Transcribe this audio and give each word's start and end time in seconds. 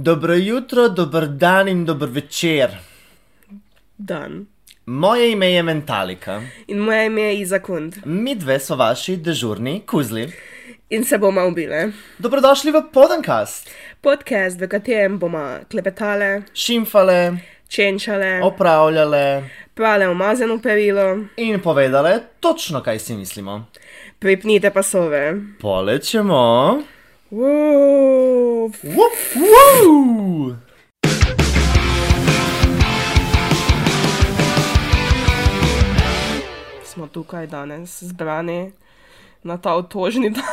Dobro 0.00 0.34
jutro, 0.34 0.88
dober 0.88 1.26
dan 1.26 1.68
in 1.68 1.84
dober 1.84 2.08
večer. 2.08 2.70
Dan. 3.96 4.46
Moje 4.86 5.32
ime 5.32 5.46
je 5.46 5.62
Mentalika. 5.62 6.42
In 6.66 6.78
moje 6.78 7.06
ime 7.06 7.22
je 7.22 7.40
Izakund. 7.40 7.96
Mi 8.04 8.34
dve 8.34 8.60
so 8.60 8.76
vaši 8.76 9.16
dežurni 9.16 9.82
kuzli. 9.86 10.32
In 10.90 11.04
se 11.04 11.18
bomo 11.18 11.46
ubile. 11.48 11.90
Dobrodošli 12.18 12.70
v 12.70 12.82
Podankast. 12.92 13.70
Podcast, 14.00 14.60
v 14.60 14.68
katerem 14.68 15.18
bomo 15.18 15.58
klepetale, 15.70 16.42
Šimfale, 16.54 17.38
čenčale, 17.68 18.38
opravljale 18.42 19.50
prale 19.74 20.08
umazano 20.08 20.60
perilo, 20.62 21.18
in 21.36 21.60
povedale 21.60 22.20
točno, 22.40 22.82
kaj 22.82 22.98
si 22.98 23.16
mislimo. 23.16 23.66
pripnite 24.18 24.70
pasove. 24.70 25.34
Polečemo. 25.60 26.82
Wow. 27.30 28.72
Wup, 28.82 29.16
wuu! 29.36 30.56
Smo 36.84 37.06
tukaj 37.06 37.46
danes 37.46 38.02
zbrani 38.02 38.72
na 39.44 39.58
ta 39.58 39.74
otožni 39.76 40.30
dan. 40.30 40.44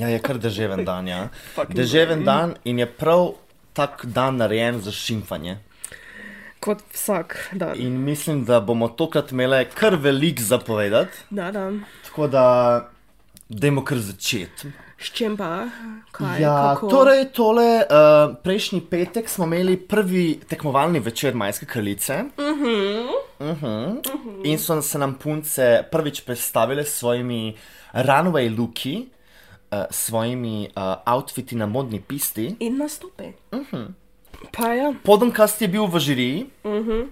Ja, 0.00 0.08
je 0.08 0.20
kar 0.20 0.36
deževen 0.38 0.84
dan, 0.84 1.08
ja. 1.08 1.28
Deževen 1.68 2.24
dan 2.24 2.54
in 2.64 2.78
je 2.78 2.86
prav 2.86 3.32
tak 3.72 4.04
dan 4.04 4.36
narejen 4.36 4.80
za 4.84 4.92
šimfanje. 4.92 5.58
Kot 6.60 6.84
vsak 6.92 7.38
dan. 7.52 7.72
In 7.80 8.04
mislim, 8.04 8.44
da 8.44 8.60
bomo 8.60 8.88
tokrat 8.88 9.32
imeli 9.32 9.64
kar 9.74 9.96
velik 9.96 10.40
zapovedati. 10.40 11.24
Da, 11.30 11.50
da. 11.50 11.70
Tako 12.04 12.26
da, 12.28 12.44
dajmo 13.48 13.84
kar 13.84 13.98
začeti. 13.98 14.83
S 14.98 15.10
čim 15.12 15.36
pa? 15.36 15.68
Kaj? 16.14 16.42
Ja, 16.42 16.74
kako? 16.74 16.88
torej, 16.88 17.24
tole, 17.34 17.82
uh, 17.82 18.34
prejšnji 18.42 18.80
petek 18.90 19.28
smo 19.28 19.44
imeli 19.44 19.76
prvi 19.76 20.40
tekmovalni 20.48 21.00
večer 21.00 21.34
Majske 21.34 21.66
kraljice. 21.66 22.24
Uh 22.36 22.44
-huh. 22.44 23.08
Uh 23.38 23.62
-huh. 23.62 24.00
In 24.44 24.58
so 24.58 24.82
se 24.82 24.98
nam 24.98 25.14
punce 25.14 25.84
prvič 25.90 26.20
predstavile 26.20 26.84
s 26.84 26.98
svojimi 26.98 27.56
runway 27.94 28.58
looki, 28.58 29.08
uh, 29.72 29.78
s 29.90 30.06
svojimi 30.06 30.68
uh, 30.76 31.14
outfiti 31.14 31.56
na 31.56 31.66
modni 31.66 32.00
pisti. 32.00 32.56
In 32.60 32.78
nastopi. 32.78 33.32
Uh 33.52 33.60
-huh. 33.72 33.86
Pa 34.52 34.74
ja, 34.74 34.92
Podankast 35.04 35.62
je 35.62 35.68
bil 35.68 35.86
v 35.86 35.98
žiriji. 35.98 36.46
Uh 36.64 36.72
-huh. 36.72 37.06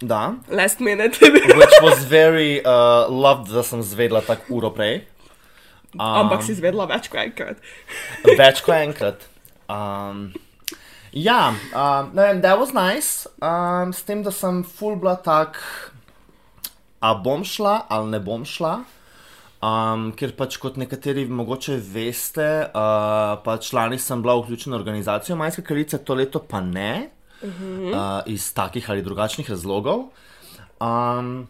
Da. 0.00 0.34
last 0.48 0.80
minute 0.80 1.18
je 1.20 1.30
bil. 1.30 1.56
Which 1.56 1.82
was 1.82 2.04
very 2.04 2.60
uh, 2.64 3.22
loved, 3.22 3.52
da 3.52 3.62
sem 3.62 3.82
zvedla 3.82 4.20
tako 4.20 4.54
uro 4.54 4.70
prej. 4.70 5.09
Um, 5.94 6.00
Ampak 6.00 6.44
si 6.46 6.54
izvedla 6.54 6.86
več 6.86 7.08
kot 7.10 7.18
enkrat. 7.24 7.58
Več 8.40 8.62
kot 8.62 8.76
enkrat. 8.76 9.24
Um, 9.70 10.28
ja, 11.10 11.50
um, 11.74 12.12
ne 12.14 12.28
vem, 12.28 12.42
that 12.44 12.60
was 12.60 12.70
nice. 12.76 13.26
Um, 13.42 13.90
s 13.90 14.06
tem, 14.06 14.22
da 14.22 14.30
sem 14.30 14.62
full 14.62 15.00
bila 15.02 15.16
tak, 15.18 15.58
a 17.02 17.14
bom 17.18 17.42
šla 17.42 17.86
ali 17.90 18.14
ne 18.14 18.22
bom 18.22 18.46
šla. 18.46 18.78
Um, 19.60 20.06
ker 20.16 20.30
pač 20.38 20.56
kot 20.62 20.78
nekateri 20.80 21.26
mogoče 21.28 21.76
veste, 21.84 22.48
uh, 22.70 23.34
pa 23.44 23.58
člani 23.60 23.98
sem 24.00 24.22
bila 24.22 24.38
vključena 24.38 24.78
v 24.78 24.80
organizacijo 24.80 25.36
Majske 25.36 25.66
kraljice, 25.66 26.00
to 26.00 26.16
leto 26.16 26.40
pa 26.40 26.62
ne, 26.64 27.10
uh 27.42 27.50
-huh. 27.50 27.90
uh, 27.92 28.22
iz 28.26 28.54
takih 28.54 28.90
ali 28.90 29.02
drugačnih 29.02 29.50
razlogov. 29.50 30.08
Um, 30.80 31.48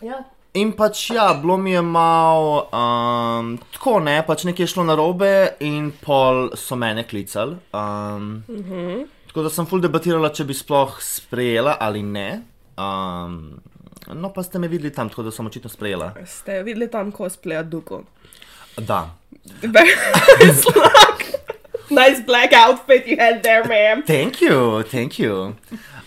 ja. 0.00 0.24
In 0.58 0.72
pač 0.74 1.10
ja, 1.14 1.28
bilo 1.38 1.56
mi 1.60 1.70
je 1.70 1.82
malo 1.84 2.64
um, 2.74 3.52
tako, 3.74 3.98
ne, 4.02 4.16
pač 4.26 4.42
nekaj 4.48 4.64
je 4.64 4.70
šlo 4.72 4.84
na 4.88 4.96
robe, 4.98 5.30
in 5.62 5.92
pol 6.02 6.48
so 6.58 6.74
mene 6.78 7.04
klicali. 7.06 7.54
Um, 7.70 8.42
uh 8.48 8.66
-huh. 8.66 9.06
Tako 9.28 9.42
da 9.42 9.50
sem 9.50 9.66
full 9.66 9.82
debatirala, 9.84 10.32
če 10.34 10.44
bi 10.44 10.54
sploh 10.54 10.96
sprejela 11.00 11.76
ali 11.80 12.02
ne. 12.02 12.42
Um, 12.78 13.60
no, 14.14 14.32
pa 14.32 14.42
ste 14.42 14.58
me 14.58 14.68
videli 14.68 14.90
tam, 14.90 15.08
tako 15.08 15.22
da 15.22 15.30
sem 15.30 15.46
očitno 15.46 15.70
sprejela. 15.70 16.12
Ste 16.26 16.62
videli 16.62 16.90
tam 16.90 17.12
cosplay 17.12 17.62
Duko? 17.62 18.02
Da. 18.76 19.10
Slug. 20.62 21.22
nice 22.00 22.20
black 22.26 22.52
outfit 22.52 23.06
you 23.06 23.16
had 23.18 23.42
there, 23.42 23.64
ma'am. 23.68 24.02
Thank 24.02 24.40
you, 24.42 24.82
thank 24.82 25.18
you. 25.18 25.54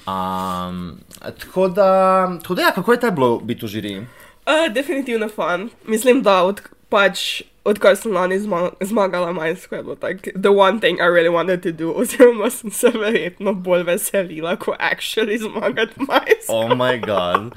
Um, 0.07 0.99
tako 1.39 1.67
da, 1.67 2.27
tako 2.41 2.55
da 2.55 2.61
ja, 2.61 2.71
kako 2.71 2.91
je 2.91 2.99
te 2.99 3.11
bilo 3.11 3.39
biti 3.39 3.65
v 3.65 3.69
žiriji? 3.69 4.05
Uh, 4.45 4.73
definitivno 4.73 5.29
fun. 5.29 5.69
Mislim, 5.85 6.21
da 6.21 6.43
od, 6.43 6.61
pač, 6.89 7.41
odkar 7.63 7.95
sem 7.95 8.13
lani 8.13 8.39
zma 8.39 8.71
zmagala 8.81 9.45
je 9.45 9.55
bilo 9.71 9.95
tak, 9.95 10.27
the 10.35 10.51
one 10.51 10.79
thing 10.79 10.99
I 10.99 11.07
really 11.07 11.29
wanted 11.29 11.61
to 11.63 11.71
do, 11.71 11.93
oziroma 11.93 12.49
sem 12.49 12.71
se 12.71 12.89
verjetno 12.89 13.53
bolj 13.53 13.83
veselila, 13.83 14.55
ko 14.55 14.75
actually 14.79 15.37
zmagati 15.37 15.93
majsko. 15.97 16.49
Oh 16.49 16.75
my 16.75 16.97
god. 16.97 17.53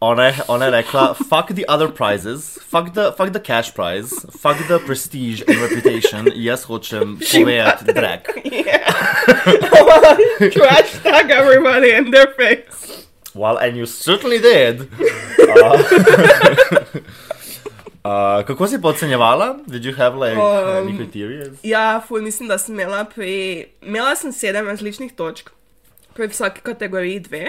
Ona 0.00 0.24
je, 0.24 0.34
ona 0.48 0.64
je 0.64 0.70
rekla, 0.70 1.14
fuck 1.14 1.54
the 1.54 1.64
other 1.68 1.88
prizes, 1.88 2.58
fuck 2.70 2.92
the, 2.94 3.12
fuck 3.16 3.32
the 3.32 3.40
cash 3.40 3.74
prize, 3.74 4.10
fuck 4.38 4.58
the 4.68 4.78
prestige 4.86 5.42
and 5.48 5.56
reputation, 5.62 6.28
jaz 6.34 6.64
hočem 6.64 7.16
povedati 7.16 7.92
drag. 7.94 8.20
Yeah. 8.44 8.92
Trash 10.52 10.92
tag 11.02 11.30
everybody 11.30 11.92
in 11.92 12.10
their 12.10 12.28
face. 12.36 13.03
Well, 13.34 13.58
and 13.58 13.76
you 13.76 13.86
certainly 13.86 14.38
did. 14.38 14.88
Uh, 15.44 15.76
uh, 18.10 18.42
kako 18.46 18.66
si 18.66 18.80
pa 18.80 18.88
ocenjevala? 18.88 19.60
Did 19.68 19.84
you 19.84 19.94
have 19.94 20.16
like 20.16 20.34
um, 20.34 20.88
any 20.88 20.96
criteria? 20.96 21.52
Ja, 21.62 22.00
ful, 22.00 22.22
mislim, 22.22 22.48
da 22.48 22.58
sem 22.58 22.74
imela 22.74 23.04
pri. 23.04 23.68
Imela 23.82 24.16
sem 24.16 24.32
sedem 24.32 24.66
različnih 24.66 25.12
točk, 25.14 25.52
pri 26.16 26.26
vsaki 26.32 26.64
kategoriji 26.64 27.20
dve. 27.28 27.44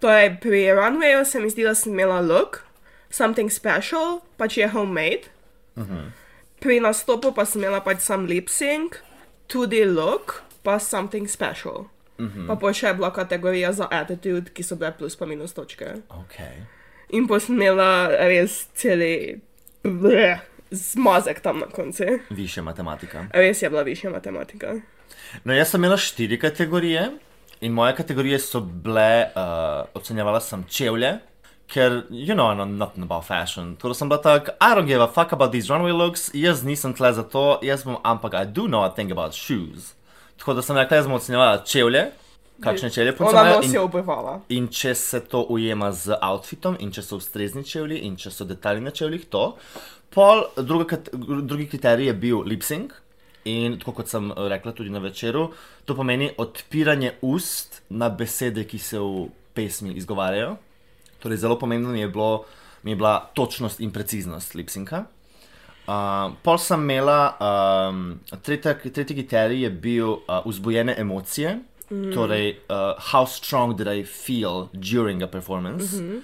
Torej, 0.00 0.40
pri 0.40 0.72
runwayu 0.74 1.24
se 1.24 1.40
mi 1.40 1.50
zdi, 1.50 1.62
da 1.62 1.74
sem 1.74 1.92
imela 1.92 2.20
look, 2.20 2.64
something 3.10 3.52
special, 3.52 4.20
pač 4.36 4.56
je 4.56 4.68
homemade. 4.68 5.28
Uh 5.76 5.84
-huh. 5.84 6.10
Pri 6.60 6.80
nastopu 6.80 7.32
pa 7.32 7.44
sem 7.44 7.62
imela 7.62 7.80
pač 7.80 8.00
sam 8.00 8.26
lip 8.26 8.48
sync, 8.48 8.96
tudi 9.46 9.84
look, 9.84 10.42
pa 10.62 10.78
something 10.78 11.28
special. 11.28 11.86
Uh 12.18 12.26
-huh. 12.26 12.46
Pa 12.46 12.56
pa 12.56 12.72
še 12.72 12.86
je 12.86 12.94
bila 12.94 13.12
kategorija 13.12 13.72
za 13.72 13.88
attitude, 13.90 14.50
ki 14.50 14.62
so 14.62 14.76
bile 14.76 14.92
plus 14.98 15.16
pa 15.16 15.26
minus 15.26 15.54
točke. 15.54 15.84
Okay. 16.08 16.64
In 17.08 17.28
imela 17.48 18.08
res 18.08 18.68
celi 18.74 19.40
bleh, 19.82 20.38
zmazek 20.70 21.40
tam 21.40 21.58
na 21.58 21.66
koncu. 21.66 22.04
Više 22.30 22.62
matematika. 22.62 23.26
Res 23.32 23.62
je 23.62 23.70
bila 23.70 23.82
višja 23.82 24.10
matematika. 24.10 24.74
No, 25.44 25.52
jaz 25.52 25.70
sem 25.70 25.80
imela 25.80 25.96
štiri 25.96 26.38
kategorije 26.38 27.10
in 27.60 27.72
moje 27.72 27.96
kategorije 27.96 28.38
so 28.38 28.60
bile, 28.60 29.30
uh, 29.36 29.84
ocenjevala 29.94 30.40
sem 30.40 30.64
čevlje, 30.64 31.18
ker, 31.66 32.02
you 32.10 32.34
know, 32.34 32.52
I 32.52 32.54
know 32.54 32.66
nothing 32.66 33.04
about 33.04 33.24
fashion. 33.24 33.76
Torej 33.76 33.94
sem 33.94 34.08
bila 34.08 34.22
tak, 34.22 34.48
I 34.60 34.74
don't 34.74 34.86
give 34.86 35.02
a 35.02 35.06
fuck 35.06 35.32
about 35.32 35.52
these 35.52 35.68
runway 35.68 35.92
looks, 35.92 36.30
jaz 36.34 36.64
nisem 36.64 36.94
tle 36.94 37.12
za 37.12 37.22
to, 37.22 37.58
jaz 37.62 37.84
bom, 37.84 37.98
ampak 38.04 38.34
I 38.34 38.46
do 38.46 38.66
know 38.66 38.84
a 38.84 38.90
thing 38.94 39.12
about 39.12 39.34
shoes. 39.34 39.94
Tako 40.38 40.54
da 40.54 40.62
sem 40.62 40.76
rekla, 40.76 40.96
jaz 40.96 41.06
bom 41.06 41.16
ocenjevala 41.16 41.64
čevlje, 41.64 42.04
kakšne 42.60 42.90
čevlje 42.90 43.12
Ona 43.12 43.18
punce 43.18 43.44
nos 43.44 43.64
je 43.64 43.68
imajo. 43.68 43.84
obivala. 43.84 44.40
In, 44.48 44.68
če 44.68 44.94
se 44.94 45.20
to 45.20 45.42
ujema 45.50 45.92
z 45.92 46.14
outfitom, 46.22 46.76
in 46.80 46.92
če 46.94 47.02
so 47.02 47.18
ustrezni 47.18 47.64
čevlji, 47.64 47.98
in 48.06 48.16
če 48.16 48.30
so 48.30 48.44
detajli 48.44 48.80
na 48.80 48.90
čevljih, 48.90 49.26
to. 49.30 49.56
Pol, 50.14 50.44
druga, 50.56 50.98
drugi 51.42 51.68
kriterij 51.68 52.06
je 52.06 52.14
bil 52.14 52.42
lip 52.46 52.62
sync. 52.62 52.94
In 53.44 53.78
tako 53.78 53.92
kot 53.92 54.08
sem 54.10 54.32
rekla 54.36 54.72
tudi 54.72 54.90
na 54.90 54.98
večeru, 54.98 55.46
to 55.84 55.94
pomeni 55.96 56.30
odpiranje 56.36 57.14
ust 57.22 57.82
na 57.88 58.08
besede, 58.08 58.64
ki 58.68 58.78
se 58.78 58.98
v 58.98 59.28
pesmi 59.54 59.94
izgovarjajo. 59.96 60.56
Torej, 61.22 61.36
zelo 61.36 61.58
pomembno 61.58 61.90
mi 61.94 62.00
je, 62.00 62.08
bilo, 62.08 62.44
mi 62.82 62.92
je 62.92 62.96
bila 62.96 63.30
točnost 63.34 63.80
in 63.80 63.90
preciznost 63.90 64.54
lipsinka. 64.54 65.04
Uh, 65.88 66.34
pol 66.44 66.58
sem 66.60 66.82
imela, 66.84 67.32
um, 67.40 68.18
tretja, 68.44 68.74
tretji 68.76 69.14
kriterij 69.16 69.62
je 69.64 69.70
bil 69.70 70.08
uh, 70.08 70.42
vzbujene 70.44 70.94
emocije, 71.00 71.54
mm. 71.90 72.10
torej 72.12 72.58
uh, 72.68 72.92
how 73.12 73.24
strong 73.26 73.72
did 73.76 73.88
I 73.88 74.04
feel 74.04 74.68
during 74.72 75.22
a 75.22 75.26
performance. 75.26 75.96
Mm 75.96 76.10
-hmm. 76.10 76.20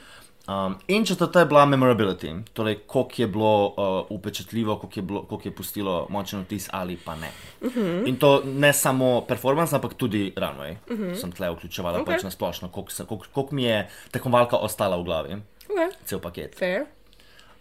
Um, 0.48 0.76
in 0.88 1.04
četrta 1.04 1.40
je 1.40 1.46
bila 1.46 1.66
memorability, 1.66 2.42
torej 2.52 2.78
koliko 2.86 3.14
je 3.16 3.26
bilo 3.26 3.66
uh, 3.66 4.10
upečatljivo, 4.10 4.76
koliko 4.76 4.98
je, 4.98 5.02
bilo, 5.02 5.22
koliko 5.22 5.48
je 5.48 5.54
pustilo 5.54 6.06
močen 6.10 6.40
vtis 6.40 6.68
ali 6.72 6.96
pa 6.96 7.16
ne. 7.16 7.30
Uh 7.60 7.72
-huh. 7.72 8.08
In 8.08 8.16
to 8.16 8.42
ne 8.44 8.72
samo 8.72 9.20
performance, 9.20 9.74
ampak 9.76 9.94
tudi 9.94 10.32
runway. 10.36 10.76
Uh 10.90 10.98
-huh. 10.98 11.14
Sem 11.14 11.32
tle 11.32 11.50
vključevala 11.50 11.98
okay. 11.98 12.02
Ok. 12.02 12.06
pač 12.06 12.22
na 12.22 12.30
splošno, 12.30 12.68
koliko, 12.68 12.90
se- 12.90 13.04
koliko, 13.04 13.26
koliko 13.32 13.54
mi 13.54 13.64
je 13.64 13.88
tekmovalka 14.10 14.56
ostala 14.56 14.96
v 14.96 15.04
glavi, 15.04 15.36
Okay. 15.68 15.90
cel 16.04 16.18
paket. 16.18 16.58
Fair. 16.58 16.84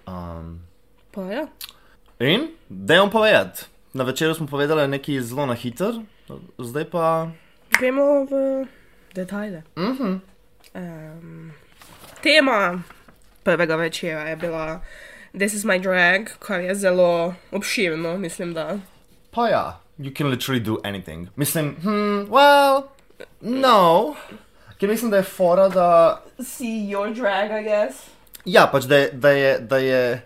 Um, 0.07 0.59
Pa 1.13 1.21
ja. 1.21 1.47
In 2.23 2.47
da 2.69 2.99
vam 2.99 3.09
povedati, 3.09 3.65
na 3.93 4.03
večeru 4.03 4.33
smo 4.33 4.47
povedali 4.47 4.87
nekaj 4.87 5.21
zelo 5.21 5.45
na 5.45 5.53
hiter, 5.53 5.93
zdaj 6.57 6.85
pa. 6.85 7.27
Gremo 7.79 8.23
v 8.23 8.65
detajle. 9.15 9.63
Uh 9.75 9.83
-huh. 9.83 10.19
um, 10.73 11.51
tema 12.23 12.81
prvega 13.43 13.75
večera 13.75 14.21
je 14.21 14.35
bila 14.35 14.81
This 15.33 15.53
is 15.53 15.63
my 15.63 15.81
drag, 15.81 16.29
kar 16.39 16.61
je 16.61 16.75
zelo 16.75 17.33
obširno, 17.51 18.17
mislim, 18.17 18.53
da. 18.53 18.77
Pa 19.31 19.49
ja, 19.49 19.79
you 19.99 20.17
can 20.17 20.27
literally 20.27 20.63
do 20.63 20.77
anything. 20.83 21.27
Mislim, 21.35 21.75
hmm, 21.81 22.29
well, 22.29 22.83
no. 23.41 24.15
Ker 24.79 24.89
mislim, 24.89 25.11
da 25.11 25.17
je 25.17 25.23
fora, 25.23 25.69
da. 25.69 26.21
See 26.43 26.89
your 26.89 27.13
drag, 27.15 27.51
I 27.51 27.63
guess. 27.63 27.95
Ja, 28.45 28.69
pač 28.71 28.83
da 28.83 28.97
je, 28.97 29.09
da 29.11 29.29
je, 29.29 29.59
da 29.59 29.77
je, 29.77 30.21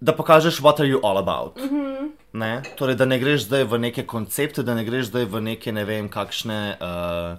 da 0.00 0.12
pokažeš, 0.12 0.60
what 0.60 0.80
are 0.80 0.88
you 0.88 1.00
all 1.02 1.18
about. 1.18 1.56
Mm 1.56 1.68
-hmm. 1.68 2.10
ne? 2.32 2.62
Torej, 2.76 2.94
da 2.94 3.04
ne 3.04 3.18
greš 3.18 3.42
zdaj 3.44 3.64
v 3.64 3.78
neke 3.78 4.06
koncepte, 4.06 4.62
da 4.62 4.74
ne 4.74 4.84
greš 4.84 5.06
zdaj 5.06 5.24
v 5.24 5.40
neke 5.40 5.72
ne 5.72 5.84
vem 5.84 6.08
kakšne. 6.08 6.76
Uh, 6.80 7.38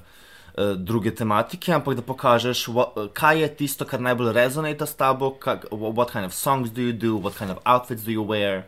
Druge 0.78 1.12
tematike, 1.16 1.74
ampak 1.74 1.96
da 1.96 2.02
pokažeš, 2.02 2.68
what, 2.68 3.14
kaj 3.14 3.42
je 3.42 3.56
tisto, 3.56 3.86
kar 3.86 4.02
najbolj 4.02 4.34
rezonira 4.34 4.86
s 4.86 4.96
tabo, 4.96 5.32
kak, 5.32 5.66
what 5.72 6.12
kind 6.12 6.26
of 6.26 6.34
songs 6.34 6.70
do 6.72 6.82
you 6.82 6.94
do, 6.94 7.20
what 7.20 7.38
kind 7.38 7.52
of 7.52 7.58
outfits 7.66 8.04
do 8.04 8.12
you 8.12 8.26
wear. 8.26 8.62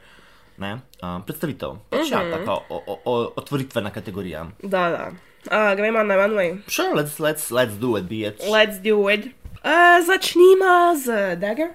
Ne? 0.57 0.80
Um, 1.03 1.24
predstavitev, 1.25 1.69
pač, 1.89 2.00
mm 2.00 2.06
-hmm. 2.06 2.12
ja, 2.12 2.38
Mhm. 2.38 2.45
tako 2.45 2.63
o, 2.69 2.83
o, 2.88 3.00
o, 3.06 3.31
otvoritvena 3.36 3.89
kategorija. 3.89 4.45
Da, 4.63 4.89
da. 4.89 5.12
Uh, 5.51 5.77
gremo 5.77 6.03
na 6.03 6.15
runway. 6.15 6.57
Sure, 6.68 6.89
let's, 6.94 7.19
let's, 7.19 7.51
let's 7.51 7.80
do 7.80 7.97
it, 7.97 8.03
bitch. 8.06 8.44
Let's 8.51 8.80
do 8.83 9.09
it. 9.09 9.25
Uh, 9.25 10.06
začnimo 10.06 10.95
z 10.95 11.36
Dagger. 11.39 11.68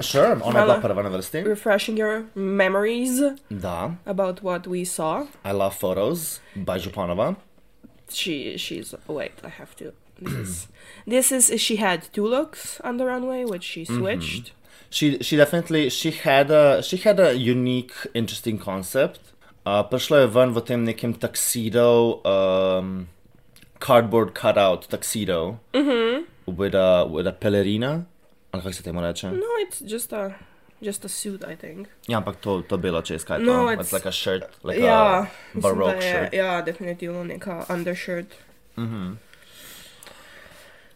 Sure, 0.00 0.36
ona 0.42 0.60
je 0.60 0.64
bila 0.66 0.80
prva 0.80 1.02
na 1.02 1.08
vrsti. 1.08 1.42
Refreshing 1.46 1.98
your 1.98 2.24
memories 2.34 3.20
Da, 3.50 3.90
about 4.06 4.42
what 4.42 4.66
we 4.66 4.84
saw. 4.84 5.26
I 5.44 5.52
love 5.52 5.74
photos 5.74 6.40
by 6.54 6.78
Županova. 6.78 7.36
She, 8.12 8.56
she's. 8.58 8.94
Wait, 9.08 9.32
I 9.44 9.48
have 9.48 9.74
to. 9.76 9.92
This 10.20 10.32
is. 10.34 10.68
This 11.06 11.32
is. 11.32 11.60
She 11.60 11.76
had 11.76 12.02
two 12.12 12.26
looks 12.26 12.80
on 12.84 12.96
the 12.98 13.04
runway, 13.06 13.44
which 13.44 13.64
she 13.64 13.84
switched. 13.84 14.52
She 14.90 15.18
she 15.20 15.36
definitely 15.36 15.88
she 15.90 16.10
had 16.10 16.50
a 16.50 16.82
she 16.82 16.96
had 16.96 17.18
a 17.20 17.32
unique, 17.34 17.92
interesting 18.14 18.58
concept. 18.58 19.20
Uh, 19.66 19.82
prišla 19.82 20.18
je 20.20 20.26
ven 20.26 20.52
v 20.54 20.60
tem 20.60 20.84
nekem 20.84 21.12
tuxedo, 21.14 22.20
um, 22.24 23.08
cardboard 23.80 24.32
cutout 24.34 24.86
tuxedo 24.88 25.58
Mm-hmm. 25.74 26.24
with 26.56 26.74
a 26.74 27.04
with 27.10 27.26
a 27.26 27.32
pelerina. 27.32 28.04
Ali 28.52 28.62
kako 28.62 28.72
se 28.72 28.82
temu 28.82 29.00
reče? 29.00 29.26
No, 29.30 29.36
it's 29.66 29.92
just 29.92 30.12
a, 30.12 30.30
just 30.80 31.04
a 31.04 31.08
suit, 31.08 31.44
I 31.44 31.56
think. 31.56 31.88
Ja, 32.08 32.18
ampak 32.18 32.36
to, 32.36 32.62
to 32.62 32.76
čez 33.02 33.24
kaj 33.24 33.38
je 33.38 33.44
No, 33.44 33.52
it's- 33.52 33.80
It's 33.80 33.92
like 33.92 34.08
a 34.08 34.12
shirt, 34.12 34.42
like 34.64 34.80
ja, 34.80 35.18
a 35.18 35.26
baroque 35.54 35.96
je, 35.96 36.12
shirt. 36.12 36.32
ja, 36.32 36.62
definitivno 36.62 37.24
neka 37.24 37.64
undershirt. 37.68 38.26
Mhm. 38.76 39.18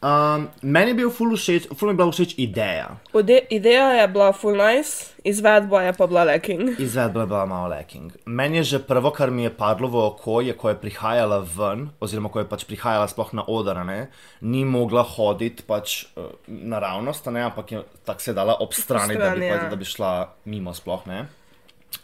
Um, 0.00 0.46
meni 0.64 0.94
je 0.94 0.96
bil 0.96 1.10
ful 1.12 1.34
všeč, 1.36 1.66
ful 1.76 1.90
mi 1.90 1.92
je 1.92 1.96
bila 1.98 2.08
všeč 2.08 2.30
ideja. 2.40 2.86
Ode, 3.12 3.36
ideja 3.52 4.00
je 4.00 4.06
bila 4.08 4.30
full 4.32 4.56
nice, 4.56 5.12
izvedba 5.28 5.82
je 5.84 5.92
pa 5.92 6.06
bila 6.08 6.24
lacking. 6.24 6.72
Izvedba 6.86 7.20
je 7.20 7.28
bila 7.28 7.44
malo 7.44 7.68
lacking. 7.68 8.08
Meni 8.24 8.62
je 8.62 8.62
že 8.64 8.78
prvo, 8.80 9.12
kar 9.12 9.28
mi 9.28 9.44
je 9.44 9.52
padlo 9.52 9.92
v 9.92 10.00
oko, 10.00 10.40
je, 10.40 10.56
ko 10.56 10.72
je 10.72 10.80
prihajala 10.80 11.44
ven, 11.44 11.92
oziroma 12.00 12.32
ko 12.32 12.40
je 12.40 12.48
pač 12.48 12.64
prihajala 12.64 13.12
sploh 13.12 13.36
na 13.36 13.44
oder, 13.44 13.84
ne, 13.84 14.08
ni 14.40 14.64
mogla 14.64 15.04
hoditi 15.04 15.68
pač 15.68 16.08
uh, 16.16 16.32
naravnost, 16.48 17.28
ne, 17.28 17.44
ampak 17.52 17.66
je 17.68 17.84
tako 18.08 18.24
se 18.24 18.32
dala 18.32 18.56
ob 18.56 18.72
strani, 18.72 19.20
da 19.20 19.36
bi, 19.36 19.44
Obstrani, 19.44 19.52
pač, 19.52 19.60
ja. 19.60 19.68
da 19.68 19.76
bi 19.76 19.84
šla 19.84 20.12
mimo 20.48 20.72
sploh 20.72 21.04
ne. 21.12 21.26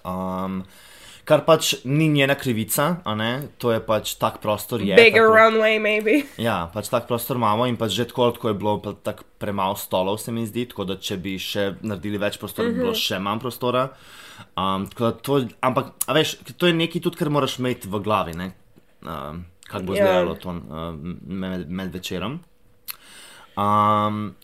Um, 0.04 0.68
kar 1.26 1.42
pač 1.42 1.74
ni 1.84 2.06
njena 2.08 2.34
krivica, 2.34 3.02
to 3.58 3.72
je 3.72 3.80
pač 3.82 4.14
tak 4.14 4.38
prostor 4.38 4.78
je. 4.80 4.94
Bigger 4.94 5.26
tako- 5.26 5.34
runway, 5.34 5.78
maybe. 5.78 6.22
Ja, 6.38 6.70
pač 6.70 6.88
tak 6.88 7.08
prostor 7.08 7.36
imamo 7.36 7.66
in 7.66 7.76
pač 7.76 7.90
že 7.92 8.06
tako, 8.06 8.30
tako 8.30 8.48
je 8.48 8.54
bilo 8.54 8.78
tako 9.02 9.26
premalo 9.38 9.74
stolov, 9.74 10.18
se 10.18 10.32
mi 10.32 10.46
zdi, 10.46 10.68
tako 10.70 10.84
da 10.84 10.96
če 10.96 11.16
bi 11.16 11.34
še 11.34 11.74
naredili 11.82 12.18
več 12.18 12.38
prostora, 12.38 12.70
bi 12.70 12.78
bilo 12.78 12.94
še 12.94 13.18
manj 13.18 13.42
prostora. 13.42 13.88
Um, 14.54 14.86
to, 15.22 15.40
ampak, 15.60 15.96
veš, 16.06 16.36
to 16.56 16.66
je 16.66 16.72
nekaj 16.74 17.02
tudi, 17.02 17.16
kar 17.16 17.28
moraš 17.28 17.58
imeti 17.58 17.88
v 17.88 18.00
glavi, 18.00 18.34
ne? 18.36 18.52
Um, 19.02 19.44
kako 19.66 19.82
bo 19.84 19.94
Ja. 19.94 20.04
izgledalo 20.04 20.34
to 20.36 20.48
um, 20.50 21.18
med, 21.26 21.70
med 21.70 21.92
večerom. 21.92 22.38
Um, 23.56 24.34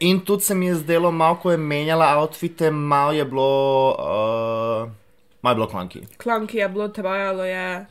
in 0.00 0.20
tudi 0.20 0.42
se 0.42 0.54
mi 0.54 0.66
je 0.66 0.74
zdelo, 0.74 1.12
malo 1.12 1.36
ko 1.36 1.50
je 1.50 1.56
menjala 1.56 2.18
outfite, 2.18 2.70
malo 2.70 3.12
je 3.12 3.24
bilo, 3.24 3.50
uh, 4.84 4.99
malo 5.42 5.52
je 5.52 5.54
bilo 5.54 5.66
klanki. 5.66 6.06
Klanki 6.16 6.58
je 6.58 6.68
bilo, 6.68 6.88
trajalo 6.88 7.44
je. 7.44 7.86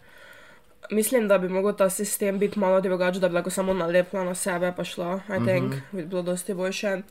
Mislim, 0.91 1.27
da 1.27 1.37
bi 1.37 1.49
mogel 1.49 1.73
ta 1.73 1.89
sistem 1.89 2.39
biti 2.39 2.59
malo 2.59 2.81
drugačen, 2.81 3.21
da 3.21 3.29
bi 3.29 3.35
lahko 3.35 3.49
samo 3.49 3.73
nalepila 3.73 4.23
na 4.23 4.35
sebe, 4.35 4.73
pa 4.77 4.83
šla, 4.83 5.19
I 5.27 5.45
think, 5.45 5.73
mm 5.73 5.81
-hmm. 5.91 5.95
bi 5.95 6.05
bilo 6.05 6.21
dosti 6.21 6.53
boljše. 6.53 7.01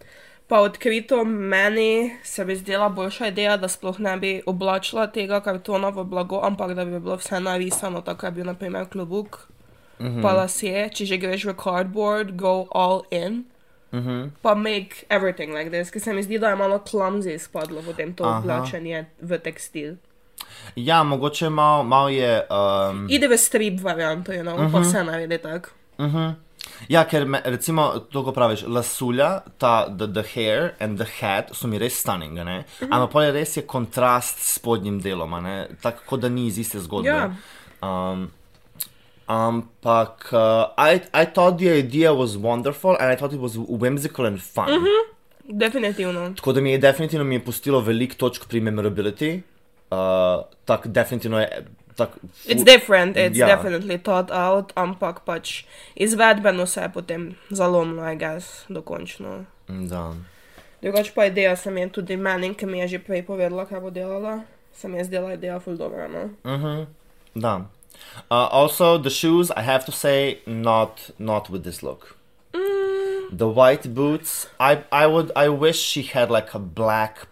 Pa 0.49 0.61
odkrito 0.61 1.25
meni 1.25 2.17
se 2.25 2.45
bi 2.45 2.57
zdela 2.57 2.89
boljša 2.89 3.27
ideja, 3.27 3.57
da 3.57 3.69
sploh 3.69 4.01
ne 4.01 4.17
bi 4.17 4.43
oblačila 4.47 5.07
tega 5.07 5.41
kartona 5.41 5.89
v 5.89 6.05
blago, 6.05 6.41
ampak 6.43 6.75
da 6.75 6.85
bi 6.85 7.01
bilo 7.01 7.17
vse 7.17 7.41
narisano, 7.41 8.01
tako 8.01 8.27
je 8.27 8.33
bil 8.33 8.47
naprimer 8.47 8.89
klobuk, 8.89 9.49
mm 9.99 10.07
-hmm. 10.07 10.23
pa 10.23 10.33
lasje, 10.33 10.89
če 10.95 11.05
že 11.05 11.17
greš 11.17 11.45
v 11.45 11.55
cardboard, 11.65 12.37
go 12.37 12.67
all 12.71 13.03
in. 13.11 13.45
Uh 13.93 13.99
-huh. 13.99 14.31
Pa 14.43 14.55
make 14.55 14.89
everything 15.09 15.55
like 15.55 15.71
this, 15.71 15.91
ker 15.91 16.03
se 16.03 16.13
mi 16.13 16.23
zdi, 16.23 16.39
da 16.39 16.49
je 16.49 16.57
malo 16.57 16.79
clumsy 16.79 17.35
izpadlo 17.35 17.83
potem 17.83 18.15
to 18.15 18.25
Aha. 18.25 18.39
oblačenje 18.39 19.07
v 19.21 19.39
tekstil. 19.39 19.97
Ja, 20.77 21.03
mogoče 21.03 21.51
malo 21.51 21.83
mal 21.85 22.11
je. 22.11 22.47
Um, 22.51 23.07
Ide 23.11 23.29
v 23.29 23.39
strip 23.39 23.81
varianto, 23.81 24.33
you 24.33 24.43
know, 24.43 24.55
uh 24.55 24.61
-huh. 24.61 24.73
pa 24.73 24.79
vse 24.79 25.05
naredi 25.05 25.39
tako. 25.39 25.71
Uh 25.99 26.07
-huh. 26.15 26.35
Ja, 26.89 27.05
ker 27.05 27.27
me, 27.27 27.41
recimo, 27.45 27.99
to, 28.13 28.23
ko 28.25 28.33
praviš, 28.33 28.63
lasulja, 28.67 29.41
ta 29.59 29.89
the, 29.99 30.07
the 30.13 30.23
hair 30.35 30.75
and 30.81 30.99
the 30.99 31.07
hat 31.21 31.51
so 31.53 31.69
mi 31.69 31.79
res 31.79 31.99
stunning, 31.99 32.39
uh 32.39 32.45
-huh. 32.45 32.63
ampak 32.91 33.13
pa 33.13 33.25
je 33.25 33.33
res 33.33 33.57
je 33.57 33.63
kontrast 33.63 34.39
s 34.39 34.55
spodnjim 34.55 35.01
delom, 35.01 35.43
ne? 35.43 35.69
tako 35.83 36.17
da 36.17 36.29
ni 36.29 36.47
iz 36.47 36.59
iste 36.59 36.81
zgodbe. 36.81 37.09
Ja. 37.09 37.35
Um, 37.83 38.31
ampak 39.27 40.33
uh, 40.33 40.85
I, 40.95 41.01
I 41.23 41.27
thought 41.27 41.59
the 41.59 41.79
idea 41.79 42.13
was 42.13 42.37
wonderful 42.37 42.97
and 43.01 43.13
I 43.13 43.17
thought 43.17 43.35
it 43.35 43.41
was 43.41 43.57
whimsical 43.69 44.27
and 44.27 44.41
fun. 44.41 44.65
Uh 44.65 44.83
-huh. 44.83 45.19
Definitivno. 45.49 46.35
Tako 46.37 46.53
da 46.53 46.61
mi 46.61 46.71
je 46.71 46.79
definitivno 46.79 47.25
mi 47.25 47.35
je 47.35 47.45
pustilo 47.45 47.81
veliko 47.81 48.15
točk 48.15 48.47
pri 48.49 48.61
memorability. 48.61 49.41
Uh, 49.91 50.45
tako 50.65 50.89
definitivno 50.89 51.41
je. 51.41 51.67
Tak, 51.97 52.11
It's 52.47 52.65
different, 52.65 53.17
it's 53.17 53.37
yeah. 53.37 53.49
definitely 53.49 53.99
thought 53.99 54.31
out, 54.31 54.73
ampak 54.77 55.21
pač 55.27 55.65
izvedbeno 55.95 56.67
se 56.67 56.81
je 56.81 56.89
potem 56.89 57.35
zalomilo, 57.51 58.13
I 58.13 58.17
guess, 58.17 58.65
dokončno. 58.69 59.45
Da. 59.67 60.15
Drugač 60.83 61.11
pa 61.11 61.27
ideja 61.27 61.57
se 61.57 61.71
mi 61.71 61.81
je 61.81 61.89
tudi 61.89 62.17
meni, 62.17 62.55
ki 62.55 62.67
mi 62.67 62.79
je 62.79 62.89
že 62.89 62.99
prej 62.99 63.27
povedala, 63.27 63.67
kaj 63.67 63.81
bo 63.81 63.91
delala, 63.91 64.41
se 64.73 64.89
mi 64.89 64.99
je 64.99 65.05
zdela 65.05 65.33
ideja 65.35 65.59
ful 65.61 65.75
dobra, 65.77 66.09
no. 66.09 66.31
Mm-hmm. 66.45 66.87
Da. 67.35 67.67
Uh, 68.31 68.47
also, 68.51 68.99
the 68.99 69.11
shoes, 69.11 69.51
I 69.57 69.63
have 69.63 69.85
to 69.87 69.93
say, 69.93 70.39
not 70.47 71.11
not 71.19 71.51
with 71.51 71.65
this 71.65 71.83
look. 71.83 72.15
The 73.31 73.49
white 73.49 73.95
boots, 73.95 74.47
I 74.59 74.85
I 74.91 75.07
would 75.07 75.33
I 75.37 75.49
wish 75.49 75.79
she 75.79 76.03
had 76.03 76.31
like 76.31 76.55
a 76.55 76.59
black 76.59 77.27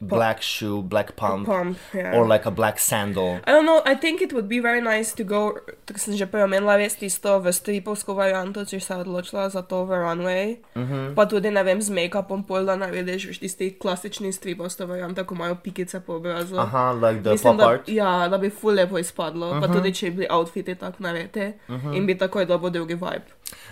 black 0.00 0.42
shoe, 0.42 0.82
black 0.82 1.16
pump, 1.16 1.46
Pump, 1.46 1.78
yeah. 1.94 2.16
or 2.16 2.26
like 2.26 2.46
a 2.46 2.50
black 2.50 2.78
sandal. 2.78 3.40
I 3.44 3.52
don't 3.52 3.66
know, 3.66 3.82
I 3.84 3.94
think 3.94 4.22
it 4.22 4.32
would 4.32 4.48
be 4.48 4.60
very 4.60 4.80
nice 4.80 5.12
to 5.12 5.24
go, 5.24 5.58
tako 5.86 5.98
sem 5.98 6.16
že 6.16 6.26
prej 6.26 6.44
omenila, 6.44 6.76
res 6.78 6.94
tisto 6.94 7.40
v 7.40 7.52
stripovsko 7.52 8.14
varianto, 8.14 8.64
če 8.64 8.80
se 8.80 8.94
odločila 8.94 9.48
za 9.50 9.62
to 9.62 9.84
v 9.84 9.90
runway. 9.90 10.46
Mm 10.74 10.86
-hmm. 10.86 11.14
Pa 11.14 11.26
tudi, 11.26 11.50
ne 11.50 11.62
vem, 11.62 11.82
z 11.82 11.90
make-upom 11.90 12.46
pol, 12.46 12.64
da 12.64 12.76
narediš 12.76 13.26
veš 13.26 13.38
tisti 13.38 13.78
klasični 13.78 14.32
stripovsko 14.32 14.86
varianto, 14.86 15.24
ko 15.24 15.34
imajo 15.34 15.54
pikice 15.54 16.00
po 16.00 16.14
obrazu. 16.14 16.58
Aha, 16.58 16.92
like 16.92 17.22
the 17.22 17.30
Mislim, 17.30 17.56
pop 17.56 17.66
da, 17.66 17.68
art. 17.68 17.88
ja, 17.88 18.28
da 18.28 18.38
bi 18.38 18.50
ful 18.50 18.74
lepo 18.74 18.98
izpadlo, 18.98 19.50
uh 19.50 19.56
-huh. 19.56 19.60
pa 19.60 19.72
tudi 19.72 19.94
če 19.94 20.10
bi 20.10 20.16
bili 20.16 20.26
outfiti 20.30 20.74
tako 20.74 21.02
narejeni 21.02 21.54
uh 21.68 21.74
-huh. 21.74 21.96
in 21.96 22.06
bi 22.06 22.18
takoj 22.18 22.46
dobil 22.46 22.70
drugi 22.70 22.94
vibe. 22.94 23.26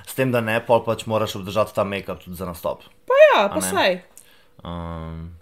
S 0.07 0.15
tem, 0.15 0.33
da 0.33 0.41
ne, 0.41 0.61
pol 0.67 0.85
pač 0.85 1.07
moraš 1.07 1.37
obdržati 1.37 1.75
ta 1.75 1.85
make-up 1.85 2.25
tudi 2.25 2.37
za 2.37 2.47
nastop. 2.47 2.83
Pa 3.07 3.15
ja, 3.15 3.49
pa 3.49 3.61
saj, 3.61 4.01
Um, 4.65 5.37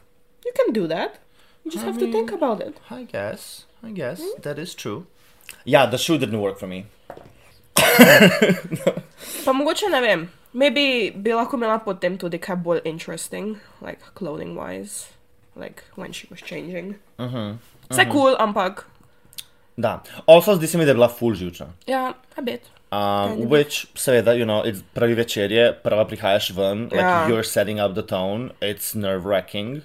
you 0.44 0.52
can 0.54 0.72
do 0.72 0.86
that. 0.86 1.18
You 1.64 1.70
just 1.70 1.84
have 1.84 1.98
to 1.98 2.12
think 2.12 2.32
about 2.32 2.60
it. 2.60 2.76
I 2.90 3.04
guess, 3.04 3.64
I 3.82 3.90
guess 3.90 4.20
that 4.42 4.58
is 4.58 4.74
true. 4.74 5.06
Yeah, 5.64 5.86
the 5.86 5.98
shoe 5.98 6.18
didn't 6.18 6.40
work 6.40 6.58
for 6.58 6.66
me. 6.66 6.86
Pa 9.44 9.52
mogoče 9.52 9.90
ne 9.90 10.00
vem, 10.00 10.30
maybe 10.52 11.10
bi 11.10 11.30
lahko 11.30 11.56
imela 11.56 11.78
potem 11.84 12.18
tudi 12.18 12.38
kaj 12.38 12.62
bolj 12.62 12.80
interesting, 12.84 13.56
like 13.80 14.00
clothing 14.14 14.54
wise, 14.56 15.08
like 15.56 15.84
when 15.96 16.12
she 16.12 16.26
was 16.30 16.40
changing. 16.40 16.94
Uh 17.18 17.32
-huh. 17.32 17.56
Vse 17.90 18.04
kul, 18.04 18.12
cool, 18.12 18.36
ampak 18.38 18.84
Da. 19.76 20.02
Also, 20.26 20.54
zdi 20.54 20.66
se 20.66 20.78
mi, 20.78 20.84
da 20.84 20.90
je 20.90 20.94
bila 20.94 21.08
full 21.08 21.34
živčna. 21.34 21.66
ja, 21.86 22.14
a 22.36 22.40
bit. 22.42 22.60
Um, 22.92 23.48
which, 23.50 23.86
seveda, 23.94 24.32
you 24.32 24.44
know, 24.44 24.62
it's 24.64 24.82
pravi 24.94 25.14
večer 25.14 25.52
je, 25.52 25.72
prva 25.82 26.04
prihajaš 26.04 26.50
ven, 26.50 26.82
like 26.82 26.96
Ja. 26.96 27.26
you're 27.28 27.42
setting 27.42 27.80
up 27.80 27.94
the 27.94 28.02
tone, 28.02 28.50
it's 28.60 28.94
nerve 28.94 29.24
wracking, 29.28 29.80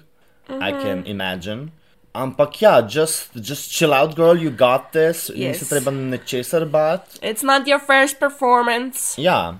I 0.60 0.72
Mhm. 0.72 0.82
can 0.82 1.06
imagine. 1.06 1.70
Ampak 2.14 2.60
ja, 2.62 2.80
just, 2.82 3.30
just 3.34 3.70
chill 3.70 3.92
out, 3.94 4.16
girl, 4.16 4.36
you 4.36 4.50
got 4.50 4.90
this, 4.92 5.28
yes. 5.30 5.36
Yes. 5.38 5.60
nisi 5.60 5.68
treba 5.70 5.90
nečesar 5.90 6.64
bat. 6.70 7.06
It's 7.22 7.42
not 7.42 7.66
your 7.68 7.78
first 7.78 8.18
performance. 8.18 9.14
Ja. 9.22 9.54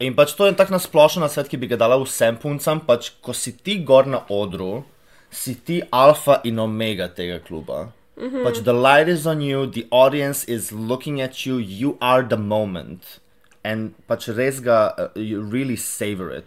In 0.00 0.14
pač 0.14 0.34
to 0.36 0.46
je 0.46 0.52
tak 0.52 0.68
nasplošen 0.70 1.20
na 1.20 1.28
svet, 1.28 1.48
ki 1.48 1.56
bi 1.56 1.66
ga 1.66 1.76
dala 1.76 1.96
vsem 2.04 2.36
puncam, 2.36 2.80
pač 2.86 3.10
ko 3.22 3.32
si 3.32 3.52
ti 3.52 3.78
gor 3.78 4.04
na 4.06 4.20
odru, 4.28 4.84
si 5.30 5.54
ti 5.54 5.82
alfa 5.92 6.40
in 6.44 6.58
omega 6.58 7.08
tega 7.08 7.38
kluba. 7.38 7.88
Mm 8.20 8.30
-hmm. 8.30 8.44
Pač 8.44 8.60
the 8.64 8.72
light 8.72 9.08
is 9.08 9.26
on 9.26 9.40
you, 9.40 9.66
the 9.66 9.86
audience 9.90 10.44
is 10.44 10.72
looking 10.72 11.20
at 11.22 11.46
you, 11.46 11.56
you 11.58 11.96
are 12.00 12.22
the 12.28 12.36
moment. 12.36 13.18
And 13.64 13.94
pač 14.08 14.28
res 14.28 14.60
ga, 14.60 14.92
uh, 14.98 15.08
you 15.22 15.40
really 15.40 15.76
savor 15.76 16.36
it. 16.36 16.44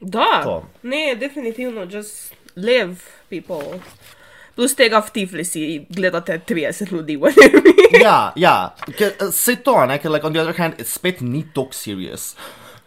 Da, 0.00 0.42
To. 0.42 0.64
ne, 0.82 1.14
definitivno, 1.14 1.86
just 1.86 2.32
live 2.56 3.00
people. 3.30 3.80
Plus 4.54 4.74
tega 4.78 5.00
v 5.02 5.10
Tiflisi 5.10 5.86
gledate 5.90 6.38
30 6.46 6.92
ljudi, 6.92 7.16
whatever. 7.18 7.62
ja, 8.02 8.32
ja, 8.36 8.74
ker 8.98 9.12
uh, 9.20 9.32
se 9.34 9.56
to, 9.56 9.74
ne, 9.86 9.98
ker 9.98 10.10
like 10.10 10.26
on 10.26 10.32
the 10.32 10.40
other 10.40 10.54
hand, 10.54 10.74
it 10.78 10.86
spet 10.86 11.20
ni 11.20 11.42
tok 11.54 11.74
serious. 11.74 12.36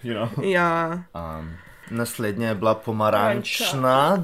You 0.03 0.13
know? 0.13 0.29
ja, 0.45 1.03
Um, 1.13 1.57
naslednja 1.91 2.47
je 2.49 2.55
bila 2.55 2.75
pomarančna, 2.75 4.17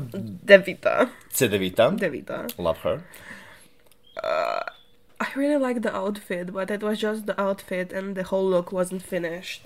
devita, 0.44 1.08
C9, 1.34 1.98
devita. 2.00 2.46
love 2.58 2.80
her. 2.84 3.02
I 5.20 5.28
really 5.36 5.58
like 5.58 5.82
the 5.82 5.94
outfit, 5.96 6.54
but 6.54 6.70
it 6.72 6.84
was 6.84 7.00
just 7.00 7.26
the 7.26 7.40
outfit 7.40 7.92
and 7.94 8.16
the 8.16 8.24
whole 8.24 8.50
look 8.50 8.72
wasn't 8.72 9.02
finished. 9.02 9.62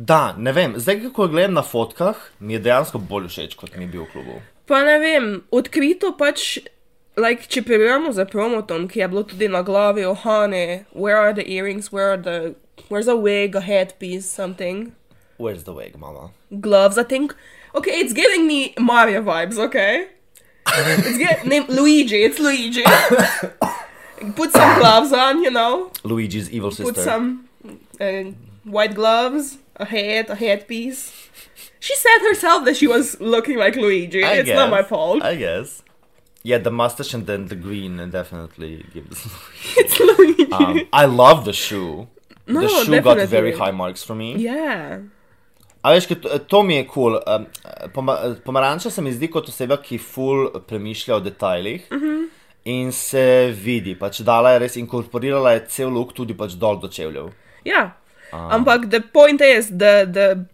Da, 0.00 0.34
ne 0.38 0.52
vem, 0.56 0.78
zdaj, 0.80 1.10
ko 1.12 1.26
gledam 1.28 1.58
na 1.58 1.62
fotkah, 1.66 2.16
mi 2.40 2.56
je 2.56 2.62
dejansko 2.64 2.98
bolj 3.04 3.28
všeč, 3.28 3.56
kot 3.60 3.74
mi 3.76 3.84
je 3.84 3.92
bil 3.92 4.06
v 4.06 4.12
klubu. 4.14 4.36
Pa 4.64 4.80
ne 4.86 4.96
vem, 5.02 5.26
odkrito 5.52 6.14
pač, 6.16 6.56
like, 7.20 7.44
če 7.52 7.60
primerjamo 7.68 8.14
za 8.16 8.24
promotom, 8.24 8.86
ki 8.88 9.02
je 9.02 9.08
bilo 9.12 9.26
tudi 9.28 9.50
na 9.52 9.60
glavi, 9.66 10.06
ohane, 10.08 10.86
where 10.96 11.20
are 11.20 11.36
the 11.36 11.44
earrings, 11.52 11.92
where 11.92 12.14
are 12.14 12.22
the, 12.22 12.54
where's 12.88 13.12
a 13.12 13.16
wig, 13.16 13.58
a 13.58 13.60
headpiece, 13.60 14.24
something. 14.24 14.94
Where's 15.36 15.68
the 15.68 15.76
wig, 15.76 15.98
mama? 16.00 16.30
gloves, 16.60 16.98
I 16.98 17.04
think. 17.04 17.34
Okay, 17.74 17.92
it's 17.92 18.12
giving 18.12 18.46
me 18.46 18.74
Mario 18.78 19.22
vibes, 19.22 19.58
okay? 19.58 20.08
it's 20.66 21.18
get 21.18 21.46
name 21.46 21.64
Luigi, 21.68 22.22
it's 22.22 22.38
Luigi. 22.38 22.84
Put 24.34 24.52
some 24.52 24.78
gloves 24.80 25.12
on, 25.12 25.42
you 25.42 25.50
know. 25.50 25.90
Luigi's 26.04 26.50
evil 26.50 26.70
sister. 26.70 26.92
Put 26.92 27.02
some 27.02 27.48
uh, 28.00 28.32
white 28.64 28.94
gloves, 28.94 29.58
a 29.80 29.84
hat, 29.84 30.30
a 30.30 30.34
headpiece. 30.34 31.12
She 31.80 31.94
said 31.96 32.20
herself 32.28 32.64
that 32.66 32.76
she 32.76 32.86
was 32.86 33.20
looking 33.20 33.56
like 33.58 33.76
Luigi. 33.76 34.22
I 34.24 34.34
it's 34.34 34.50
not 34.50 34.70
my 34.70 34.82
fault. 34.82 35.22
I 35.22 35.36
guess. 35.36 35.82
Yeah, 36.42 36.58
the 36.58 36.70
mustache 36.70 37.14
and 37.14 37.26
then 37.26 37.46
the 37.48 37.56
green 37.56 38.10
definitely 38.10 38.84
gives. 38.94 39.26
it's 39.76 39.98
Luigi. 40.00 40.50
um, 40.52 40.80
I 40.92 41.06
love 41.06 41.44
the 41.44 41.52
shoe. 41.52 42.08
No, 42.46 42.60
the 42.60 42.68
shoe 42.68 43.00
got 43.00 43.28
very 43.28 43.56
high 43.56 43.70
marks 43.70 44.02
for 44.02 44.14
me. 44.14 44.36
yeah. 44.36 45.00
A 45.82 45.94
veš, 45.94 46.06
to, 46.48 46.62
mi 46.62 46.74
je 46.76 46.84
kul. 46.84 46.92
Cool. 46.92 47.22
Um, 47.26 47.46
poma, 47.94 48.36
pomaranča 48.44 48.90
se 48.90 49.02
mi 49.02 49.12
zdi 49.12 49.30
kot 49.32 49.48
oseba, 49.48 49.78
ki 49.80 49.96
ful 49.98 50.50
premišlja 50.68 51.16
o 51.16 51.20
detajlih. 51.20 51.86
Uh. 51.90 52.02
-huh. 52.02 52.28
In 52.64 52.92
se 52.92 53.54
vidi, 53.56 53.94
pač 53.94 54.20
dala 54.20 54.50
je 54.52 54.58
res 54.58 54.76
inkorporirala 54.76 55.52
je 55.52 55.64
cel 55.68 55.88
look 55.88 56.12
tudi 56.12 56.34
pač 56.36 56.52
dol 56.52 56.76
do 56.80 56.88
čevljev. 56.88 57.30
Yeah. 58.32 58.54
Ampak 58.54 58.90
the 58.90 59.00
point 59.00 59.40
is 59.40 59.68
the 59.68 60.06
the 60.06 60.44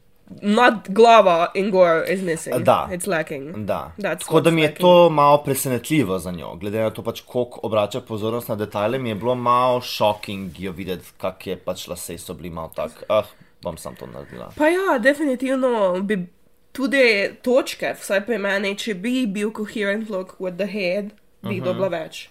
not 0.43 0.89
glava 0.91 1.51
in 1.55 1.71
gore 1.71 2.03
is 2.03 2.23
missing. 2.23 2.65
Da. 2.65 2.89
It's 2.91 3.07
lacking. 3.07 3.67
Da. 3.67 3.93
That's 3.99 4.25
Tako 4.25 4.41
da 4.41 4.51
mi 4.51 4.63
je 4.63 4.69
lacking. 4.69 4.81
to 4.81 5.11
malo 5.11 5.43
presenetljivo 5.45 6.19
za 6.19 6.31
njo, 6.31 6.55
glede 6.57 6.81
na 6.81 6.91
to, 6.91 7.03
pač, 7.03 7.21
koliko 7.21 7.61
obrača 7.63 8.01
pozornost 8.01 8.49
na 8.49 8.57
detajle, 8.57 8.99
mi 8.99 9.09
je 9.09 9.15
bilo 9.15 9.35
malo 9.35 9.81
shocking 9.81 10.61
jo 10.61 10.73
videti, 10.73 11.05
kak 11.19 11.47
je 11.47 11.57
pač 11.57 11.89
lase 11.89 12.19
so 12.19 12.35
bili 12.35 12.51
malo 12.51 12.73
tak. 12.75 12.91
Ah, 13.09 13.25
bom 13.63 13.77
sam 13.79 13.95
to 13.97 14.07
naredila. 14.07 14.51
Pa 14.57 14.67
ja, 14.67 14.99
definitivno 14.99 16.01
bi 16.03 16.27
tudi 16.73 17.31
točke, 17.43 17.95
vsaj 18.01 18.27
pri 18.27 18.39
meni, 18.39 18.75
če 18.77 18.95
bi 18.95 19.27
bil 19.27 19.53
coherent 19.53 20.11
look 20.11 20.37
with 20.41 20.57
the 20.57 20.67
head, 20.67 21.11
bi 21.43 21.55
jih 21.55 21.63
dobila 21.65 21.89
več. 21.89 22.29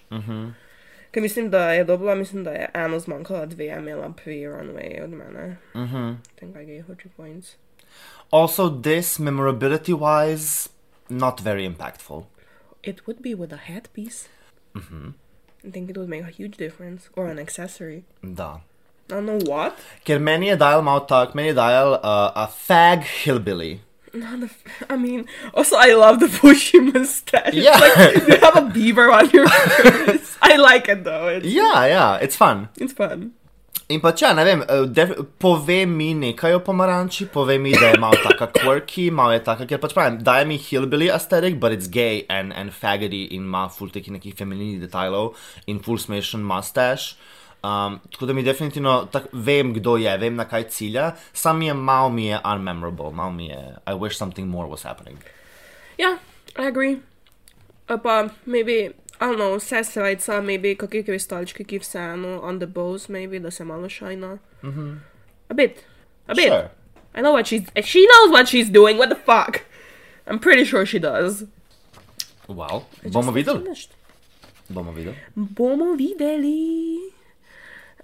Ker 1.16 1.22
mislim, 1.22 1.50
da 1.50 1.72
je 1.72 1.84
dobila, 1.84 2.14
mislim, 2.14 2.44
da 2.44 2.50
je 2.50 2.70
eno 2.74 2.98
zmanjkalo, 2.98 3.46
dve 3.46 3.64
je 3.64 3.78
imela 3.78 4.12
pri 4.16 4.46
runway 4.46 5.04
od 5.04 5.10
mene. 5.10 5.56
I 5.74 6.38
think 6.38 6.56
I 6.56 6.64
gave 6.64 6.82
her 6.88 6.96
two 6.96 7.08
points. 7.16 7.56
Also, 8.30 8.82
this 8.82 9.18
memorability 9.18 9.92
wise, 9.92 10.68
not 11.08 11.40
very 11.40 11.74
impactful. 11.74 12.24
It 12.82 13.06
would 13.06 13.22
be 13.22 13.34
with 13.34 13.52
a 13.52 13.56
headpiece. 13.56 14.28
Mm 14.74 14.82
-hmm. 14.90 15.12
I 15.68 15.70
think 15.70 15.90
it 15.90 15.96
would 15.96 16.10
make 16.10 16.22
a 16.22 16.42
huge 16.42 16.56
difference. 16.58 17.08
Or 17.16 17.30
an 17.30 17.38
accessory. 17.38 18.02
Da. 18.22 18.54
I 18.54 19.12
don't 19.12 19.24
know 19.24 19.40
what. 19.54 19.72
Ker 20.04 20.20
meni 20.20 20.46
je 20.46 20.56
dajal 20.56 20.82
malo 20.82 21.00
tak, 21.00 21.34
meni 21.34 21.48
je 21.48 21.54
dajal 21.54 21.92
uh, 21.92 22.42
a 22.42 22.46
fag 22.46 23.00
hillbilly. 23.24 23.80
Not 24.16 24.40
the 24.40 24.46
f- 24.46 24.82
I 24.88 24.96
mean, 24.96 25.26
also 25.54 25.76
I 25.76 25.92
love 25.94 26.20
the 26.20 26.28
bushy 26.42 26.80
mustache. 26.80 27.54
Yeah. 27.54 27.78
like 27.78 28.28
you 28.28 28.36
have 28.38 28.56
a 28.56 28.66
beaver 28.72 29.12
on 29.12 29.28
your 29.30 29.48
face. 29.48 30.36
I 30.42 30.56
like 30.56 30.88
it 30.88 31.04
though. 31.04 31.28
It's, 31.28 31.46
yeah, 31.46 31.86
ja, 31.86 32.18
it's 32.20 32.36
fun. 32.36 32.68
it's 32.76 32.92
fun. 32.92 33.32
In 33.88 34.00
pa 34.02 34.10
če, 34.18 34.32
ne 34.34 34.42
vem, 34.42 34.62
def, 34.90 35.12
pove 35.38 35.76
mi 35.86 36.08
nekaj 36.18 36.56
o 36.56 36.62
pomaranči, 36.66 37.28
pove 37.30 37.54
mi, 37.62 37.70
da 37.70 37.92
je 37.92 38.00
malo 38.02 38.18
taka 38.18 38.48
quirky, 38.50 39.04
malo 39.14 39.36
je 39.36 39.44
taka, 39.46 39.62
ker 39.70 39.78
pač 39.78 39.94
pravim, 39.94 40.16
daje 40.26 40.42
mi 40.50 40.56
hillbilly 40.58 41.06
aesthetic, 41.14 41.60
but 41.62 41.70
it's 41.70 41.86
gay 41.86 42.24
and, 42.28 42.50
and 42.52 42.74
faggoty 42.74 43.28
in 43.30 43.44
ima 43.46 43.68
full 43.70 43.92
teki 43.94 44.10
nekih 44.16 44.34
femininih 44.34 44.80
detajlov 44.88 45.36
in 45.70 45.78
full 45.78 46.02
smešen 46.02 46.42
mustache. 46.42 47.14
Um, 47.66 48.00
tako 48.12 48.26
da 48.26 48.32
mi 48.32 48.42
definitivno 48.42 49.08
tak, 49.12 49.24
vem, 49.32 49.72
kdo 49.74 49.96
je, 49.96 50.18
vem, 50.18 50.36
na 50.36 50.44
kaj 50.44 50.68
cilja, 50.70 51.12
sam 51.32 51.62
je 51.62 51.74
malo 51.74 52.08
mi 52.08 52.26
je 52.26 52.38
unmemorable, 52.44 53.10
malo 53.12 53.32
mi 53.32 53.46
je, 53.46 53.76
I 53.86 53.94
wish 53.94 54.16
something 54.16 54.48
more 54.48 54.68
was 54.68 54.82
happening. 54.82 55.18
Yeah, 55.98 56.18
I 56.56 56.66
agree. 56.68 57.00
Uh, 57.88 57.96
pa 58.02 58.28
maybe, 58.46 58.94
I 59.20 59.26
don't 59.26 59.36
know, 59.36 59.56
vse 59.56 59.82
srajca, 59.84 60.42
maybe 60.44 60.76
kakšni 60.76 61.02
kristalčki, 61.08 61.64
ki 61.64 61.80
vseeno 61.82 62.38
on 62.42 62.58
the 62.58 62.66
bows, 62.66 63.08
maybe, 63.08 63.40
da 63.40 63.50
se 63.50 63.64
malo 63.64 63.88
šajna. 63.88 64.38
Mm-hmm. 64.62 65.00
A 65.48 65.54
bit. 65.54 65.84
A 66.28 66.34
bit. 66.34 66.52
Sure. 66.52 66.70
I 67.14 67.22
know 67.22 67.32
what 67.32 67.46
she's, 67.46 67.66
she 67.84 68.06
knows 68.06 68.30
what 68.30 68.48
she's 68.48 68.70
doing, 68.70 68.98
what 68.98 69.08
the 69.08 69.16
fuck? 69.16 69.64
I'm 70.26 70.38
pretty 70.38 70.64
sure 70.64 70.86
she 70.86 70.98
does. 70.98 71.44
Wow, 72.48 72.84
bomo 73.02 73.32
videli? 73.32 73.88
Bomo 74.70 74.92
videli. 74.92 75.16
Bomo 75.34 75.96
videli. 75.96 77.15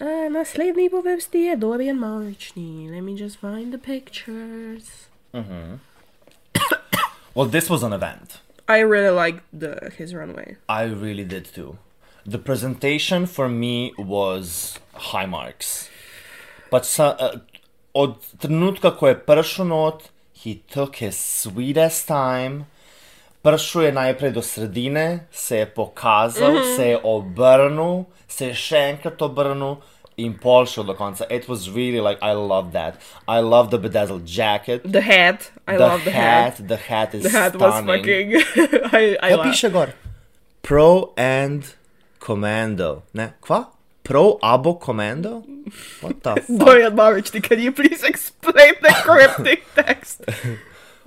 Uh, 0.03 0.33
naslednji 0.33 0.91
po 0.91 1.01
vrsti 1.01 1.39
je 1.39 1.57
Dorian 1.57 1.97
Marčni. 1.97 2.91
Let 2.91 3.03
me 3.03 3.13
just 3.13 3.39
find 3.41 3.73
the 3.73 3.79
pictures. 3.79 5.07
Mhm. 5.33 5.79
Well, 7.35 7.51
this 7.51 7.71
was 7.71 7.83
an 7.83 7.93
event. 7.93 8.41
I 8.69 8.83
really 8.83 9.11
liked 9.27 9.45
the 9.53 9.91
his 9.99 10.13
runway. 10.15 10.57
I 10.69 10.85
really 10.85 11.25
did 11.25 11.55
too. 11.55 11.77
The 12.27 12.39
presentation 12.39 13.27
for 13.27 13.49
me 13.49 13.93
was 13.99 14.79
high 14.93 15.27
marks. 15.27 15.89
But 16.71 16.85
sa, 16.85 17.17
uh, 17.21 17.39
od 17.95 18.19
trenutka, 18.39 18.91
ko 18.99 19.07
je 19.07 19.15
prišel 19.15 19.65
not, 19.65 20.11
he 20.35 20.63
took 20.67 20.97
his 20.97 21.15
sweetest 21.15 22.09
time. 22.09 22.67
Prišel 23.43 23.83
je 23.83 23.93
najprej 23.93 24.33
do 24.33 24.43
sredine, 24.43 25.27
se 25.31 25.57
je 25.57 25.67
pokazal, 25.67 26.51
mm 26.51 26.59
-hmm. 26.59 26.77
se 26.77 26.87
je 26.87 26.99
obrnil, 27.03 28.05
se 28.29 28.47
je 28.47 28.55
še 28.55 28.77
enkrat 28.77 29.23
obrnil 29.23 29.77
in 30.17 30.35
pol 30.39 30.65
šel 30.65 30.85
do 30.87 30.95
konca. 30.95 31.27
It 31.31 31.49
was 31.49 31.71
really 31.71 32.01
like, 32.01 32.19
I 32.23 32.33
love 32.33 32.73
that. 32.73 33.01
I 33.27 33.41
love 33.41 33.71
the 33.71 33.79
bedazzled 33.79 34.27
jacket. 34.27 34.83
The 34.85 35.01
hat. 35.01 35.51
I 35.67 35.77
the 35.77 35.87
love 35.87 36.05
the 36.05 36.11
hat. 36.11 36.69
The 36.69 36.77
hat 36.77 37.15
is 37.15 37.23
The 37.25 37.31
hat 37.31 37.57
was 37.57 37.75
stunning. 37.75 38.05
fucking. 38.05 38.37
I 38.93 39.17
I 39.23 39.31
Kaj 39.33 39.37
love. 39.37 39.47
piše? 39.47 39.93
Pro 40.63 41.13
and 41.17 41.75
Commando. 42.21 43.03
Ne, 43.15 43.33
kva? 43.43 43.67
Pro 44.05 44.39
abo 44.43 44.79
Commando? 44.81 45.43
What 46.01 46.23
the 46.23 46.35
fuck? 46.43 46.59
Dorian 46.59 46.95
Marčni, 46.97 47.43
can 47.43 47.59
you 47.61 47.73
please 47.73 48.03
explain 48.03 48.75
the 48.83 48.93
cryptic 49.03 49.63
text? 49.75 50.23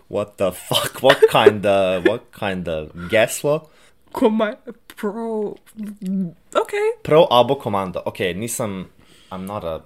What 0.08 0.38
the 0.38 0.52
fuck? 0.52 1.02
What 1.02 1.20
kind 1.30 1.66
of, 1.66 2.06
what 2.06 2.32
kind 2.32 2.68
of 2.68 2.92
geslo? 3.10 3.68
Come 4.14 4.56
pro. 4.96 5.58
Okay. 6.56 6.92
Pro 7.04 7.28
abo 7.28 7.60
Commando. 7.60 8.02
Ok, 8.06 8.20
nisem, 8.34 8.88
I'm 9.32 9.46
not 9.46 9.64
a, 9.64 9.82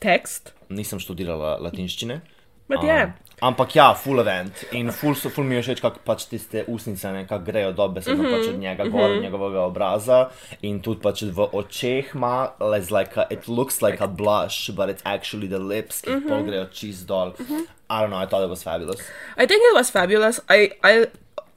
Text. 0.00 0.52
nisem 0.68 0.98
študirala 0.98 1.58
latinščine. 1.60 2.20
But 2.68 2.82
yeah. 2.82 3.12
Ampak 3.42 3.74
ja, 3.74 3.94
full 3.94 4.20
event 4.20 4.64
in 4.70 4.92
full, 4.94 5.14
so- 5.14 5.30
full 5.30 5.44
mi 5.44 5.56
je 5.58 5.62
všeč, 5.62 5.80
kako 5.82 5.98
pač 6.06 6.28
tiste 6.30 6.62
usnice 6.70 7.10
nekako 7.10 7.44
grejo 7.44 7.72
dobesedno 7.72 8.22
mm 8.22 8.28
-hmm. 8.28 8.38
pač 8.38 8.48
od 8.48 8.58
njega 8.58 8.84
gor, 8.84 9.10
mm 9.10 9.16
-hmm. 9.16 9.22
njegovega 9.22 9.60
obraza 9.60 10.30
in 10.62 10.80
tudi 10.80 11.00
pač 11.02 11.22
v 11.22 11.48
očeh 11.52 12.14
ima, 12.14 12.50
as 12.58 12.90
like 12.90 13.20
a, 13.20 13.26
it 13.30 13.48
looks 13.48 13.82
like 13.82 13.98
a 14.00 14.06
blush, 14.06 14.70
but 14.70 14.88
it's 14.88 15.02
actually 15.04 15.48
the 15.48 15.58
lips, 15.58 16.00
ki 16.00 16.10
mm 16.10 16.16
-hmm. 16.18 16.28
pol 16.28 16.42
grejo 16.42 16.64
čist 16.64 17.06
dol. 17.06 17.34
Mm 17.38 17.46
-hmm. 17.46 17.62
I 17.90 18.00
don't 18.00 18.08
know, 18.08 18.22
I 18.22 18.26
thought 18.26 18.44
it 18.44 18.50
was 18.50 18.62
fabulous. 18.62 19.00
I 19.36 19.46
think 19.46 19.60
it 19.70 19.74
was 19.74 19.90
fabulous. 19.90 20.40
I, 20.48 20.70
I, 20.84 21.06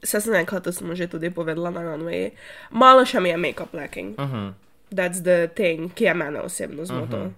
se 0.04 0.20
sem 0.20 0.32
rekla, 0.32 0.60
to 0.60 0.72
sem 0.72 0.96
že 0.96 1.06
tudi 1.06 1.30
povedala 1.30 1.70
na 1.70 1.82
runway. 1.82 2.30
Malo 2.70 3.04
še 3.04 3.20
mi 3.20 3.28
je 3.28 3.36
make-up 3.36 3.74
lacking. 3.74 4.18
Uh 4.18 4.26
-huh. 4.26 4.52
That's 4.96 5.22
the 5.22 5.50
thing, 5.54 5.90
je 5.96 6.14
mene 6.14 6.40
osebno 6.40 6.84
zmotil. 6.84 7.18
Uh 7.18 7.24
-huh. 7.24 7.32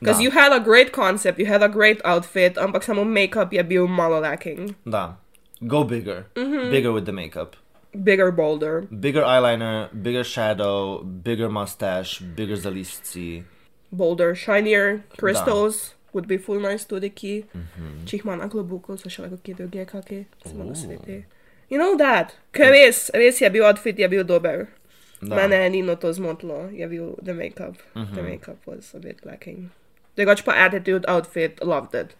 Because 0.00 0.18
Da. 0.18 0.24
you 0.24 0.30
had 0.30 0.52
a 0.52 0.64
great 0.64 0.92
concept, 0.92 1.38
you 1.38 1.46
had 1.46 1.62
a 1.62 1.68
great 1.68 2.00
outfit, 2.04 2.58
ampak 2.58 2.82
samo 2.84 3.04
make-up 3.04 3.52
je 3.52 3.62
bil 3.64 3.86
malo 3.86 4.20
lacking. 4.20 4.74
Da, 4.84 5.16
go 5.60 5.84
bigger, 5.84 6.24
mm 6.36 6.44
-hmm. 6.44 6.70
bigger 6.70 6.92
with 6.92 7.04
the 7.04 7.12
makeup. 7.12 7.56
bigger 7.94 8.30
bolder. 8.30 8.82
Bigger 8.82 9.22
eyeliner, 9.22 9.88
bigger 10.02 10.24
shadow, 10.24 11.02
bigger 11.02 11.48
mustache, 11.48 12.20
bigger 12.20 12.56
zalisci. 12.56 13.44
Bolder, 13.92 14.34
shinier 14.34 15.02
crystals 15.16 15.94
would 16.12 16.26
be 16.26 16.38
full 16.38 16.60
nice 16.60 16.84
tudi 16.84 17.10
ki. 17.10 17.44
Če 18.06 18.18
jih 18.18 18.24
ima 18.24 18.36
na 18.36 18.48
klobuku, 18.48 18.96
so 18.98 19.10
še 19.10 19.24
lahko 19.26 19.40
kje 19.42 19.56
drugje 19.58 20.24
samo 20.44 20.64
na. 20.70 21.22
You 21.70 21.78
know 21.78 21.96
that? 21.96 22.34
Ker 22.52 22.70
res, 22.70 23.10
res 23.14 23.40
je 23.40 23.50
bil 23.50 23.64
outfit, 23.64 23.98
je 23.98 24.08
bil 24.08 24.24
dober. 24.24 24.68
Da. 25.20 25.36
Mene 25.36 25.56
je 25.56 25.70
Nino 25.70 25.94
to 25.96 26.12
zmotilo, 26.12 26.68
je 26.72 26.88
bil 26.88 27.14
the 27.24 27.34
makeup. 27.34 27.76
The 28.14 28.22
makeup 28.22 28.56
was 28.66 28.94
a 28.94 28.98
bit 28.98 29.20
lacking. 29.24 29.70
Drugač 30.16 30.44
pa 30.44 30.52
attitude, 30.52 31.04
outfit, 31.08 31.60
loved 31.62 31.94
it. 31.94 32.16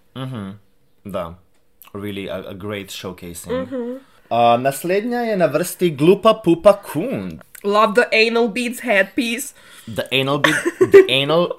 Da, 1.04 1.34
really 1.94 2.28
a, 2.28 2.50
a 2.50 2.54
great 2.54 2.88
showcasing. 2.88 3.66
Uh, 4.30 4.56
naslednja 4.60 5.20
je 5.30 5.36
na 5.36 5.46
vrsti 5.48 5.96
Glupa 5.96 6.34
Pupa 6.44 6.72
Kund. 6.92 7.40
Love 7.64 7.94
the 7.94 8.06
anal 8.12 8.48
beads 8.48 8.80
headpiece. 8.80 9.54
The 9.88 10.04
anal 10.12 10.38
bit, 10.38 10.54
the 10.92 11.04
anal. 11.08 11.48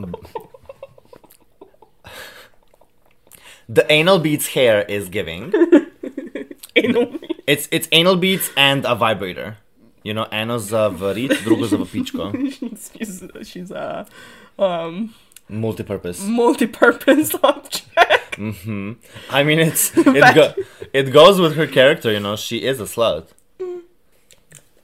The 3.72 3.86
anal 3.90 4.20
beads 4.20 4.48
hair 4.48 4.84
is 4.84 5.08
giving. 5.08 5.54
Anal 6.76 7.06
beads. 7.06 7.40
It's 7.48 7.68
it's 7.72 7.88
anal 7.92 8.18
beads 8.18 8.52
and 8.58 8.84
a 8.84 8.96
vibrator. 8.96 9.58
You 10.04 10.14
know, 10.14 10.26
eno 10.32 10.58
za 10.60 10.88
v 10.90 11.14
rit, 11.14 11.32
drugo 11.44 11.66
za 11.68 11.78
v 11.78 11.86
pičko. 11.86 12.32
she's 12.98 13.24
she's 13.48 13.72
a 13.72 14.06
um 14.58 15.14
Multi-purpose. 15.50 16.22
multi-purpose 16.24 17.36
object. 17.44 18.38
I 19.30 19.44
mean, 19.44 19.60
it's 19.60 19.92
it, 19.98 20.36
go, 20.36 20.54
it 20.94 21.12
goes 21.12 21.40
with 21.42 21.56
her 21.56 21.68
character. 21.68 22.12
You 22.12 22.20
know, 22.22 22.36
she 22.38 22.58
is 22.58 22.80
a 22.80 22.86
slut. 22.86 23.26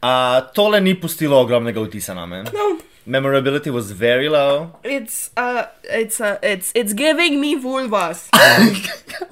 Uh, 0.04 0.42
tole 0.54 0.80
ni 0.82 0.94
pustilo 0.94 1.40
ogromnega 1.42 1.82
vtisa 1.82 2.14
na 2.16 2.26
me. 2.26 2.44
No, 2.54 2.78
Memorability 3.06 3.70
was 3.72 3.92
very 3.92 4.28
low. 4.30 4.72
it's 4.84 5.32
uh 5.38 5.64
it's 5.84 6.20
uh 6.20 6.38
it's 6.44 6.72
it's 6.76 6.94
giving 6.94 7.40
me 7.40 7.56
vulvas. 7.56 8.28
I 8.34 8.76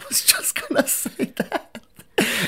was 0.08 0.22
just 0.26 0.56
gonna 0.56 0.88
say 0.88 1.26
that. 1.36 1.65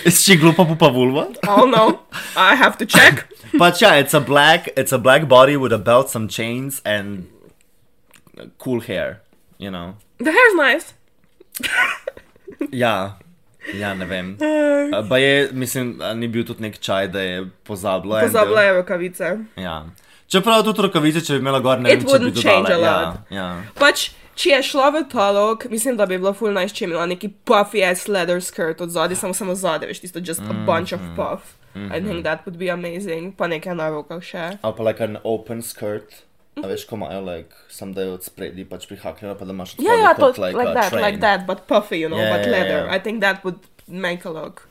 Is 0.05 0.23
she 0.23 0.37
glupa 0.37 0.65
pupa 0.67 0.89
vulva? 0.89 1.33
oh 1.47 1.65
no, 1.65 1.99
I 2.35 2.55
have 2.55 2.77
to 2.77 2.85
check. 2.85 3.27
But 3.53 3.81
yeah, 3.81 3.95
it's 3.95 4.13
a 4.13 4.19
black 4.19 4.69
it's 4.77 4.91
a 4.91 4.97
black 4.97 5.27
body 5.27 5.55
with 5.57 5.73
a 5.73 5.77
belt, 5.77 6.09
some 6.09 6.27
chains, 6.27 6.81
and 6.85 7.27
cool 8.57 8.81
hair. 8.81 9.21
You 9.57 9.71
know. 9.71 9.95
The 10.19 10.31
hair's 10.31 10.55
nice. 10.55 10.93
Ja, 12.71 13.17
ja 13.73 13.93
ne 13.93 14.05
vem. 14.05 14.37
Uh, 14.87 15.09
Pa 15.09 15.17
je, 15.17 15.49
mislim, 15.51 16.01
ni 16.15 16.27
bil 16.27 16.45
tudi 16.47 16.61
nek 16.63 16.77
čaj, 16.79 17.07
da 17.11 17.21
je 17.21 17.41
pozabila. 17.63 18.21
Pozabila 18.23 18.61
je 18.61 18.73
rokavice. 18.73 19.31
Ja. 19.59 19.85
Čeprav 20.27 20.63
tudi 20.63 20.81
rokavice, 20.81 21.19
če 21.25 21.33
bi 21.33 21.43
imela 21.43 21.59
gor, 21.59 21.81
ne 21.83 21.91
vem, 21.91 22.05
če 22.07 22.19
bi 22.23 22.31
dodala. 22.31 22.79
Ja, 22.79 23.01
ja. 23.35 23.47
Pač, 23.75 24.11
če 24.37 24.49
je 24.51 24.59
šla 24.63 24.89
v 24.93 25.01
talog, 25.09 25.65
mislim, 25.73 25.97
da 25.97 26.05
bi 26.05 26.17
bilo 26.21 26.33
full 26.37 26.53
nice, 26.53 26.75
če 26.77 26.85
je 26.85 26.89
imela 26.91 27.05
neki 27.09 27.29
puffy 27.45 27.81
ass 27.83 28.07
leather 28.07 28.37
skirt 28.43 28.81
od 28.85 28.93
zadaj, 28.93 29.17
samo 29.17 29.33
samo 29.33 29.55
zadaj, 29.57 29.89
veš, 29.89 30.03
tisto 30.05 30.21
just 30.21 30.45
a 30.45 30.53
bunch 30.67 30.93
of 30.93 31.01
puff. 31.17 31.55
I 31.77 31.99
think 32.01 32.23
that 32.25 32.45
would 32.45 32.57
be 32.57 32.71
amazing. 32.73 33.35
Pa 33.37 33.45
nekaj 33.47 33.75
na 33.77 33.89
rokah 33.93 34.21
še. 34.25 34.45
Ali 34.65 34.73
pa 34.77 34.83
like 34.83 35.03
an 35.03 35.17
open 35.23 35.61
skirt. 35.61 36.23
A 36.57 36.65
veš, 36.65 36.87
ko 36.89 36.97
imajo, 36.97 37.19
like, 37.21 37.53
sem 37.69 37.91
da 37.93 38.01
je 38.01 38.13
od 38.15 38.23
spredi 38.25 38.63
pač 38.65 38.87
prihakljeno, 38.89 39.35
pa 39.37 39.45
da 39.45 39.53
imaš 39.53 39.75
Ja, 39.77 39.93
ja, 39.93 40.13
to, 40.17 40.31
kot, 40.31 40.39
like, 40.41 40.57
a 40.57 40.73
that, 40.73 40.89
train. 40.89 41.03
like 41.05 41.19
that, 41.21 41.45
but 41.45 41.67
puffy, 41.69 41.99
you 42.01 42.09
know, 42.09 42.17
Yeah, 42.17 42.33
but 42.33 42.47
yeah, 42.47 42.51
leather. 42.55 42.79
yeah. 42.87 42.95
I 42.95 42.97
think 42.99 43.21
that 43.21 43.45
would 43.45 43.59
make 43.85 44.25
a 44.25 44.31
look. 44.33 44.63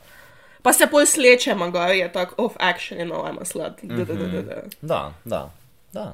Pa 0.63 0.73
se 0.75 0.87
pol 0.91 1.05
sleče, 1.07 1.55
maga, 1.55 1.87
je 1.95 2.09
tak 2.11 2.33
off 2.37 2.57
action, 2.59 2.99
you 2.99 3.05
know, 3.07 3.23
I'm 3.23 3.39
a 3.39 3.45
slut. 3.47 3.79
Da, 3.83 4.03
da, 4.03 4.13
da, 4.13 4.27
da, 4.27 4.41
da. 4.41 4.61
Da, 4.83 5.01
da, 5.23 5.41
da. 5.95 6.05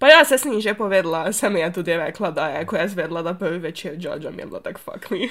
Pa 0.00 0.08
ja, 0.08 0.24
se 0.24 0.38
sem 0.40 0.52
ji 0.56 0.60
že 0.64 0.72
povedala, 0.74 1.28
sem 1.32 1.56
ji 1.56 1.72
tudi 1.72 1.92
rekla, 1.96 2.30
da 2.32 2.46
je, 2.48 2.64
ko 2.66 2.76
je 2.76 2.88
zvedla, 2.88 3.22
da 3.22 3.34
prvi 3.34 3.58
večer 3.58 3.96
Georgia 4.00 4.30
mi 4.30 4.42
je 4.42 4.46
bilo 4.46 4.60
tak 4.60 4.78
fuck 4.78 5.10
me. 5.10 5.28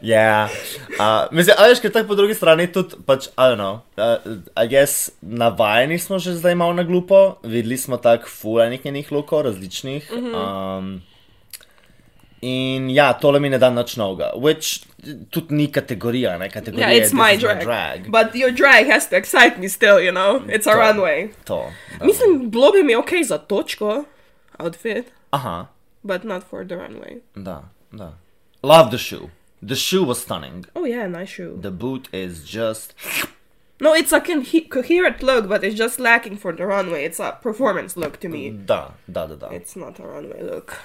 Ja, 0.00 0.48
uh, 0.98 1.26
mislim, 1.34 1.56
a 1.58 1.66
veš, 1.66 1.80
ker 1.82 1.90
tako 1.92 2.12
po 2.12 2.14
drugi 2.14 2.34
strani 2.34 2.68
tudi, 2.72 2.94
pač, 3.06 3.26
I 3.34 3.50
don't 3.50 3.58
know, 3.58 3.80
uh, 3.98 4.22
I 4.54 4.68
guess, 4.70 5.10
navajeni 5.22 5.98
smo 5.98 6.18
že 6.22 6.36
zdaj 6.38 6.54
malo 6.54 6.72
na 6.72 6.84
glupo, 6.86 7.38
videli 7.42 7.76
smo 7.76 7.96
tako 7.96 8.28
fulanih 8.30 8.84
njenih 8.84 9.12
lukov, 9.12 9.42
različnih. 9.42 10.12
Mhm. 10.12 10.34
Um, 10.34 11.02
in 12.42 12.90
ja, 12.90 13.12
tole 13.12 13.40
mi 13.40 13.48
ne 13.48 13.58
da 13.58 13.70
nič 13.70 13.96
novega, 13.96 14.30
which 14.36 14.84
tudi 15.30 15.54
ni 15.54 15.66
kategorija, 15.72 16.38
ne, 16.38 16.48
kategorija 16.50 16.88
Yeah, 16.88 17.02
it's 17.04 17.12
my 17.12 17.30
this 17.34 17.38
is 17.38 17.42
drag. 17.42 17.62
drag. 17.64 18.10
But 18.12 18.34
your 18.34 18.50
drag 18.50 18.86
has 18.86 19.08
to 19.08 19.16
excite 19.16 19.58
me 19.58 19.68
still, 19.68 20.00
you 20.00 20.12
know, 20.12 20.42
it's 20.48 20.66
a 20.66 20.72
To. 20.72 20.78
runway. 20.78 21.30
To, 21.44 21.70
da. 21.98 22.06
Mislim, 22.06 22.50
bilo 22.50 22.70
bi 22.72 22.82
mi 22.82 22.94
ok 22.94 23.10
za 23.24 23.38
točko, 23.38 24.04
outfit, 24.58 25.04
Aha, 25.32 25.66
but 26.02 26.24
not 26.24 26.42
for 26.50 26.64
the 26.64 26.76
runway. 26.76 27.20
da, 27.34 27.62
da. 27.92 28.12
Love 28.62 28.90
the 28.90 28.98
shoe. 28.98 29.30
The 29.62 29.74
shoe 29.76 30.04
was 30.04 30.20
stunning. 30.22 30.64
Oh 30.76 30.84
yeah, 30.86 31.06
nice 31.08 31.28
shoe. 31.30 31.58
The 31.60 31.70
boot 31.70 32.08
is 32.12 32.44
just 32.44 32.94
No, 33.80 33.94
it's 33.94 34.12
a 34.12 34.20
coherent 34.20 35.22
look, 35.22 35.48
but 35.48 35.62
it's 35.62 35.76
just 35.78 36.00
lacking 36.00 36.36
for 36.36 36.52
the 36.52 36.66
runway. 36.66 37.04
It's 37.04 37.20
a 37.20 37.38
performance 37.40 37.96
look 37.96 38.18
to 38.20 38.28
me. 38.28 38.50
da, 38.50 38.90
da, 39.10 39.26
da, 39.26 39.34
da. 39.36 39.48
It's 39.50 39.76
not 39.76 40.00
a 40.00 40.02
runway 40.02 40.42
look. 40.42 40.76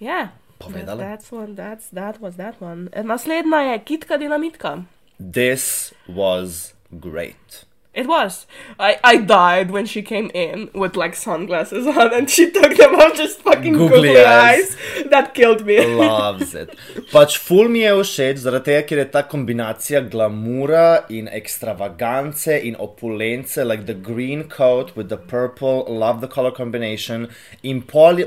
Yeah. 0.00 0.28
That, 0.58 0.68
Povedala. 0.68 0.98
that's 0.98 1.32
one. 1.32 1.54
That's 1.54 1.88
that 1.88 2.20
was 2.20 2.36
that 2.36 2.60
one. 2.60 2.88
E, 2.96 3.00
Naslednja 3.02 3.60
je 3.72 3.78
kitka 3.90 4.18
dinamitka. 4.18 4.84
This 5.18 5.92
was 6.08 6.74
great. 6.98 7.64
It 7.92 8.06
was. 8.06 8.46
I 8.78 8.98
I 9.02 9.16
died 9.16 9.70
when 9.72 9.86
she 9.92 10.00
came 10.02 10.30
in 10.32 10.68
with 10.82 10.96
like 10.96 11.16
sunglasses 11.16 11.86
on 11.86 12.12
and 12.14 12.30
she 12.30 12.50
took 12.50 12.76
them 12.76 12.94
off 12.94 13.16
just 13.16 13.40
fucking 13.42 13.72
Googly 13.72 14.08
googly, 14.14 14.24
eyes. 14.24 14.76
eyes. 14.76 15.10
That 15.10 15.34
killed 15.34 15.64
me. 15.66 15.78
Loves 15.84 16.54
it. 16.54 16.76
Pač 17.10 17.36
ful 17.46 17.68
mi 17.68 17.80
je 17.82 17.94
všeč, 18.02 18.44
zaradi 18.44 18.64
tega, 18.70 18.84
ker 18.86 18.98
je 19.02 19.06
ta 19.16 19.22
kombinacija 19.32 20.04
glamura 20.12 21.04
in 21.10 21.26
ekstravagance 21.40 22.60
in 22.70 22.76
opulence, 22.78 23.56
like 23.56 23.86
the 23.86 23.94
green 23.94 24.44
coat 24.48 24.94
with 24.94 25.08
the 25.08 25.16
purple, 25.16 25.84
love 25.88 26.20
the 26.20 26.28
color 26.28 26.52
combination. 26.52 27.26
In 27.64 27.82
pol, 27.82 28.22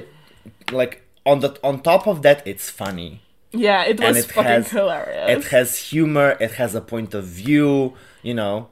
like 0.73 1.03
on 1.25 1.39
the 1.39 1.57
on 1.63 1.81
top 1.81 2.07
of 2.07 2.21
that, 2.21 2.45
it's 2.45 2.69
funny. 2.69 3.21
yeah, 3.53 3.83
it 3.83 3.99
was 3.99 4.17
it 4.17 4.25
fucking 4.25 4.43
has 4.43 4.71
hilarious. 4.71 5.29
it 5.29 5.43
has 5.51 5.77
humor, 5.77 6.36
it 6.39 6.53
has 6.53 6.75
a 6.75 6.81
point 6.81 7.13
of 7.13 7.25
view, 7.25 7.93
you 8.21 8.33
know. 8.33 8.67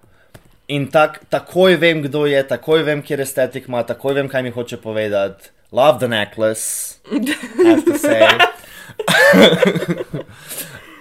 In 0.67 0.87
tak, 0.87 1.29
takoj 1.29 1.77
vem, 1.77 2.01
kdo 2.03 2.25
je, 2.25 2.43
takoj 2.43 2.83
vem, 2.85 3.03
kjer 3.03 3.21
estetik 3.21 3.67
ima, 3.67 3.83
takoj 3.83 4.15
vem, 4.15 4.29
kaj 4.29 4.43
mi 4.43 4.49
hoče 4.49 4.77
povedati. 4.77 5.49
Love 5.71 5.99
the 5.99 6.07
necklace, 6.07 6.99
have 7.09 7.85
to 7.85 7.97
say. 7.97 8.27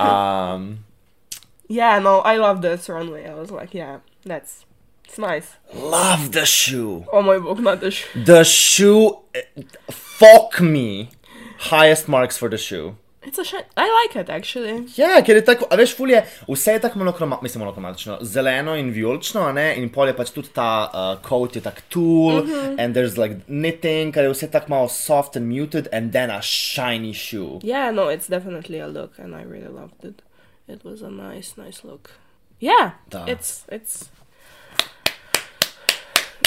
um, 0.00 0.84
yeah, 1.68 1.98
no, 1.98 2.20
I 2.20 2.36
love 2.36 2.62
this 2.62 2.88
runway. 2.88 3.26
I 3.26 3.34
was 3.34 3.50
like, 3.50 3.74
yeah, 3.74 3.98
that's 4.24 4.64
it's 5.04 5.18
nice. 5.18 5.56
love 5.74 6.30
the 6.30 6.46
shoe. 6.46 7.04
Oh 7.12 7.22
my 7.22 7.38
book, 7.38 7.58
not 7.58 7.80
the 7.80 7.90
shoe. 7.90 8.24
The 8.24 8.44
shoe, 8.44 9.18
eh, 9.34 9.42
fuck 9.90 10.60
me. 10.60 11.10
Highest 11.68 12.08
marks 12.08 12.38
for 12.38 12.48
the 12.48 12.58
shoe. 12.58 12.96
It's 13.22 13.38
a 13.38 13.44
shit. 13.44 13.66
I 13.76 13.84
like 13.84 14.16
it 14.16 14.30
actually. 14.30 14.86
Ja, 14.96 15.20
ker 15.20 15.36
je 15.36 15.42
tako, 15.44 15.66
a 15.68 15.76
veš, 15.76 15.92
fulje, 15.96 16.22
vse 16.48 16.72
je 16.72 16.80
tako 16.80 16.98
monokromatično, 16.98 17.42
mislim, 17.42 17.60
monokromatično, 17.60 18.18
zeleno 18.20 18.76
in 18.76 18.88
vijolično, 18.90 19.52
ne, 19.52 19.74
in 19.76 19.90
pol 19.92 20.08
je 20.08 20.14
pač 20.16 20.30
tudi 20.32 20.48
ta 20.54 20.88
uh, 20.88 21.28
coat 21.28 21.56
je 21.56 21.62
tako 21.62 21.84
tool, 21.88 22.40
mm 22.42 22.48
-hmm. 22.50 22.84
and 22.84 22.96
there's 22.96 23.18
like 23.20 23.34
knitting, 23.46 24.14
kar 24.14 24.24
je 24.24 24.30
vse 24.30 24.50
tako 24.50 24.66
malo 24.68 24.88
soft 24.88 25.36
and 25.36 25.46
muted, 25.52 25.88
and 25.92 26.12
then 26.12 26.30
a 26.30 26.40
shiny 26.42 27.14
shoe. 27.14 27.60
Yeah, 27.62 27.94
no, 27.94 28.08
it's 28.08 28.28
definitely 28.30 28.80
a 28.80 28.86
look, 28.86 29.18
and 29.18 29.34
I 29.34 29.44
really 29.44 29.68
loved 29.68 30.04
it. 30.04 30.22
It 30.68 30.84
was 30.84 31.02
a 31.02 31.10
nice, 31.10 31.52
nice 31.56 31.84
look. 31.84 32.10
Yeah, 32.60 32.90
Da. 33.10 33.24
it's 33.26 33.64
it's 33.72 34.08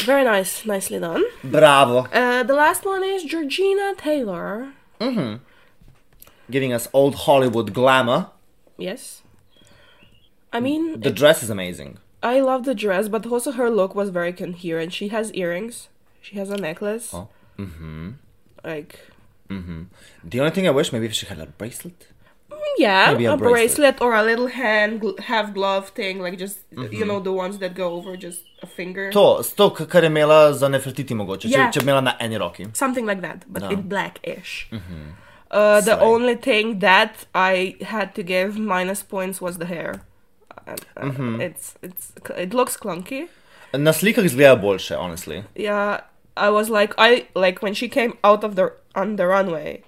very 0.06 0.24
nice, 0.24 0.66
nicely 0.66 1.00
done. 1.00 1.24
Bravo. 1.44 1.98
Uh, 1.98 2.44
the 2.44 2.54
last 2.56 2.86
one 2.86 3.04
is 3.04 3.24
Georgina 3.24 3.94
Taylor. 3.98 4.74
Giving 6.52 6.74
us 6.74 6.88
old 6.94 7.16
Hollywood 7.16 7.74
glamour. 7.74 8.30
Yes. 8.78 9.22
I 10.52 10.60
mean, 10.60 11.00
The 11.00 11.12
dress 11.12 11.42
is 11.44 11.50
amazing. 11.50 11.98
I 12.22 12.40
love 12.40 12.64
the 12.64 12.76
dress, 12.76 13.10
but 13.10 13.26
also 13.26 13.52
her 13.52 13.70
look 13.70 13.96
was 13.96 14.10
very 14.10 14.32
coherent. 14.34 14.94
She 14.94 15.08
has 15.10 15.34
earrings. 15.34 15.90
She 16.22 16.38
has 16.38 16.50
a 16.50 16.58
necklace. 16.58 17.14
Oh. 17.14 17.28
Mm-hmm. 17.60 18.12
Like, 18.64 19.00
The 19.50 20.40
only 20.40 20.52
thing 20.52 20.68
I 20.68 20.72
wish, 20.72 20.94
maybe 20.94 21.06
if 21.06 21.14
she 21.14 21.26
had 21.26 21.40
a 21.40 21.48
bracelet. 21.48 22.08
Yeah, 22.80 23.12
Maybe 23.12 23.26
a 23.26 23.34
a, 23.34 23.38
bracelet. 23.38 23.98
bracelet. 23.98 24.02
or 24.02 24.14
a 24.16 24.24
little 24.24 24.48
hand 24.48 25.02
gl- 25.02 25.20
half 25.20 25.54
glove 25.54 25.90
thing, 25.90 26.20
like 26.22 26.38
just 26.40 26.58
Mm-hmm. 26.76 26.94
you 26.94 27.06
know 27.06 27.20
the 27.20 27.32
ones 27.32 27.58
that 27.60 27.76
go 27.76 27.88
over 27.94 28.18
just 28.18 28.42
a 28.64 28.68
finger. 28.68 29.12
To, 29.12 29.44
to 29.58 29.70
kar 29.86 30.04
je 30.04 30.10
imela 30.10 30.54
za 30.54 30.68
Nefertiti 30.68 31.14
mogoče, 31.14 31.42
če, 31.50 31.58
Ja. 31.58 31.70
če 31.72 31.80
bi 31.80 31.86
imela 31.92 32.02
na 32.04 32.14
eni 32.20 32.38
roki. 32.40 32.66
something 32.74 33.06
like 33.06 33.22
that, 33.22 33.38
but 33.48 33.62
No. 33.62 33.70
in 33.70 33.82
blackish. 33.82 34.68
Uh, 35.52 35.82
the 35.82 35.82
Slay. 35.82 36.00
only 36.02 36.36
thing 36.36 36.80
that 36.80 37.26
I 37.36 37.76
had 37.86 38.16
to 38.16 38.24
give 38.24 38.58
minus 38.58 39.04
points 39.04 39.40
was 39.42 39.58
the 39.58 39.66
hair. 39.66 40.02
and, 40.66 40.80
uh, 40.98 41.44
it's, 41.44 41.76
it's, 41.84 42.12
it 42.38 42.54
looks 42.54 42.78
clunky. 42.78 43.28
Na 43.74 43.92
slikah 43.94 44.26
izgleda 44.26 44.56
boljše, 44.56 44.96
honestly. 44.98 45.44
Yeah, 45.56 46.00
I 46.38 46.50
was 46.50 46.70
like, 46.70 46.94
I 46.98 47.26
like 47.36 47.62
when 47.62 47.74
she 47.76 47.88
came 47.90 48.14
out 48.24 48.44
of 48.44 48.56
the 48.56 48.70
on 48.96 49.16
the 49.18 49.26
runway, 49.28 49.84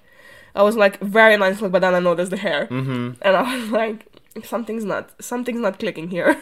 I 0.56 0.62
was 0.62 0.76
like, 0.76 0.98
very 1.00 1.36
nice 1.36 1.60
look, 1.60 1.72
but 1.72 1.80
then 1.80 1.94
I 1.94 2.00
noticed 2.00 2.30
the 2.30 2.38
hair, 2.38 2.66
mm-hmm. 2.70 3.12
and 3.20 3.36
I 3.36 3.56
was 3.56 3.70
like, 3.70 4.06
something's 4.44 4.84
not, 4.84 5.10
something's 5.20 5.60
not 5.60 5.78
clicking 5.78 6.08
here. 6.10 6.36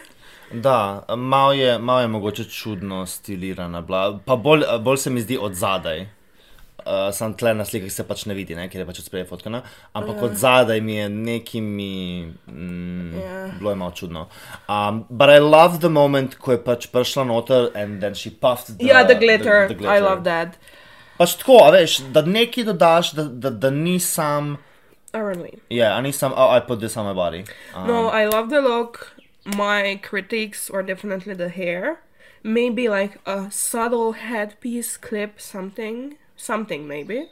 Da, 0.51 1.03
malo 1.15 1.51
je, 1.53 1.79
malo 1.79 2.01
je 2.01 2.07
mogoče 2.07 2.43
čudno 2.43 3.05
stilirana, 3.05 3.81
bila. 3.81 4.19
pa 4.25 4.35
bolj, 4.35 4.63
bolj 4.79 4.97
se 4.97 5.09
mi 5.09 5.21
zdi 5.21 5.37
od 5.41 5.53
zadaj. 5.53 6.05
Uh, 6.85 7.09
sam 7.13 7.33
tle 7.33 7.53
na 7.53 7.65
slikah 7.65 7.89
se 7.91 8.03
pač 8.05 8.25
ne 8.29 8.33
vidi, 8.37 8.55
ne, 8.55 8.67
ker 8.69 8.83
je 8.83 8.85
pač 8.85 8.99
od 9.01 9.07
spredaj 9.07 9.25
fotkana, 9.25 9.63
ampak 9.93 10.21
od 10.21 10.35
zadaj 10.37 10.81
mi 10.81 10.95
je 10.95 11.09
nekimi. 11.09 12.33
Mm, 12.47 13.19
Ja. 13.19 13.47
Bilo 13.57 13.69
je 13.69 13.75
malo 13.75 13.91
čudno. 13.91 14.27
Um, 14.69 15.05
but 15.09 15.29
I 15.29 15.39
love 15.39 15.79
the 15.79 15.89
moment, 15.89 16.35
ko 16.35 16.51
je 16.51 16.61
pač 16.61 16.87
prišla 16.93 17.25
noter 17.25 17.71
and 17.73 18.01
then 18.01 18.13
she 18.13 18.29
puffed 18.29 18.77
the, 18.77 18.85
yeah, 18.85 19.07
the 19.07 19.15
glitter. 19.15 19.67
the 19.67 19.87
I 19.87 19.99
love 19.99 20.23
that. 20.23 20.57
Pač 21.17 21.37
tako, 21.39 21.59
a 21.63 21.71
veš, 21.71 21.99
da 22.11 22.21
nekaj 22.21 22.65
dodaš, 22.67 23.11
da, 23.15 23.23
da, 23.23 23.49
da 23.49 23.69
ni 23.69 23.99
sam. 23.99 24.57
Yeah, 25.69 25.95
I 25.95 26.01
need 26.01 26.15
some. 26.15 26.33
Oh, 26.35 26.49
I 26.49 26.59
put 26.59 26.81
this 26.81 26.97
on 26.97 27.05
my 27.05 27.13
body. 27.13 27.45
Um, 27.73 27.87
No, 27.87 28.07
I 28.09 28.25
love 28.25 28.49
the 28.49 28.59
look. 28.59 29.15
My 29.45 29.99
critiques 30.03 30.69
are 30.69 30.83
definitely 30.83 31.35
the 31.35 31.49
hair. 31.49 32.01
Maybe 32.43 32.89
like 32.89 33.19
a 33.25 33.49
subtle 33.49 34.11
headpiece 34.13 34.97
clip, 34.97 35.39
something, 35.39 36.17
something 36.35 36.87
maybe, 36.87 37.29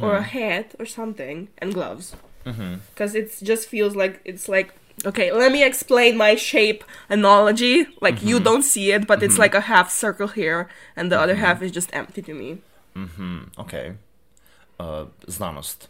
or 0.00 0.14
a 0.14 0.20
mm-hmm. 0.20 0.38
hat 0.38 0.74
or 0.78 0.86
something, 0.86 1.48
and 1.58 1.74
gloves. 1.74 2.14
Mm-hmm. 2.46 2.74
Because 2.94 3.14
it 3.14 3.34
just 3.42 3.68
feels 3.68 3.96
like 3.96 4.20
it's 4.24 4.48
like 4.48 4.72
okay. 5.04 5.32
Let 5.32 5.50
me 5.50 5.64
explain 5.64 6.16
my 6.16 6.36
shape 6.36 6.84
analogy. 7.08 7.86
Like 8.00 8.22
you 8.22 8.36
mm-hmm. 8.36 8.44
don't 8.44 8.62
see 8.62 8.92
it, 8.92 9.06
but 9.06 9.22
it's 9.22 9.38
like 9.38 9.54
a 9.54 9.62
half 9.62 9.90
circle 9.90 10.28
here, 10.28 10.68
and 10.94 11.10
the 11.10 11.18
other 11.18 11.34
half 11.34 11.62
is 11.62 11.72
just 11.72 11.90
empty 11.92 12.22
to 12.22 12.32
me. 12.32 12.62
Ok. 13.56 13.72
Uh, 14.78 15.08
znanost. 15.26 15.88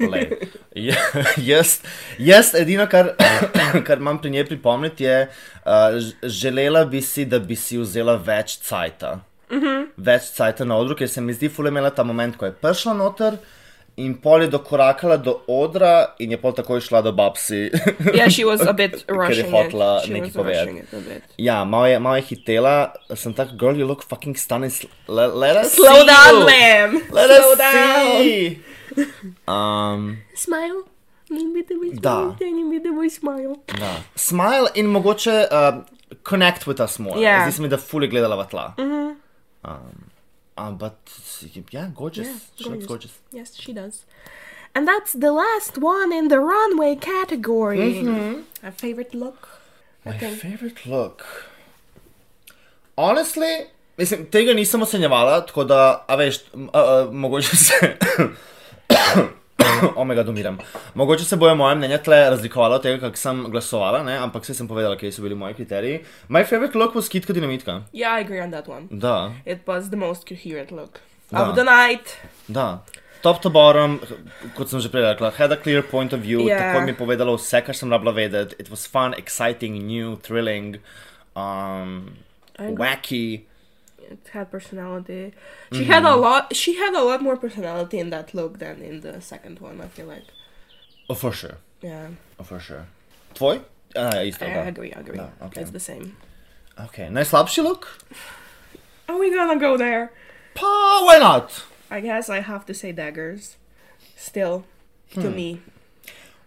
Lej, 0.00 0.30
ja, 0.88 0.96
jaz, 1.36 1.80
jaz 2.18 2.54
edino, 2.56 2.86
kar, 2.88 3.12
kar 3.86 4.00
imam 4.00 4.18
pri 4.18 4.30
njej 4.30 4.46
pripomniti, 4.48 5.04
je, 5.04 5.28
uh, 5.64 5.98
želela 6.22 6.84
bi 6.84 7.02
si, 7.02 7.24
da 7.24 7.38
bi 7.38 7.56
si 7.56 7.78
vzela 7.78 8.16
več 8.16 8.58
cajta. 8.64 9.20
Uh 9.50 9.58
-huh. 9.58 9.86
Več 9.96 10.30
cajta 10.32 10.64
na 10.64 10.76
odru, 10.76 10.96
ker 10.96 11.08
se 11.08 11.20
mi 11.20 11.32
zdi, 11.32 11.48
fule 11.48 11.68
imela 11.68 11.90
ta 11.90 12.02
moment, 12.02 12.36
ko 12.36 12.46
je 12.46 12.52
prišla 12.52 12.94
noter 12.94 13.36
in 14.00 14.14
pol 14.22 14.42
je 14.42 14.48
dokorakala 14.48 15.16
do 15.16 15.34
odra 15.48 16.14
in 16.18 16.32
je 16.34 16.38
pol 16.40 16.52
takoj 16.56 16.80
šla 16.80 17.02
do 17.02 17.12
babsi. 17.12 17.68
Yeah, 18.14 18.28
she 18.34 18.44
was 18.44 18.60
a 18.60 18.72
bit 18.72 18.92
Ker 19.06 19.14
je 19.14 19.18
rushing 19.18 19.46
it. 19.46 19.52
hotela 19.52 19.90
nekaj 20.08 20.32
povedati. 20.32 20.70
rushing 20.70 21.22
ja, 21.36 21.64
malo 21.64 21.86
je, 21.86 21.98
malo 21.98 22.16
je 22.16 22.22
hitela, 22.22 22.92
sem 23.14 23.34
tak, 23.34 23.54
girl, 23.58 23.76
you 23.76 23.86
look 23.86 24.02
fucking 24.02 24.36
stunning. 24.36 24.72
Let, 25.08 25.36
let 25.36 25.56
us 25.64 25.74
Slow 25.74 26.00
see 26.00 26.06
down, 26.06 26.44
ma'am. 26.46 26.90
Let 27.12 27.30
Slow 27.30 27.52
us 27.52 27.58
down. 27.58 28.22
see. 28.22 28.58
Um, 29.46 30.18
Smile. 30.34 30.82
Bit 31.30 31.70
of 31.70 31.78
a 31.82 32.00
Da. 32.00 32.34
Da. 33.78 33.94
Smile 34.16 34.66
in 34.74 34.86
mogoče 34.86 35.46
uh, 35.50 35.84
connect 36.22 36.66
with 36.66 36.80
us 36.80 36.98
more. 36.98 37.22
Ja. 37.22 37.44
Zdi 37.44 37.52
se 37.52 37.62
mi, 37.62 37.68
da 37.68 37.78
fully 37.78 38.08
gledala 38.10 38.36
v 38.36 38.46
tla. 38.50 38.74
Mm 38.78 38.84
-hmm. 38.84 39.14
um, 39.64 40.10
um, 40.60 40.76
but 40.76 40.96
yeah, 41.72 41.90
gorgeous. 41.94 42.28
Yeah, 42.28 42.38
She 42.56 42.64
looks 42.70 42.86
gorgeous. 42.86 42.86
gorgeous. 42.86 43.12
Yes, 43.32 43.54
she 43.60 43.72
does. 43.72 44.04
And 44.74 44.86
that's 44.86 45.12
the 45.12 45.32
last 45.32 45.78
one 45.78 46.12
in 46.12 46.28
the 46.28 46.38
runway 46.38 46.96
category. 46.96 48.04
Our 48.62 48.72
favorite 48.72 49.14
look. 49.14 49.48
My 50.04 50.12
favorite 50.18 50.86
look. 50.86 51.24
Honestly, 52.96 53.66
mislim, 53.96 54.26
tega 54.30 54.54
nisem 54.54 54.82
ocenjevala, 54.82 55.46
tako 55.46 55.64
da, 55.64 56.04
a 56.08 56.16
veš, 56.16 56.38
a, 56.72 56.80
a, 56.80 57.08
mogoče 57.12 57.56
se. 57.56 57.96
Omega 59.96 60.22
domiram. 60.22 60.58
Mogoče 60.94 61.24
se 61.24 61.36
bojo 61.36 61.54
moje 61.54 61.74
mnenje 61.74 61.98
tle 61.98 62.30
razlikovalo 62.30 62.74
od 62.76 62.82
tega, 62.82 62.98
kako 63.00 63.16
sem 63.16 63.44
glasovala, 63.50 64.02
ne? 64.02 64.16
ampak 64.18 64.42
vse 64.42 64.54
sem 64.54 64.68
povedala, 64.68 64.96
kje 64.96 65.12
so 65.12 65.22
bili 65.22 65.34
moji 65.34 65.54
kriteriji. 65.54 66.00
My 66.28 66.44
favorite 66.44 66.78
look 66.78 66.94
was 66.94 67.08
kitka 67.08 67.32
dinamitka. 67.32 67.82
Yeah, 67.92 68.18
I 68.18 68.24
agree 68.24 68.40
on 68.40 68.50
that 68.50 68.68
one. 68.68 68.86
Da. 68.90 69.32
It 69.46 69.58
was 69.66 69.90
the 69.90 69.96
most 69.96 70.28
coherent 70.28 70.70
look 70.72 71.00
Da. 71.30 71.48
of 71.50 71.54
the 71.54 71.64
night. 71.64 72.16
Da. 72.48 72.78
Top 73.22 73.42
to 73.42 73.50
bottom, 73.50 74.00
kot 74.56 74.68
sem 74.70 74.80
že 74.80 74.88
prej 74.88 75.02
rekla, 75.04 75.30
had 75.36 75.52
a 75.52 75.56
clear 75.56 75.82
point 75.82 76.12
of 76.12 76.20
view, 76.20 76.40
Ja. 76.40 76.56
yeah. 76.56 76.72
tako 76.72 76.84
mi 76.84 76.90
je 76.90 76.96
povedalo 76.96 77.34
vse, 77.36 77.60
kar 77.60 77.74
sem 77.76 77.90
rabila 77.92 78.12
vedeti. 78.16 78.56
It 78.58 78.70
was 78.70 78.86
fun, 78.88 79.14
exciting, 79.18 79.76
new, 79.86 80.16
thrilling, 80.16 80.78
um, 81.36 82.16
I 82.58 82.64
agree. 82.64 82.76
wacky. 82.76 83.40
It 84.10 84.28
had 84.32 84.50
personality. 84.50 85.32
She 85.72 85.82
mm-hmm. 85.82 85.92
had 85.92 86.04
a 86.04 86.16
lot. 86.16 86.54
She 86.56 86.76
had 86.76 86.94
a 86.94 87.02
lot 87.02 87.22
more 87.22 87.36
personality 87.36 87.98
in 87.98 88.10
that 88.10 88.34
look 88.34 88.58
than 88.58 88.82
in 88.82 89.00
the 89.00 89.20
second 89.20 89.60
one. 89.60 89.80
I 89.80 89.88
feel 89.88 90.06
like. 90.06 90.26
Oh, 91.08 91.14
for 91.14 91.32
sure. 91.32 91.58
Yeah, 91.82 92.08
Oh, 92.38 92.44
for 92.44 92.60
sure. 92.60 92.86
Tvoj? 93.34 93.62
A, 93.96 94.22
isto, 94.26 94.46
I 94.46 94.54
da. 94.54 94.68
agree. 94.68 94.92
I 94.92 95.00
agree. 95.00 95.16
Da, 95.16 95.28
okay. 95.42 95.62
It's 95.62 95.70
the 95.70 95.80
same. 95.80 96.16
Okay. 96.78 97.08
Nice 97.08 97.30
Najslabši 97.32 97.64
look? 97.64 97.88
Are 99.08 99.18
we 99.18 99.34
gonna 99.34 99.58
go 99.58 99.76
there? 99.76 100.12
Pa, 100.54 101.02
why 101.04 101.18
not? 101.18 101.64
I 101.90 102.00
guess 102.00 102.28
I 102.28 102.40
have 102.40 102.64
to 102.66 102.74
say 102.74 102.92
daggers. 102.92 103.56
Still, 104.16 104.64
to 105.14 105.28
hmm. 105.28 105.34
me. 105.34 105.60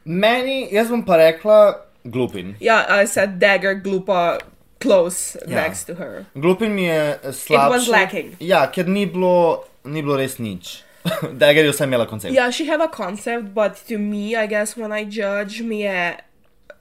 Meni, 0.05 0.71
jaz 0.71 0.89
bom 0.89 1.03
pa 1.03 1.17
rekla 1.17 1.81
glupin. 2.07 2.55
Yeah, 2.59 2.85
I 2.87 3.05
said 3.05 3.39
dagger 3.39 3.75
glupa 3.75 4.39
close 4.83 5.19
Yeah. 5.47 5.63
next 5.63 5.83
to 5.87 5.93
her. 5.95 6.25
Glupin 6.35 6.71
mi 6.75 6.83
je 6.83 7.19
slabši. 7.23 7.69
was 7.71 7.87
lacking. 7.87 8.35
Ja, 8.39 8.67
ker 8.71 8.87
ni 8.87 9.05
bilo, 9.05 9.63
ni 9.83 10.01
bilo 10.01 10.17
res 10.17 10.37
nič. 10.39 10.83
Dagger 11.41 11.65
je 11.65 11.71
vsaj 11.71 11.87
imela 11.87 12.05
koncept. 12.07 12.33
Yeah, 12.35 12.51
she 12.51 12.65
had 12.65 12.81
a 12.81 12.87
concept, 12.87 13.53
but 13.53 13.73
to 13.87 13.97
me, 13.97 14.35
I 14.43 14.47
guess 14.47 14.77
when 14.77 14.91
I 14.99 15.03
judge 15.05 15.61
me, 15.61 15.83
eh, 15.87 16.15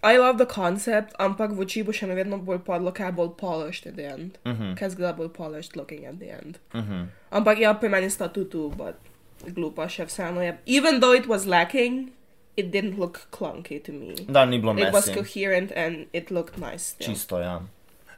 I 0.05 0.19
love 0.19 0.37
the 0.39 0.47
concept, 0.47 1.15
ampak 1.19 1.51
v 1.55 1.63
oči 1.63 1.83
bo 1.87 1.93
še 1.93 2.07
mi 2.07 2.15
vedno 2.15 2.39
bolj 2.39 2.59
padlo, 2.67 2.91
kaj 2.95 3.07
je 3.07 3.13
bolj 3.13 3.33
polished 3.39 3.87
at 3.87 3.95
the 3.95 4.07
end. 4.15 4.39
Mm 4.45 4.53
-hmm. 4.53 4.75
Kaj 4.79 4.91
zgleda 4.91 5.13
bolj 5.13 5.29
polished 5.29 5.77
looking 5.77 6.07
at 6.07 6.19
the 6.19 6.31
end. 6.31 6.59
Mm 6.75 6.81
-hmm. 6.81 7.03
Ampak 7.31 7.59
ja, 7.59 7.75
pri 7.75 7.89
meni 7.89 8.11
sta 8.11 8.29
tu 8.29 8.45
tu, 8.45 8.69
but 8.77 8.95
glupa 9.55 9.89
še 9.89 10.05
vseeno 10.07 10.43
je. 10.43 10.57
Even 10.67 11.01
though 11.01 11.15
it 11.19 11.27
was 11.27 11.47
lacking, 11.47 12.11
it 12.57 12.67
didn't 12.71 12.99
look 12.99 13.21
clunky 13.31 13.83
to 13.83 13.93
me. 13.93 14.15
Da, 14.29 14.45
ni 14.47 14.59
bilo 14.59 14.73
It 14.79 14.93
was 14.93 15.07
mesi. 15.07 15.15
coherent 15.15 15.73
and 15.77 16.07
it 16.13 16.31
looked 16.31 16.59
nice. 16.59 16.85
Still. 16.85 17.07
Čisto, 17.15 17.39
ja. 17.39 17.61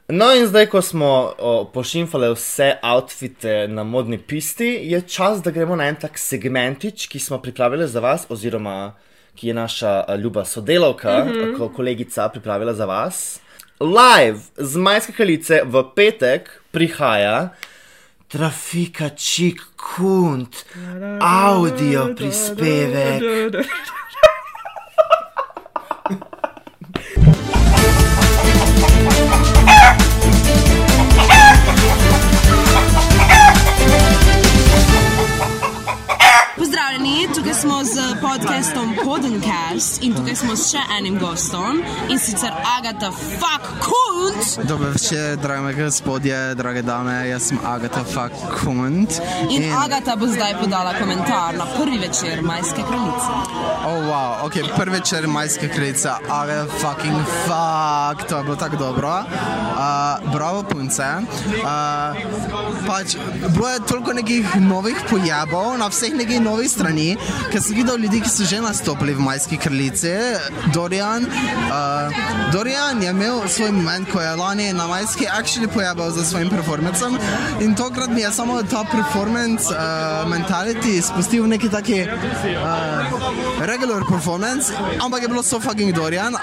No, 0.07 0.27
in 0.37 0.45
zdaj, 0.47 0.67
ko 0.69 0.81
smo 0.85 1.33
o, 1.37 1.51
pošimfali 1.73 2.27
vse 2.35 2.75
outfite 2.83 3.67
na 3.67 3.83
modni 3.83 4.17
pisti, 4.17 4.67
je 4.83 5.01
čas, 5.01 5.41
da 5.41 5.51
gremo 5.51 5.75
na 5.75 5.87
en 5.89 5.95
tak 5.97 6.19
segmentič, 6.21 7.07
ki 7.09 7.19
smo 7.19 7.39
pripravili 7.41 7.87
za 7.87 7.99
vas, 7.99 8.27
oziroma 8.29 8.93
ki 9.35 9.47
je 9.47 9.53
naša 9.53 10.03
a, 10.07 10.15
ljuba 10.15 10.45
sodelavka, 10.45 11.25
mm 11.25 11.31
-hmm. 11.31 11.57
ko, 11.57 11.69
kolegica, 11.69 12.29
pripravila 12.29 12.73
za 12.73 12.85
vas. 12.85 13.39
Live 13.79 14.39
z 14.57 14.77
majske 14.77 15.11
kraljice 15.11 15.61
v 15.65 15.83
petek 15.95 16.61
prihaja 16.71 17.49
Trafika 18.27 19.09
Čik 19.09 19.61
Kunt, 19.75 20.65
audio 21.21 22.15
prispevek. 22.15 23.23
Pozdravljeni, 37.05 37.35
tukaj 37.35 37.53
smo 37.53 37.83
z 37.83 38.21
podcastom 38.21 38.95
Podencast 39.03 40.03
in 40.03 40.15
tukaj 40.15 40.35
smo 40.35 40.55
s 40.55 40.71
še 40.71 40.81
enim 40.97 41.19
gostom 41.19 41.83
in 42.09 42.19
sicer 42.19 42.49
Agata 42.77 43.11
Fuck 43.11 43.69
Kunt 43.85 44.67
Dober 44.67 44.89
večer, 44.89 45.37
drage 45.37 45.73
gospodje, 45.83 46.55
drage 46.55 46.81
dame, 46.81 47.27
jaz 47.29 47.49
sem 47.49 47.59
Agata 47.63 48.03
Fakunt. 48.03 49.21
in 49.51 49.73
Agata 49.73 50.15
bo 50.15 50.27
zdaj 50.27 50.55
podala 50.59 50.93
komentar 50.99 51.53
na 51.57 51.65
prvi 51.77 51.97
večer 51.97 52.41
Majske 52.41 52.81
kraljice. 52.89 53.29
Oh, 53.85 54.01
wow, 54.09 54.45
ok, 54.45 54.53
prvi 54.77 54.97
večer 54.97 55.27
majske 55.27 55.67
kraljice, 55.67 56.09
ale 56.29 56.65
fucking 56.79 57.21
fuck, 57.45 58.29
to 58.29 58.37
je 58.37 58.43
bilo 58.43 58.55
tako 58.55 58.75
dobro. 58.75 59.09
Uh, 59.09 60.33
bravo, 60.33 60.63
punce. 60.63 61.03
Uh, 61.03 62.15
pač, 62.87 63.15
bilo 63.47 63.69
je 63.69 63.79
toliko 63.87 64.13
nekih 64.13 64.55
novih 64.61 64.95
pojavov 65.09 65.77
na 65.77 65.87
vseh 65.87 66.13
nekih 66.15 66.41
novih 66.41 66.71
strani, 66.95 67.17
ker 67.51 67.61
sem 67.61 67.75
videl 67.75 67.99
ljudi, 67.99 68.21
ki 68.23 68.29
so 68.29 68.45
že 68.47 68.61
nastopili 68.61 69.13
v 69.13 69.19
majski 69.19 69.57
kraljici. 69.57 70.11
Dorian, 70.73 71.25
uh, 71.25 72.13
Dorian 72.53 73.01
je 73.03 73.09
imel 73.09 73.41
svoj 73.47 73.71
moment, 73.71 74.07
ko 74.11 74.21
je 74.21 74.35
lani 74.35 74.73
na 74.73 74.87
majski 74.87 75.27
actually 75.27 75.67
pojavil 75.67 76.11
za 76.11 76.25
svojim 76.25 76.49
performancem 76.49 77.17
in 77.59 77.75
tokrat 77.75 78.09
mi 78.09 78.21
je 78.21 78.31
samo 78.31 78.61
ta 78.63 78.83
performance 78.83 79.73
uh, 79.73 80.29
mentality 80.29 81.01
spustil 81.01 81.43
v 81.43 81.47
neki 81.47 81.69
taki 81.69 82.01
uh, 82.01 82.09
regular 83.65 84.03
performance, 84.09 84.73
ampak 85.03 85.21
je 85.21 85.27
bilo 85.27 85.43
so 85.43 85.59
fucking 85.59 85.93
Dorian, 85.93 86.35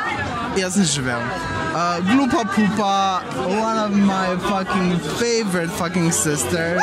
jaz 0.57 0.75
sem 0.75 0.85
živel. 0.85 1.21
uh, 1.75 2.01
Glupa 2.01 2.45
Pupa, 2.45 3.25
one 3.49 3.79
of 3.79 3.93
my 3.97 4.37
fucking 4.49 4.99
favorite 5.19 5.71
fucking 5.71 6.13
sisters, 6.13 6.81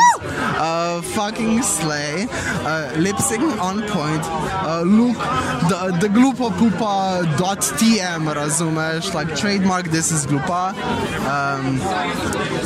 uh, 0.57 1.01
fucking 1.01 1.61
Slay, 1.61 2.27
uh, 2.65 2.91
lip 2.97 3.17
sync 3.17 3.43
on 3.61 3.81
point, 3.87 4.23
uh, 4.65 4.81
look, 4.85 5.17
the, 5.69 5.97
the 6.01 6.07
Glupa 6.07 6.49
Pupa 6.57 7.37
dot 7.37 7.59
TM, 7.59 8.33
razumeš, 8.33 9.13
like 9.13 9.35
trademark, 9.35 9.85
this 9.89 10.11
is 10.11 10.25
Glupa. 10.25 10.73
Um, 11.29 11.79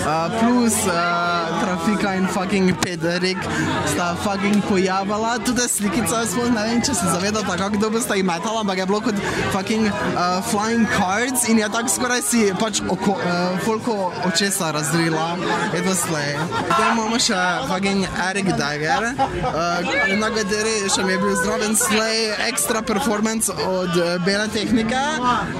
uh, 0.05 0.29
plus 0.39 0.87
uh, 0.87 1.61
Trafika 1.63 2.17
in 2.17 2.27
fucking 2.27 2.69
Pederik 2.79 3.41
sta 3.87 4.15
fucking 4.15 4.61
pojavila, 4.61 5.39
tudi 5.43 5.67
slikica, 5.67 6.23
sploh 6.25 6.49
ne 6.53 6.63
vem, 6.67 6.81
če 6.81 6.95
se 6.95 7.11
zavedate, 7.11 7.57
kako 7.57 7.77
dobro 7.77 8.01
sta 8.01 8.15
jih 8.15 8.25
metala, 8.25 8.63
ampak 8.63 8.77
je 8.77 8.85
bilo 8.85 9.01
kot 9.01 9.19
fucking 9.51 9.87
uh, 9.87 10.39
flying 10.47 10.87
cards 10.97 11.47
in 11.49 11.59
je 11.59 11.69
tako 11.69 11.89
skoraj 11.89 12.21
si 12.21 12.41
pač 12.59 12.81
oko, 12.89 13.11
uh, 13.11 13.59
folko 13.65 14.13
očesa 14.27 14.71
razrila. 14.71 15.37
It 15.77 15.85
was 15.85 15.99
slay. 16.07 16.33
Potem 16.69 16.91
imamo 16.93 17.19
še 17.19 17.39
fucking 17.67 18.05
Eric 18.29 18.53
Dagger, 18.57 19.03
uh, 19.17 20.17
na 20.19 20.29
kateri 20.35 20.75
še 20.89 21.05
mi 21.05 21.15
je 21.15 21.19
bil 21.23 21.35
zraven 21.41 21.75
slay 21.79 22.33
extra 22.49 22.81
performance 22.81 23.51
od 23.51 23.97
uh, 23.97 24.17
Bela 24.25 24.47
Tehnika, 24.47 25.03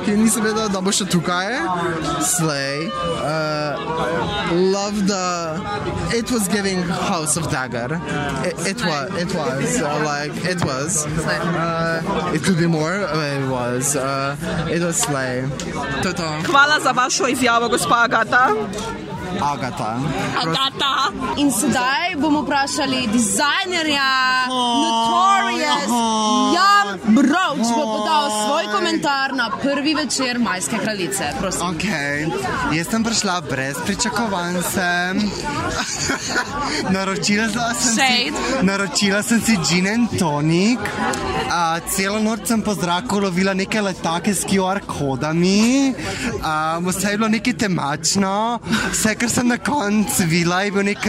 ki 0.05 0.17
nisem 0.19 0.45
vedel, 0.45 0.69
da 0.73 0.81
bo 0.81 0.91
še 0.93 1.07
tukaj. 1.09 1.57
Slay. 2.23 2.89
Uh, 3.23 4.53
love 4.73 5.07
the. 5.07 5.25
It 6.13 6.31
was 6.31 6.47
giving 6.47 6.81
House 6.83 7.37
of 7.37 7.49
Dagger. 7.51 7.99
It, 8.45 8.55
it 8.75 8.79
was. 8.85 9.07
It 9.21 9.31
was 9.33 9.81
uh, 9.81 10.03
like 10.05 10.35
it 10.45 10.63
was. 10.63 11.05
Uh, 11.25 12.31
it 12.35 12.43
could 12.43 12.59
be 12.59 12.67
more. 12.67 12.95
It 12.95 13.45
was. 13.49 13.95
Uh, 13.95 14.35
it 14.69 14.81
was 14.81 14.97
slay. 14.97 15.22
To 16.01 16.07
je 16.09 16.15
to. 16.15 16.29
Hvala 16.51 16.79
za 16.83 16.91
vašo 16.91 17.27
izjavo, 17.27 17.69
gospa 17.69 17.95
Agata. 18.03 18.47
Agata. 19.43 19.99
Agata. 20.39 21.11
In 21.37 21.51
sedaj 21.51 22.15
bomo 22.15 22.41
vprašali 22.41 23.07
dizajnerja, 23.11 24.09
Notorious, 24.47 25.91
Jan 26.55 26.99
Broč 27.15 27.67
bo 27.75 27.83
podal 27.97 28.29
svoj 28.45 28.65
komentar 28.75 29.35
na 29.35 29.49
prvi 29.61 29.93
večer 29.93 30.39
Majske 30.39 30.77
kraljice. 30.77 31.23
Prosim. 31.39 31.61
Ok, 31.67 31.83
jaz 32.75 32.87
sem 32.87 33.03
prišla 33.03 33.41
brez 33.49 33.75
pričakovanj. 33.85 34.61
Sem. 34.73 35.19
naročila, 36.95 37.73
sem 37.73 37.93
si, 37.95 38.31
naročila 38.61 39.23
sem 39.23 39.41
si 39.41 39.57
gin 39.69 39.87
and 39.87 40.19
tonic. 40.19 40.79
A, 41.51 41.79
celo 41.89 42.19
noč 42.19 42.47
sem 42.47 42.61
po 42.61 42.73
zraku 42.73 43.19
lovila 43.19 43.53
neke 43.53 43.81
letake 43.81 44.33
s 44.33 44.45
QR 44.47 44.79
kodami. 44.87 45.93
A, 46.41 46.79
vse 46.79 47.11
je 47.11 47.17
bilo 47.17 47.29
nekaj 47.29 47.57
temačno. 47.57 48.59
Vse, 48.91 49.15
kar 49.15 49.29
sem 49.33 49.47
na 49.47 49.57
koncu 49.57 50.25
videla, 50.29 50.61
je 50.61 50.71
bil 50.71 50.85
nek 50.85 51.03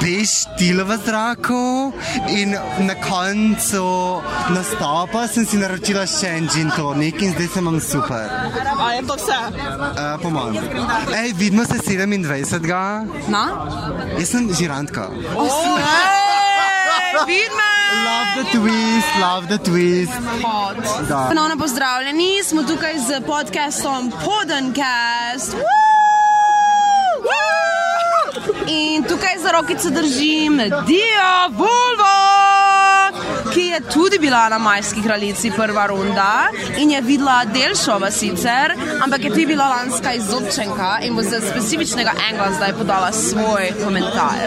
bež 0.00 0.28
stil 0.28 0.84
v 0.86 0.96
zraku. 1.02 1.92
In 2.30 2.54
na 2.86 2.94
koncu 3.02 4.22
nastopa 4.54 5.26
sem 5.26 5.46
si 5.46 5.58
naročila 5.58 6.06
še 6.06 6.30
en 6.38 6.46
gin 6.46 6.70
tonic 6.76 7.18
in 7.22 7.34
zdaj 7.34 7.48
se 7.50 7.58
imam 7.58 7.80
super. 7.82 8.30
A 8.78 8.92
je 8.94 9.02
to 9.02 9.18
vse? 9.18 9.38
Uh, 9.58 10.14
po 10.22 10.30
mojem. 10.30 10.62
Ej, 11.18 11.34
vidimo 11.34 11.66
se 11.66 11.82
27. 11.82 12.62
Na? 13.28 13.44
Jaz 14.18 14.28
sem 14.30 14.46
žirantka. 14.54 15.10
Vidme! 17.26 17.68
Love 18.04 18.30
the 18.38 18.44
twist, 18.54 19.10
love 19.18 19.44
the 19.48 19.58
twist. 19.58 20.12
Ponovno 21.28 21.56
pozdravljeni, 21.58 22.44
smo 22.44 22.62
tukaj 22.62 22.94
z 22.98 23.20
podcastom 23.26 24.12
Podencast. 24.24 25.56
In 28.66 29.04
tukaj 29.04 29.38
za 29.42 29.52
rokico 29.52 29.90
držim 29.90 30.56
Dio 30.86 31.30
Volvo, 31.50 32.14
ki 33.58 33.64
je 33.66 33.80
tudi 33.80 34.18
bila 34.18 34.48
na 34.48 34.58
Majski 34.58 35.02
kraljici 35.02 35.50
prva 35.56 35.86
runda 35.86 36.48
in 36.78 36.90
je 36.90 37.00
videla 37.00 37.44
del 37.44 37.74
šova 37.84 38.10
sicer, 38.10 38.74
ampak 39.04 39.24
je 39.24 39.30
tudi 39.30 39.46
bila 39.46 39.68
lanska 39.68 40.12
izobčenka 40.14 40.98
in 41.02 41.16
bo 41.16 41.22
z 41.22 41.40
specifičnega 41.50 42.12
angla 42.30 42.52
zdaj 42.56 42.72
podala 42.72 43.12
svoj 43.12 43.72
komentar. 43.84 44.46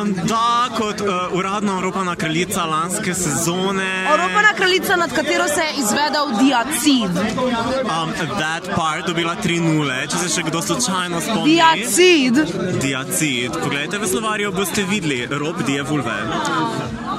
Um, 0.00 0.14
da, 0.26 0.68
kot 0.78 1.00
uh, 1.00 1.38
uradna 1.38 1.72
Evropana 1.72 2.16
kraljica 2.16 2.64
lanske 2.64 3.14
sezone. 3.14 4.06
Evropana 4.12 4.52
kraljica, 4.56 4.96
nad 4.96 5.14
katero 5.14 5.46
se 5.48 5.60
je 5.60 5.72
izvedel 5.78 6.26
diacid. 6.40 7.14
Um, 7.14 8.10
that 8.38 8.64
part 8.76 9.06
dobila 9.06 9.36
3-0, 9.44 10.10
če 10.10 10.16
se 10.16 10.34
še 10.34 10.42
kdo 10.50 10.62
slučajno 10.62 11.20
spomni. 11.20 11.54
Diacid. 11.54 12.42
Diacid. 12.82 13.62
Poglejte 13.62 13.98
v 13.98 14.10
slovarju, 14.10 14.52
boste 14.52 14.82
videli 14.82 15.26
rob 15.30 15.62
die 15.66 15.84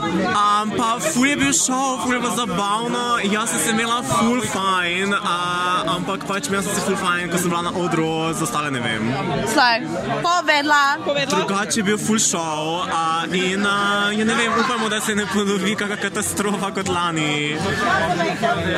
Um, 0.01 0.71
pa 0.77 0.97
ful 0.99 1.27
je 1.27 1.35
bil 1.37 1.53
šov, 1.53 2.01
ful 2.03 2.13
je 2.13 2.19
bilo 2.19 2.33
zabavno, 2.35 3.19
jaz 3.23 3.49
sem 3.49 3.59
se 3.59 3.69
imela 3.71 4.01
ful 4.03 4.41
fajn, 4.41 5.13
uh, 5.13 5.95
ampak 5.95 6.25
pač 6.27 6.49
imela 6.49 6.63
sem 6.65 6.73
se 6.73 6.81
ful 6.85 6.97
fajn, 6.97 7.29
ko 7.31 7.37
sem 7.37 7.49
bila 7.53 7.61
na 7.69 7.73
odru, 7.77 8.33
za 8.33 8.43
ostale 8.47 8.71
ne 8.71 8.81
vem. 8.81 9.11
Slej, 9.53 9.85
povedla. 10.25 10.83
Drugače 11.29 11.79
je 11.79 11.83
bil 11.83 11.97
full 11.97 12.19
show 12.19 12.81
uh, 12.81 13.29
in 13.29 13.61
uh, 13.65 14.09
ja 14.17 14.25
ne 14.25 14.35
vem, 14.35 14.57
upamo, 14.65 14.89
da 14.89 15.01
se 15.01 15.15
ne 15.15 15.25
ponovi 15.33 15.75
kakšna 15.75 16.01
katastrofa 16.01 16.71
kot 16.75 16.89
lani. 16.89 17.55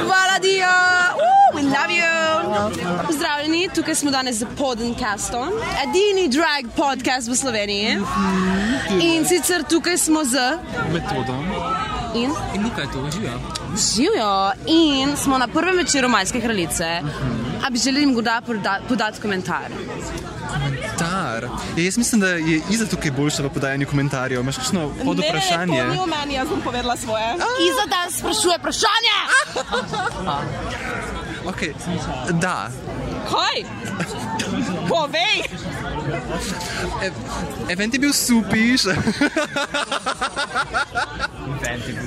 Hvala, 0.04 0.40
Dio. 0.42 0.76
Uh, 1.16 1.56
we 1.56 1.62
love 1.62 1.92
you. 1.92 2.24
Pozdravljeni, 3.08 3.70
tukaj 3.76 3.96
smo 3.96 4.12
danes 4.12 4.36
z 4.36 4.46
Podencastom, 4.58 5.50
edini 5.84 6.28
drag 6.28 6.72
podcast 6.76 7.30
v 7.30 7.36
Sloveniji. 7.36 7.98
In 9.02 9.26
sicer 9.26 9.64
tukaj 9.70 9.98
smo 9.98 10.24
z 10.24 10.38
metodom. 11.14 11.46
in 12.16 12.32
In 12.56 12.62
nekaj 12.64 12.86
to 12.88 13.00
uživa. 13.02 13.32
živijo. 13.88 14.52
In 14.68 15.18
smo 15.18 15.38
na 15.38 15.48
prvem 15.48 15.78
večeru 15.78 16.10
Majske 16.10 16.42
kraljice. 16.42 17.02
A 17.64 17.70
bi 17.70 17.80
želeli 17.80 18.06
morda 18.06 18.42
poda- 18.48 18.80
podati 18.90 19.22
komentar? 19.22 19.70
Komentar. 20.50 21.44
Ja, 21.78 21.84
jaz 21.84 21.98
mislim, 21.98 22.22
da 22.22 22.28
je 22.28 22.62
Iza 22.70 22.86
tukaj 22.86 23.12
boljša 23.12 23.44
v 23.44 23.50
podajanju 23.50 23.88
komentarjev. 23.88 24.42
Imaš 24.42 24.58
kakšno 24.58 24.92
pod 25.06 25.20
vprašanje? 25.20 25.74
Ne, 25.74 25.84
ne, 25.84 25.88
to 25.88 25.94
ni 25.94 26.00
o 26.04 26.18
meni, 26.18 26.34
jaz 26.34 26.48
bom 26.50 26.62
povedala 26.62 26.98
svoje. 26.98 27.34
Iza 27.62 27.86
danes 27.90 28.18
sprašuje 28.18 28.58
vprašanje. 28.58 29.18
Okay. 31.46 31.74
Da. 32.32 32.70
Kaj? 33.28 33.64
Povej! 34.90 35.44
Event 37.70 37.94
je 37.94 38.00
bil 38.00 38.14
supiš. 38.14 38.86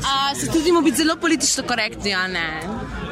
A, 0.05 0.35
se 0.41 0.47
trudimo 0.47 0.83
biti 0.83 0.97
zelo 0.97 1.17
politično 1.17 1.65
korektni, 1.65 2.15
a 2.15 2.27
ne? 2.29 2.61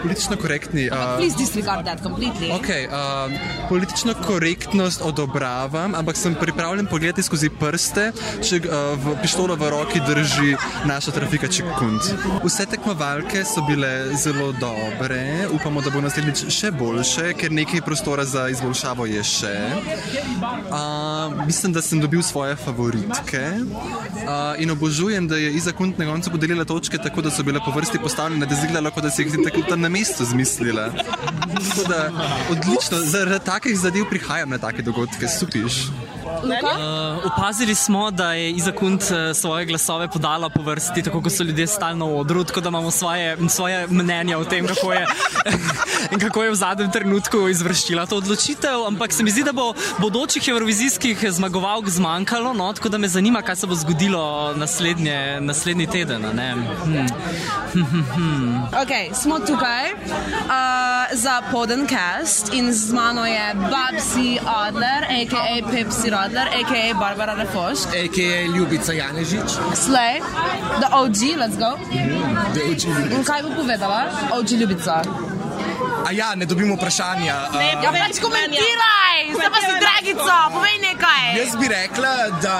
Politično 0.04 0.36
korektni. 0.36 0.90
Uh, 0.92 1.16
Please 1.16 1.36
disregard 1.36 1.86
that 1.86 2.02
completely. 2.02 2.50
Okay, 2.52 2.84
um, 2.92 3.32
politično 3.68 4.14
korektnost 4.26 5.00
odobravam, 5.02 5.94
ampak 5.94 6.16
sem 6.16 6.34
pripravljen 6.34 6.86
pogledati 6.86 7.22
skozi 7.22 7.48
prste, 7.60 8.10
če 8.44 8.58
uh, 8.60 8.74
v 9.00 9.14
pištolo 9.22 9.56
v 9.56 9.70
roki 9.72 10.02
drži 10.04 10.56
naša 10.84 11.14
trafika 11.16 11.48
Čekunt. 11.48 12.10
Vse 12.44 12.66
tekmovalke 12.68 13.44
so 13.48 13.64
bile 13.64 14.12
zelo 14.20 14.50
dobre, 14.52 15.48
upamo, 15.56 15.80
da 15.80 15.90
bo 15.94 16.04
naslednjič 16.04 16.44
še 16.52 16.72
boljše, 16.76 17.32
ker 17.40 17.56
nekaj 17.56 17.80
prostora 17.88 18.28
za 18.28 18.50
izboljšavo 18.52 19.08
je 19.08 19.24
še. 19.24 19.54
Uh, 20.68 21.46
mislim, 21.46 21.72
da 21.72 21.80
sem 21.80 22.00
dobil 22.00 22.20
svoje 22.22 22.58
favoritke 22.60 23.42
uh, 23.56 24.60
in 24.60 24.76
obožujem, 24.76 25.28
da 25.32 25.40
je 25.40 25.56
Iza 25.56 25.72
Kunt 25.72 25.98
na 25.98 26.10
koncu 26.12 26.36
podelila 26.36 26.68
točke 26.68 27.00
tako, 27.00 27.24
da 27.24 27.32
so 27.32 27.42
bile 27.42 27.64
po 27.64 27.72
vrsti 27.72 28.04
postavljene, 28.04 28.44
da 28.46 28.52
je 28.52 28.60
izgledalo, 28.60 28.92
kot 28.92 29.08
da 29.08 29.10
si 29.10 29.24
jih 29.24 29.40
tako 29.48 29.64
tam 29.68 29.80
na 29.80 29.93
mestu 29.94 30.24
zmislila. 30.24 30.90
Da 31.88 32.10
odlično, 32.50 32.98
zaradi 32.98 33.44
takih 33.44 33.78
zadev 33.78 34.08
prihajam 34.10 34.50
na 34.50 34.58
take 34.58 34.82
dogodke, 34.82 35.28
supiš. 35.38 35.72
Uh, 36.42 37.32
opazili 37.32 37.74
smo, 37.74 38.10
da 38.10 38.32
je 38.32 38.50
Iza 38.50 38.72
Kunt 38.72 39.02
uh, 39.02 39.36
svoje 39.36 39.66
glasove 39.66 40.08
podala 40.08 40.48
po 40.48 40.62
vrsti, 40.62 41.02
tako 41.02 41.22
kot 41.22 41.32
so 41.32 41.42
ljudje 41.42 41.66
stalno 41.66 42.06
v 42.06 42.18
odru, 42.18 42.44
tako 42.44 42.60
da 42.60 42.68
imamo 42.68 42.90
svoje, 42.90 43.36
svoje 43.48 43.86
mnenja 43.86 44.38
o 44.38 44.44
tem, 44.44 44.66
kako 44.66 44.92
je, 44.92 45.06
in 46.12 46.18
kako 46.18 46.42
je 46.42 46.50
v 46.50 46.54
zadnjem 46.54 46.90
trenutku 46.90 47.48
izvršila 47.48 48.06
to 48.06 48.16
odločitev. 48.16 48.86
Ampak 48.86 49.12
se 49.12 49.22
mi 49.22 49.30
zdi, 49.30 49.42
da 49.42 49.52
bo 49.52 49.74
bodočih 49.98 50.48
evrovizijskih 50.48 51.24
zmagovalk 51.30 51.88
zmanjkalo, 51.88 52.52
no, 52.52 52.72
tako 52.72 52.88
da 52.88 52.98
me 52.98 53.08
zanima, 53.08 53.42
kaj 53.42 53.56
se 53.56 53.66
bo 53.66 53.74
zgodilo 53.74 54.54
naslednje, 54.56 55.40
naslednji 55.40 55.86
teden. 55.86 56.24
a 56.24 56.32
ne. 56.32 56.54
Hm. 56.84 57.06
Okay, 58.82 59.14
smo 59.14 59.38
tukaj 59.38 59.92
uh, 59.92 60.00
za 61.12 61.42
Podencast 61.52 62.54
in 62.54 62.72
z 62.72 62.92
mano 62.92 63.26
je 63.26 63.54
Babsi 63.54 64.38
Adler, 64.46 65.04
a.k.a. 65.04 65.70
Pepsi 65.70 66.10
Radler, 66.24 66.48
a.k.a. 66.48 66.94
Barbara 66.94 67.34
Refoš, 67.36 67.84
a.k.a. 67.92 68.46
Ljubica 68.48 68.92
Janežič. 68.92 69.50
Slay, 69.74 70.20
the 70.80 70.88
OG, 70.90 71.36
let's 71.36 71.56
go. 71.58 71.76
The 72.54 72.62
OG 72.64 72.80
Ljubica. 72.88 73.16
In 73.16 73.24
kaj 73.24 73.42
bo 73.44 73.50
povedala? 73.60 74.08
OG 74.32 74.56
Ljubica. 74.56 75.02
A 76.04 76.12
ja, 76.12 76.34
ne 76.34 76.46
dobimo 76.46 76.74
vprašanja. 76.76 77.36
Uh, 77.50 77.60
Ja, 77.84 77.90
pač 77.92 78.18
komentiraj, 78.20 79.16
zdaj 79.34 79.48
pa 79.52 79.60
si 79.60 79.72
dragica, 79.80 80.34
povej 80.52 80.76
nekaj. 80.82 81.24
Jaz 81.38 81.52
bi 81.60 81.66
rekla, 81.68 82.12
da 82.42 82.54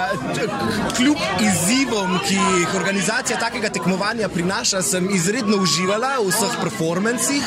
kljub 0.97 1.21
izzivom, 1.41 2.19
ki 2.27 2.35
jih 2.35 2.75
organizacija 2.77 3.39
takega 3.41 3.69
tekmovanja 3.73 4.29
prinaša, 4.29 4.83
sem 4.83 5.09
izredno 5.13 5.57
uživala 5.63 6.15
v 6.21 6.29
vseh 6.29 6.57
performancih. 6.61 7.45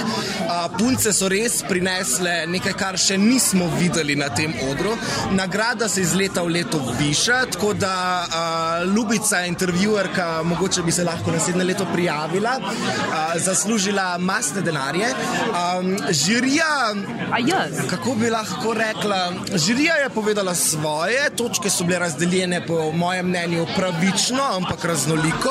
A, 0.49 0.67
Punce 0.77 1.13
so 1.13 1.29
res 1.29 1.59
prinesle 1.67 2.45
nekaj, 2.49 2.75
kar 2.77 2.97
še 2.97 3.17
nismo 3.17 3.69
videli 3.77 4.15
na 4.15 4.29
tem 4.29 4.53
odru. 4.69 4.95
Nagrada 5.37 5.89
se 5.89 6.01
iz 6.01 6.13
leta 6.17 6.41
v 6.45 6.55
leto 6.59 6.81
viša, 6.99 7.39
tako 7.57 7.73
da 7.73 7.93
a, 7.93 8.43
Ljubica, 8.85 9.43
intervjuerka, 9.49 10.43
mogoče 10.43 10.85
bi 10.85 10.91
se 10.91 11.03
lahko 11.03 11.33
naslednje 11.35 11.67
leto 11.71 11.89
prijavila, 11.93 12.57
a, 12.57 13.25
zaslužila 13.37 14.17
masne 14.17 14.61
denarje. 14.61 15.13
A, 15.53 15.67
žirija, 16.09 16.93
A 17.31 17.37
jaz? 17.39 17.87
kako 17.89 18.15
bi 18.15 18.29
lahko 18.29 18.73
rekla, 18.73 19.31
žirija 19.55 19.95
je 19.95 20.09
povedala 20.09 20.55
svoje, 20.55 21.29
točke 21.29 21.69
so 21.69 21.83
bile 21.83 21.99
razdeljene 21.99 22.65
po 22.67 22.91
mojem 22.91 23.25
mnenju 23.25 23.65
pravično, 23.75 24.43
ampak 24.51 24.85
raznoliko. 24.85 25.49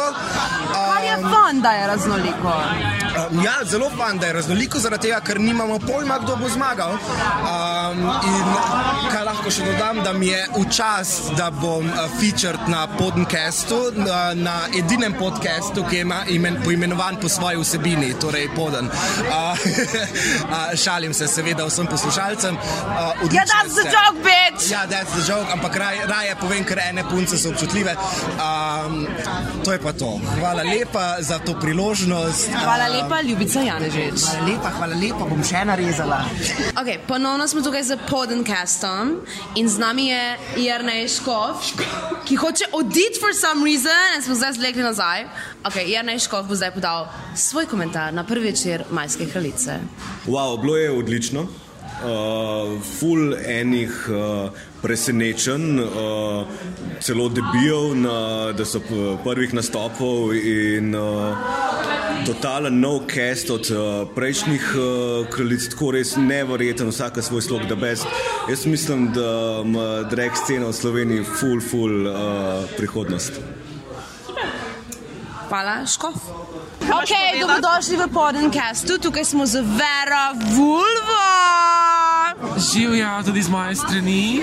Kar 0.73 1.05
je 1.05 1.17
Um, 1.17 1.23
fan, 1.25 1.61
da 1.61 1.71
je 1.71 1.87
raznoliko. 1.87 2.53
um, 3.31 3.45
ja, 3.45 3.53
zelo 3.65 3.91
fan, 3.91 4.19
da 4.19 4.27
je 4.27 4.33
raznoliko, 4.33 4.79
zaradi 4.79 5.03
tega, 5.03 5.21
ker 5.21 5.41
nimamo 5.41 5.79
pojma, 5.79 6.19
kdo 6.19 6.37
bo 6.37 6.49
zmagal. 6.49 6.93
Um, 6.93 7.99
in 8.25 8.45
kaj 9.13 9.25
lahko 9.25 9.51
še 9.51 9.65
dodam, 9.65 10.01
da 10.05 10.13
mi 10.13 10.27
je 10.27 10.47
v 10.57 10.65
čast, 10.71 11.33
da 11.33 11.51
bom 11.51 11.87
uh, 11.87 11.95
featured 12.21 12.69
na 12.69 12.87
podcastu, 12.89 13.77
na, 13.95 14.35
na 14.35 14.57
edinem 14.75 15.15
podcastu, 15.15 15.85
ki 15.91 15.99
ima, 15.99 16.25
imen, 16.29 16.59
poimenovan 16.65 17.17
po 17.17 17.29
svoji 17.29 17.57
vsebini, 17.57 18.15
torej 18.21 18.49
poden. 18.57 18.87
Uh, 18.87 19.59
uh, 20.43 20.51
šalim 20.77 21.15
se 21.15 21.27
seveda 21.27 21.65
vsem 21.65 21.87
poslušalcem. 21.87 22.55
Uh, 22.55 22.63
Ja, 22.97 23.13
odlične 23.23 23.45
that's 23.47 23.75
the 23.75 23.81
ste. 23.81 23.91
joke, 23.91 24.19
bitch! 24.23 24.71
Ja, 24.71 24.87
that's 24.87 25.13
the 25.13 25.25
joke, 25.27 25.53
ampak 25.53 25.77
raj, 25.77 25.97
raje 26.07 26.37
povem, 26.37 26.65
ker 26.65 26.79
ene 26.81 27.05
punce 27.05 27.39
so 27.39 27.49
občutljive. 27.49 27.97
Um, 28.37 29.07
to 29.65 29.73
je 29.73 29.79
pa 29.79 29.93
to. 29.93 30.21
Hvala 30.39 30.63
lepa 30.63 31.17
za 31.21 31.39
to 31.39 31.55
priložnost. 31.55 32.49
Hvala 32.55 32.85
Um, 32.87 32.93
lepa, 32.93 33.21
ljubica 33.23 33.61
Janežič. 33.61 34.21
Hvala 34.23 34.47
lepa, 34.47 34.69
hvala 34.71 34.95
lepa, 34.97 35.25
bom 35.25 35.45
še 35.45 35.65
narezala. 35.65 36.21
Okay, 36.75 36.99
ponovno 37.01 37.49
smo 37.49 37.61
tukaj 37.61 37.83
z 37.85 37.97
podcastom 38.07 39.21
in 39.55 39.69
z 39.69 39.79
nami 39.79 40.07
je 40.07 40.25
Jernej 40.59 41.09
Škov, 41.09 41.61
ki 42.25 42.37
hoče 42.37 42.65
oditi 42.73 43.21
for 43.21 43.31
some 43.33 43.65
reason 43.65 44.17
in 44.17 44.23
smo 44.23 44.35
zdaj 44.35 44.53
zlegli 44.53 44.83
nazaj. 44.83 45.25
Okay, 45.67 45.91
Jernej 45.91 46.23
Škov 46.23 46.47
bo 46.47 46.55
zdaj 46.55 46.79
podal 46.79 47.11
svoj 47.35 47.67
komentar 47.67 48.15
na 48.15 48.23
prvi 48.23 48.55
večer 48.55 48.85
Majske 48.91 49.27
kraljice. 49.27 49.83
Wow, 50.27 50.63
bilo 50.63 50.77
je 50.77 50.91
odlično. 50.95 51.43
Uh, 51.43 52.79
ful 52.99 53.35
enih 53.35 53.91
uh, 54.07 54.51
presenečenj, 54.83 55.81
uh, 55.81 56.47
celo 57.01 57.27
debijev, 57.29 57.99
na, 57.99 58.53
da 58.53 58.65
so 58.65 58.79
prvih 59.25 59.55
nastopov 59.55 60.37
in 60.39 60.95
uh, 60.95 61.35
totalen 62.27 62.79
nov 62.81 63.11
cast 63.11 63.51
od 63.51 63.67
uh, 63.71 64.07
prejšnjih 64.15 64.71
uh, 64.79 65.27
kraljic, 65.35 65.67
tako 65.75 65.91
res 65.99 66.15
neverjeten, 66.17 66.95
vsaka 66.95 67.23
svoj 67.23 67.43
slog, 67.43 67.67
da 67.67 67.75
best. 67.75 68.07
Jaz 68.47 68.67
mislim, 68.67 69.11
da 69.13 69.63
ima 69.65 70.03
drag 70.11 70.39
scena 70.45 70.71
v 70.71 70.79
Sloveniji 70.79 71.27
ful, 71.27 71.59
ful 71.61 72.07
uh, 72.07 72.15
prihodnost. 72.77 73.43
Hvala, 75.47 75.87
Škov. 75.87 76.19
Ok, 76.87 77.13
dobrodošli 77.41 77.97
v 77.99 78.07
podcastu, 78.15 78.99
tukaj 79.03 79.27
smo 79.27 79.43
z 79.43 79.59
Vera 79.59 80.31
Vulva. 80.55 81.27
Živja 82.57 83.23
tudi 83.27 83.43
z 83.43 83.49
moje 83.51 83.75
strani. 83.75 84.41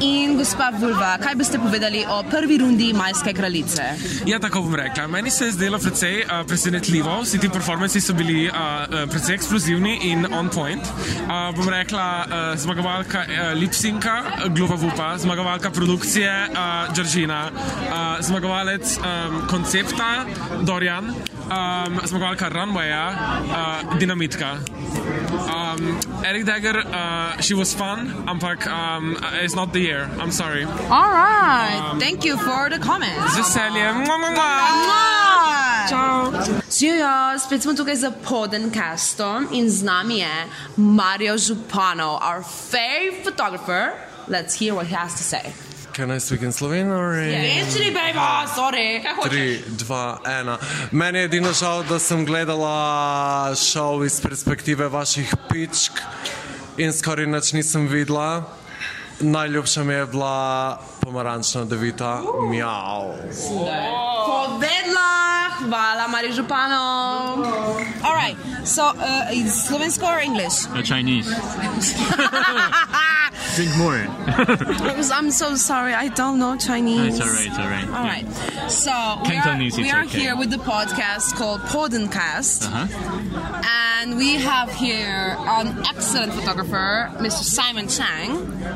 In 0.00 0.34
gospa 0.38 0.72
Vulva, 0.74 1.18
kaj 1.20 1.34
boste 1.36 1.58
povedali 1.60 2.02
o 2.08 2.22
prvi 2.26 2.58
rundi 2.58 2.92
Majske 2.96 3.34
kraljice? 3.36 3.82
Ja, 4.26 4.40
tako 4.40 4.64
bom 4.64 4.74
rekla. 4.74 5.06
Meni 5.06 5.30
se 5.30 5.44
je 5.44 5.52
zdelo 5.52 5.78
precej 5.78 6.24
uh, 6.24 6.46
presenetljivo, 6.46 7.20
vsi 7.22 7.38
ti 7.38 7.48
performanci 7.48 8.00
so 8.00 8.14
bili 8.14 8.48
uh, 8.48 8.54
uh, 8.54 9.10
precej 9.10 9.34
eksplozivni 9.34 9.98
in 10.02 10.26
on 10.32 10.48
point. 10.48 10.82
Uh, 10.82 11.54
bom 11.56 11.68
rekla, 11.68 12.06
uh, 12.26 12.58
zmagovalka 12.58 13.22
uh, 13.28 13.52
Lipsinka, 13.60 14.22
Glova 14.48 14.74
Vupa, 14.74 15.18
zmagovalka 15.18 15.70
produkcije 15.70 16.48
uh, 16.50 16.94
Džržina, 16.94 17.50
uh, 17.52 18.24
zmagovalec 18.24 18.98
um, 18.98 19.04
koncepta 19.50 20.24
Dorjan, 20.62 21.14
um, 21.74 22.00
zmagovalka 22.04 22.48
Runwaya, 22.48 23.02
uh, 23.10 23.98
Dinamitka. 23.98 24.58
Um, 25.54 26.00
Eric 26.24 26.44
Dagger, 26.46 26.78
uh, 26.78 27.40
she 27.40 27.54
was 27.54 27.74
fun, 27.74 28.08
ampak 28.26 28.66
um, 28.66 29.16
it's 29.42 29.54
not 29.54 29.72
the 29.72 29.80
year. 29.80 30.08
I'm 30.20 30.30
sorry. 30.30 30.64
All 30.64 31.10
right, 31.10 31.96
thank 31.98 32.24
you 32.24 32.36
for 32.36 32.70
the 32.70 32.78
comments. 32.78 33.34
Z 33.34 33.40
veseljem. 33.40 34.06
Ciao. 35.88 36.32
Živijo, 36.70 37.38
spet 37.38 37.62
smo 37.62 37.74
tukaj 37.74 37.96
za 37.96 38.10
podcastom 38.10 39.48
in 39.52 39.70
z 39.70 39.82
nami 39.82 40.18
je 40.18 40.46
Mario 40.76 41.36
Županov, 41.38 42.20
our 42.22 42.42
fave 42.42 43.22
photographer. 43.24 43.92
Let's 44.28 44.58
hear 44.58 44.74
what 44.74 44.86
he 44.86 44.94
has 44.96 45.14
to 45.14 45.22
say. 45.22 45.73
Can 45.94 46.10
I 46.10 46.18
speak 46.18 46.42
in 46.42 46.50
Slovenian 46.50 46.90
or 46.90 47.14
in... 47.14 47.30
Rečni, 47.30 47.94
baby, 47.94 48.18
sorry, 48.50 48.98
kaj 48.98 49.14
hočeš? 49.14 49.30
Tri, 49.30 49.62
dva, 49.78 50.18
ena. 50.26 50.58
Meni 50.90 51.22
je 51.22 51.28
edino 51.30 51.52
žal, 51.54 51.86
da 51.86 52.00
sem 52.02 52.24
gledala 52.26 53.54
šov 53.54 54.02
iz 54.02 54.18
perspektive 54.18 54.88
vaših 54.90 55.30
pičk 55.46 56.02
in 56.82 56.90
skoraj 56.90 57.30
nič 57.30 57.52
nisem 57.54 57.86
videla. 57.86 58.42
Najljubša 59.22 59.84
mi 59.86 59.94
je 59.94 60.06
bila 60.10 60.82
pomarančna 60.98 61.62
devita. 61.64 62.26
Mjau. 62.50 63.14
Povedla, 64.26 65.14
hvala 65.62 66.10
Mario 66.10 66.34
Županov. 66.34 67.38
All 68.02 68.18
right, 68.18 68.34
so 68.66 68.90
uh, 68.98 69.30
is 69.30 69.54
slovensko 69.70 70.10
or 70.10 70.18
English? 70.18 70.66
Uh, 70.74 70.82
Chinese. 70.82 71.30
Drink 73.54 73.76
more. 73.76 73.94
I'm 75.12 75.30
so 75.30 75.54
sorry, 75.54 75.92
I 75.94 76.08
don't 76.08 76.38
know 76.40 76.56
Chinese. 76.56 77.18
It's 77.18 77.20
alright, 77.26 77.46
it's 77.46 77.58
alright. 77.58 77.86
All 77.88 78.04
right. 78.04 78.26
So 78.70 78.90
we 79.28 79.36
are, 79.36 79.56
we 79.82 79.90
are 79.90 80.04
okay. 80.04 80.18
here 80.18 80.36
with 80.36 80.50
the 80.50 80.56
podcast 80.56 81.34
called 81.36 81.60
Podencast, 81.62 82.66
Uh-huh. 82.66 83.62
and 84.00 84.16
we 84.16 84.34
have 84.36 84.72
here 84.72 85.36
an 85.38 85.84
excellent 85.86 86.32
photographer, 86.32 87.10
Mr. 87.18 87.44
Simon 87.44 87.86
Chang. 87.86 88.30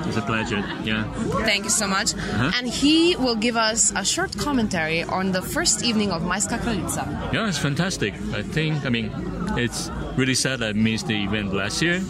It's 0.06 0.16
a 0.16 0.22
pleasure. 0.22 0.62
Yeah. 0.84 1.04
Thank 1.44 1.64
you 1.64 1.70
so 1.70 1.88
much. 1.88 2.14
Uh-huh. 2.14 2.52
And 2.56 2.68
he 2.68 3.16
will 3.16 3.36
give 3.36 3.56
us 3.56 3.92
a 3.96 4.04
short 4.04 4.36
commentary 4.38 5.02
on 5.02 5.32
the 5.32 5.42
first 5.42 5.82
evening 5.82 6.12
of 6.12 6.22
Majska 6.22 6.58
Kraljica. 6.60 7.32
Yeah, 7.32 7.48
it's 7.48 7.58
fantastic. 7.58 8.14
I 8.32 8.42
think, 8.42 8.84
I 8.86 8.90
mean, 8.90 9.10
it's 9.56 9.90
really 10.16 10.34
sad 10.34 10.62
I 10.62 10.72
missed 10.72 11.08
the 11.08 11.24
event 11.24 11.52
last 11.52 11.82
year. 11.82 12.00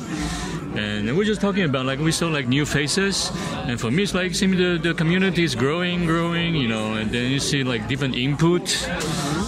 And 0.77 1.17
we're 1.17 1.25
just 1.25 1.41
talking 1.41 1.65
about 1.65 1.87
like 1.87 1.99
we 1.99 2.13
saw 2.13 2.29
like 2.29 2.47
new 2.47 2.65
faces, 2.67 3.33
and 3.67 3.81
for 3.81 3.91
me 3.91 4.03
it's 4.03 4.15
like 4.15 4.35
seeing 4.35 4.57
the, 4.57 4.79
the 4.81 4.95
community 4.95 5.43
is 5.43 5.55
growing, 5.55 6.07
growing, 6.07 6.55
you 6.55 6.69
know, 6.69 6.95
and 6.95 7.11
then 7.11 7.31
you 7.31 7.41
see 7.41 7.65
like 7.65 7.89
different 7.89 8.15
input, 8.15 8.89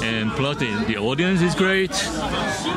and 0.03 0.31
plus 0.33 0.57
the, 0.59 0.85
the 0.89 0.97
audience 0.97 1.43
is 1.43 1.55
great. 1.55 1.93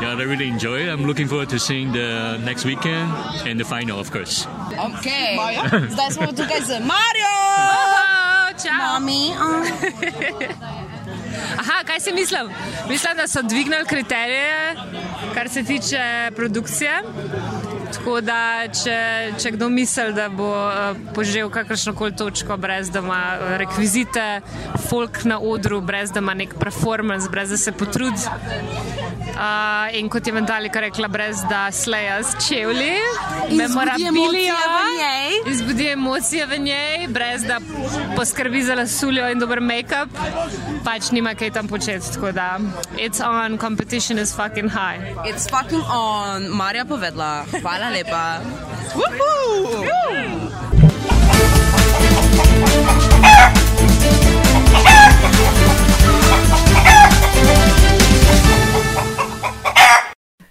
Yeah, 0.01 0.15
I 0.17 0.23
really 0.23 0.47
enjoy 0.47 0.82
it. 0.82 0.89
I'm 0.89 1.06
looking 1.06 1.27
forward 1.27 1.49
to 1.49 1.60
seeing 1.60 1.91
the 1.93 2.38
next 2.43 2.65
weekend 2.65 3.12
and 3.47 3.60
the 3.60 3.65
final, 3.65 3.99
of 3.99 4.12
course. 4.12 4.45
Okay. 4.73 5.38
Zdaj 5.89 6.12
smo 6.12 6.27
tukaj 6.32 6.62
z 6.62 6.79
Mario! 6.84 7.34
Čau! 8.63 8.99
Mami, 8.99 9.34
Aha, 11.58 11.84
kaj 11.86 11.99
si 11.99 12.12
mislil? 12.13 12.49
Mislim, 12.89 13.17
da 13.17 13.27
so 13.27 13.41
dvignili 13.41 13.86
kriterije, 13.86 14.76
kar 15.34 15.49
se 15.49 15.63
tiče 15.63 16.32
produkcije. 16.36 17.01
Tako 17.94 18.22
da, 18.26 18.66
če, 18.74 18.98
če 19.38 19.52
kdo 19.54 19.68
misli, 19.70 20.14
da 20.18 20.26
bo 20.34 20.50
uh, 20.50 20.98
požel 21.14 21.50
kakršno 21.54 21.94
koli 21.96 22.16
točko, 22.18 22.58
brez 22.58 22.89
da 22.89 23.04
ima 23.04 23.20
eh, 23.36 23.58
rekvizite, 23.62 24.26
folk 24.89 25.24
na 25.30 25.38
odru, 25.39 25.82
brez 25.82 26.12
da 26.12 26.24
ima 26.24 26.34
nek 26.34 26.56
performance, 26.60 27.30
brez 27.30 27.54
da 27.54 27.58
se 27.58 27.72
potrudi. 27.72 28.26
Uh, 29.34 29.94
in 29.98 30.10
kot 30.10 30.28
je 30.28 30.34
Mentalika 30.34 30.82
rekla, 30.82 31.08
brez 31.08 31.44
da 31.50 31.68
sleja 31.72 32.20
s 32.24 32.48
čevlji, 32.48 32.98
Izbudi 33.50 34.10
memorabilijo, 35.74 35.93
emocije 35.93 36.45
v 36.45 36.57
njej. 36.57 37.07
brez 37.07 37.43
da 37.43 37.59
poskrbi 38.15 38.63
za 38.63 38.76
lasuljo 38.76 39.30
in 39.30 39.39
dober 39.39 39.61
make-up, 39.61 40.09
pač 40.86 41.11
nima 41.11 41.36
kaj 41.36 41.51
tam 41.51 41.67
početi. 41.67 42.13
Tako 42.13 42.32
da, 42.32 42.59
it's 42.97 43.21
on, 43.21 43.57
competition 43.57 44.19
is 44.19 44.36
fucking 44.36 44.69
high. 44.69 44.99
It's 45.26 45.49
fucking 45.49 45.84
on. 45.89 46.47
Marja 46.47 46.86
povedla. 46.86 47.45
Hvala 47.61 47.89
lepa. 47.89 48.39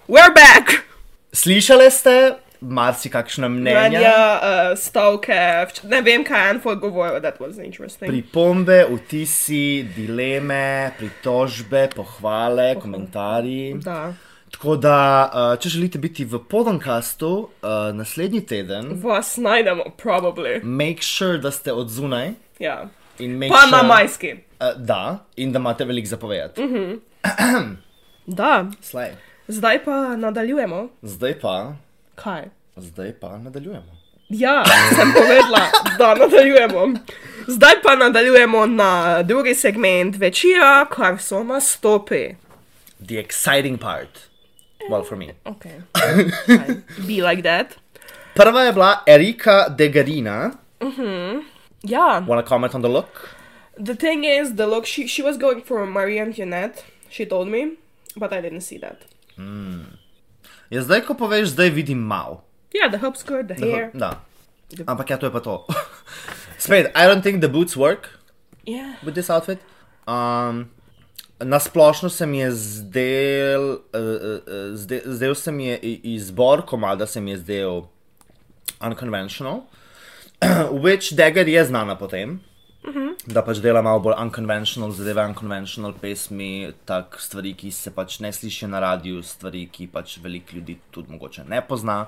We're 0.09 0.35
back! 0.35 0.85
Slišali 1.33 1.91
ste 1.91 2.42
marsikakšna 2.63 3.49
mnenja, 3.49 3.89
Mnenja, 3.89 4.17
uh, 4.35 4.79
stavke, 4.79 5.33
vč- 5.67 5.85
ne 5.85 6.01
vem, 6.01 6.25
kaj 6.25 6.41
je 6.41 6.51
Anford 6.51 6.79
govoril, 6.79 7.21
that 7.21 7.41
was 7.41 7.59
interesting. 7.59 8.09
pripombe, 8.09 8.87
vtisi, 8.87 9.63
dileme, 9.97 10.63
pritožbe, 10.99 11.89
pohvale, 11.97 12.75
komentarji. 12.75 13.75
Da. 13.75 14.13
Tako 14.51 14.77
da, 14.77 14.97
uh, 15.27 15.59
če 15.59 15.69
želite 15.69 15.99
biti 15.99 16.25
v 16.25 16.39
podcastu 16.41 17.29
uh, 17.33 17.49
naslednji 17.95 18.41
teden, 18.43 18.91
Vas 19.03 19.37
najdemo, 19.37 19.85
probably. 19.97 20.61
make 20.63 21.03
sure, 21.03 21.39
da 21.39 21.51
ste 21.51 21.73
od 21.73 21.89
zunaj. 21.89 22.31
Ja. 22.59 22.89
In 23.19 23.39
make 23.39 23.49
Pa 23.51 23.67
na 23.67 23.79
sure, 23.79 23.89
majski. 23.89 24.33
Uh, 24.33 24.77
da, 24.79 25.01
in 25.37 25.53
da 25.53 25.59
imate 25.59 25.85
veliko 25.85 26.09
zapovedati. 26.09 26.63
Mhm. 26.63 26.93
Da. 28.27 28.67
Slej. 28.81 29.11
Zdaj 29.49 29.85
pa 29.85 30.17
nadaljujemo. 30.17 30.89
Zdaj 31.03 31.41
pa, 31.41 31.75
Kaj? 32.15 32.43
zdaj 32.77 33.13
pa 33.21 33.39
nadaljujemo. 33.39 33.93
Ja, 34.29 34.65
sem 34.97 35.13
povedala, 35.13 35.61
da 35.99 36.15
nadaljujemo. 36.15 36.95
Zdaj 37.47 37.83
pa 37.83 37.95
nadaljujemo 37.97 38.67
na 38.67 39.23
drugi 39.23 39.55
segment 39.55 40.17
večera, 40.17 40.87
kar 40.91 41.19
so 41.19 41.43
nastopi. 41.43 42.35
The 43.09 43.15
exciting 43.21 43.79
part. 43.79 44.19
Well, 44.91 45.05
for 45.05 45.17
me. 45.17 45.35
Okay. 45.45 45.81
Be 47.07 47.23
like 47.29 47.43
that. 47.43 47.67
Prva 48.35 48.63
je 48.63 48.73
bila 48.73 49.03
Erika 49.07 49.69
Degarina. 49.69 50.51
Mm 50.81 50.89
Mhm. 50.89 51.43
Ja. 51.83 52.25
Wanna 52.29 52.43
comment 52.43 52.75
on 52.75 52.83
the 52.83 52.89
look? 52.89 53.29
The 53.85 53.95
thing 53.95 54.25
is, 54.25 54.57
the 54.57 54.67
look 54.67 54.87
she 54.87 55.07
she 55.07 55.23
was 55.23 55.37
going 55.37 55.63
for 55.65 55.87
Marie 55.87 56.21
Antoinette. 56.21 56.85
She 57.11 57.27
told 57.27 57.49
me, 57.49 57.67
but 58.17 58.33
I 58.33 58.41
didn't 58.41 58.61
see 58.61 58.79
that. 58.79 58.97
Mm. 59.39 59.85
Ja, 60.73 60.81
zdaj, 60.83 61.03
ko 61.05 61.15
poveš, 61.15 61.53
zdaj 61.53 61.69
vidim 61.77 62.01
mal. 62.01 62.41
Yeah, 62.73 62.89
the 62.89 62.97
hoop 63.05 63.17
skirt, 63.21 63.49
the 63.53 63.59
hair. 63.61 63.91
Da. 63.93 64.23
Ampak 64.89 65.11
ja, 65.13 65.17
to 65.21 65.29
je 65.29 65.33
pa 65.35 65.41
to. 65.45 65.67
Spet, 66.65 66.89
I 66.97 67.05
don't 67.05 67.21
think 67.21 67.45
the 67.45 67.49
boots 67.53 67.77
work 67.77 68.09
Yeah. 68.65 68.95
with 69.05 69.15
this 69.15 69.29
outfit. 69.29 69.59
Um, 70.09 70.71
na 71.45 71.59
splošno 71.61 72.09
se 72.09 72.27
mi 72.27 72.39
je 72.39 72.53
zdel, 72.53 73.63
uh, 73.71 74.01
uh, 74.01 74.77
zdel, 74.79 75.01
zdel 75.05 75.35
se 75.35 75.53
mi 75.53 75.67
je 75.67 75.79
izbor 76.17 76.63
komada 76.67 77.07
se 77.07 77.21
mi 77.21 77.31
je 77.31 77.39
zdel 77.39 77.83
unconventional, 78.81 79.61
which 80.85 81.13
Dagger 81.15 81.49
je 81.49 81.65
znana 81.65 81.97
potem. 81.99 82.41
Mhm. 82.83 83.15
Da 83.27 83.45
pač 83.47 83.61
dela 83.63 83.83
malo 83.83 84.01
bolj 84.03 84.17
unconventional, 84.19 84.91
zadeve 84.91 85.23
unconventional 85.29 85.95
pesmi, 86.01 86.73
tak 86.85 87.17
stvari, 87.21 87.55
ki 87.55 87.71
se 87.71 87.93
pač 87.95 88.19
ne 88.21 88.33
slišijo 88.33 88.69
na 88.73 88.81
radiju, 88.83 89.23
stvari, 89.23 89.69
ki 89.73 89.87
pač 89.93 90.17
veliko 90.23 90.57
ljudi 90.57 90.79
tudi 90.91 91.13
mogoče 91.13 91.45
ne 91.49 91.63
pozna. 91.69 92.07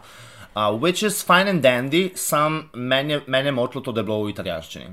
Uh, 0.55 0.71
which 0.75 1.07
is 1.07 1.23
fine 1.23 1.51
and 1.51 1.63
dandy, 1.63 2.11
sam 2.17 2.71
meni 2.75 3.13
je, 3.13 3.23
meni 3.27 3.49
je 3.49 3.53
motilo 3.53 3.83
to, 3.83 3.93
da 3.93 4.03
je 4.03 4.11
bilo 4.11 4.25
v 4.25 4.35
italijanščini. 4.35 4.91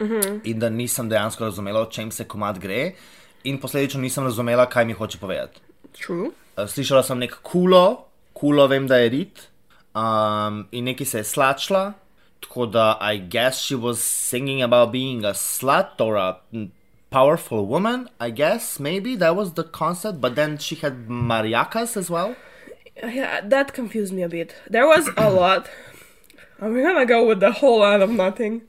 Mhm. 0.00 0.36
In 0.44 0.58
da 0.58 0.68
nisem 0.70 1.08
dejansko 1.08 1.44
razumela, 1.44 1.80
o 1.80 1.90
čem 1.90 2.10
se 2.10 2.24
komad 2.24 2.58
gre, 2.58 2.92
in 3.44 3.58
posledično 3.60 4.00
nisem 4.00 4.24
razumela, 4.24 4.66
kaj 4.66 4.84
mi 4.84 4.92
hoče 4.92 5.18
povedati. 5.18 5.60
True. 5.92 6.30
Uh, 6.56 6.66
Slišala 6.66 7.02
sem 7.06 7.18
nek 7.18 7.38
kulo, 7.42 8.06
kulo 8.34 8.66
vem, 8.66 8.86
da 8.86 8.98
je 8.98 9.08
rit, 9.14 9.46
um, 9.94 10.64
in 10.70 10.84
neki 10.84 11.04
se 11.04 11.22
je 11.22 11.24
slačila, 11.24 11.92
tako 12.40 12.66
da 12.66 12.98
I 13.00 13.18
guess 13.18 13.58
she 13.58 13.74
was 13.74 14.02
singing 14.02 14.62
about 14.62 14.92
being 14.92 15.24
a 15.24 15.34
slut 15.34 16.00
or 16.00 16.16
a 16.16 16.36
mm, 16.52 16.70
powerful 17.10 17.66
woman, 17.66 18.08
I 18.20 18.30
guess, 18.30 18.80
maybe 18.80 19.16
that 19.16 19.36
was 19.36 19.52
the 19.54 19.64
concept, 19.64 20.20
but 20.20 20.34
then 20.34 20.58
she 20.58 20.76
had 20.76 21.08
mariacas 21.08 21.96
as 21.96 22.10
well. 22.10 22.36
Yeah, 23.02 23.40
that 23.48 23.72
confused 23.72 24.12
me 24.12 24.22
a 24.22 24.28
bit. 24.28 24.54
There 24.68 24.86
was 24.86 25.08
a 25.16 25.30
lot. 25.40 25.68
I'm 26.60 26.74
gonna 26.74 27.06
go 27.06 27.26
with 27.26 27.40
the 27.40 27.52
whole 27.52 27.80
lot 27.80 28.02
of 28.02 28.10
nothing. 28.10 28.62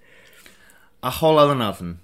A 1.03 1.09
whole 1.09 1.35
lot 1.35 1.49
of 1.49 1.57
nothing. 1.57 1.99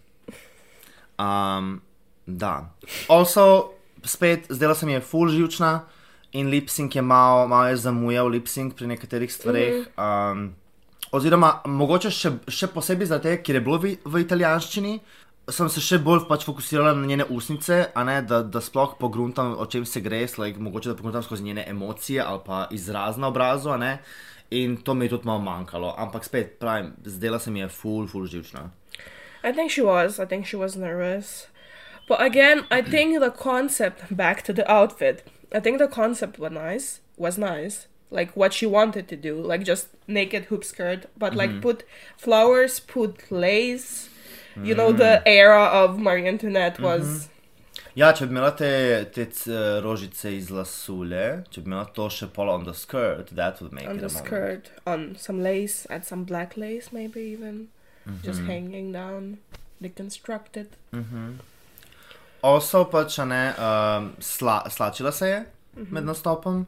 Um, 1.18 1.82
da. 2.28 2.65
Also, 3.07 3.74
spet, 4.03 4.47
zdela 4.49 4.76
se 4.76 4.86
mi 4.86 4.93
je 4.93 4.99
full 4.99 5.30
živčna 5.30 5.86
in 6.32 6.49
lipsing 6.49 6.95
je 6.95 7.01
malo, 7.01 7.47
malo 7.47 7.68
je 7.68 7.78
zamujal 7.78 8.28
lipsing 8.28 8.74
pri 8.76 8.88
nekaterih 8.88 9.34
stvareh. 9.34 9.88
Um, 9.97 10.55
oziroma, 11.11 11.61
mogoče 11.65 12.11
še, 12.11 12.33
še 12.47 12.69
posebej 12.73 13.11
zato, 13.13 13.31
ker 13.43 13.59
je 13.59 13.63
bilo 13.63 13.79
v, 13.83 13.95
v 14.03 14.21
italijanščini, 14.23 14.97
sem 15.47 15.69
se 15.71 15.81
še 15.83 16.01
bolj 16.03 16.25
pač 16.27 16.43
fokusirala 16.43 16.91
na 16.97 17.07
njene 17.07 17.27
usnice, 17.31 17.79
ne 17.95 18.17
da, 18.27 18.41
da 18.43 18.61
sploh 18.63 18.97
pogruntam, 18.99 19.53
o 19.55 19.65
čem 19.65 19.85
se 19.87 20.01
gre, 20.03 20.25
like, 20.41 20.59
mogoče 20.59 20.91
da 20.91 20.97
pogruntam 20.99 21.23
skozi 21.23 21.47
njene 21.47 21.63
emocije 21.69 22.21
ali 22.21 22.41
pa 22.45 22.67
izraz 22.71 23.17
na 23.17 23.31
obrazu. 23.31 23.75
In 24.49 24.77
to 24.77 24.93
mi 24.93 25.05
je 25.05 25.09
tudi 25.09 25.27
malo 25.27 25.39
manjkalo, 25.43 25.93
ampak 25.97 26.23
spet, 26.23 26.59
pravim, 26.59 26.93
zdela 27.03 27.39
se 27.39 27.51
mi 27.51 27.59
je 27.59 27.67
full, 27.67 28.07
full 28.07 28.25
živčna. 28.25 28.71
I 29.43 29.51
think 29.51 29.71
she 29.71 29.81
was. 29.83 30.19
I 30.19 30.25
think 30.25 30.45
she 30.45 30.57
was 30.57 30.75
nervous. 30.75 31.47
But 32.07 32.21
again, 32.21 32.65
I 32.71 32.81
think 32.81 33.19
the 33.19 33.31
concept 33.31 34.03
back 34.09 34.41
to 34.43 34.53
the 34.53 34.63
outfit. 34.71 35.23
I 35.53 35.59
think 35.59 35.79
the 35.79 35.87
concept 35.87 36.39
was 36.39 36.51
nice. 36.51 37.01
Was 37.17 37.37
nice. 37.37 37.87
Like 38.09 38.31
what 38.37 38.53
she 38.53 38.65
wanted 38.65 39.07
to 39.09 39.15
do, 39.17 39.35
like 39.41 39.63
just 39.65 39.87
naked 40.07 40.45
hoop 40.45 40.63
skirt, 40.63 41.05
but 41.17 41.35
like 41.35 41.51
Mhm. 41.51 41.61
put 41.61 41.83
flowers, 42.17 42.79
put 42.79 43.29
lace. 43.31 44.09
You 44.63 44.73
know, 44.75 44.91
the 44.91 45.21
era 45.25 45.63
of 45.83 45.99
Marie 45.99 46.27
Antoinette 46.27 46.79
was. 46.79 47.27
Ja, 47.95 48.11
če 48.13 48.25
bi 48.27 48.33
imela 48.33 48.55
te, 48.57 49.05
te 49.13 49.25
c- 49.31 49.51
rožice 49.81 50.31
iz 50.37 50.49
lasule, 50.49 51.43
če 51.51 51.61
bi 51.61 51.69
imela 51.71 51.85
to 51.93 52.07
še 52.09 52.27
pol 52.33 52.49
on 52.49 52.63
the 52.63 52.73
skirt, 52.73 53.27
that 53.35 53.59
would 53.61 53.73
make 53.73 53.87
on 53.89 53.95
it 53.97 54.01
the 54.01 54.05
a 54.05 54.09
moment. 54.09 54.25
skirt, 54.25 54.71
on 54.85 55.15
some 55.19 55.43
lace, 55.43 55.85
and 55.89 56.05
some 56.05 56.23
black 56.23 56.55
lace, 56.57 56.91
maybe 56.91 57.19
even 57.21 57.67
just 58.23 58.39
Mhm. 58.41 58.45
hanging 58.47 58.91
down, 58.93 59.37
deconstructed. 59.81 60.67
Mhm. 60.93 61.39
Also 62.43 62.85
pač, 62.85 63.17
ne, 63.27 63.53
um, 63.57 64.15
sla, 64.19 64.63
slačila 64.69 65.11
se 65.11 65.27
je 65.27 65.45
Mhm. 65.75 65.87
med 65.93 66.03
nastopom. 66.05 66.65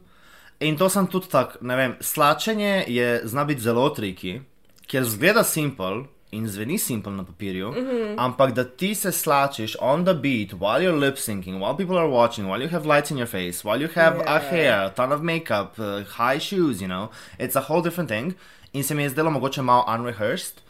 In 0.60 0.76
to 0.76 0.88
sem 0.88 1.06
tudi 1.06 1.26
tak, 1.28 1.56
ne 1.60 1.76
vem, 1.76 1.96
slačenje 2.00 2.84
je, 2.86 3.20
zna 3.24 3.44
biti 3.44 3.60
zelo 3.60 3.88
triki, 3.88 4.40
ker 4.86 5.04
zgleda 5.04 5.44
simpel 5.44 6.02
in 6.32 6.46
zveni 6.48 6.78
simpel 6.78 7.12
na 7.12 7.24
papirju, 7.24 7.70
Mhm. 7.72 8.14
ampak 8.18 8.52
da 8.52 8.64
ti 8.64 8.94
se 8.94 9.12
slačiš 9.12 9.76
on 9.80 10.04
the 10.04 10.14
beat 10.14 10.52
while 10.52 10.80
you're 10.80 10.98
lip 10.98 11.16
syncing, 11.16 11.58
while 11.58 11.76
people 11.76 11.98
are 11.98 12.08
watching, 12.08 12.46
while 12.46 12.62
you 12.62 12.68
have 12.68 12.86
lights 12.86 13.10
in 13.10 13.16
your 13.18 13.26
face, 13.28 13.64
while 13.64 13.80
you 13.80 13.88
have 13.94 14.20
a 14.20 14.34
Yeah. 14.34 14.50
hair, 14.50 14.84
a 14.84 14.90
ton 14.90 15.12
of 15.12 15.20
makeup, 15.22 15.78
uh, 15.78 16.04
high 16.06 16.38
shoes, 16.40 16.80
you 16.80 16.88
know, 16.88 17.08
it's 17.38 17.56
a 17.56 17.64
whole 17.68 17.82
different 17.82 18.08
thing. 18.10 18.34
In 18.72 18.82
se 18.82 18.94
mi 18.94 19.02
je 19.02 19.10
zdelo 19.10 19.30
mogoče 19.30 19.62
malo 19.62 19.84
unrehearsed. 19.88 20.60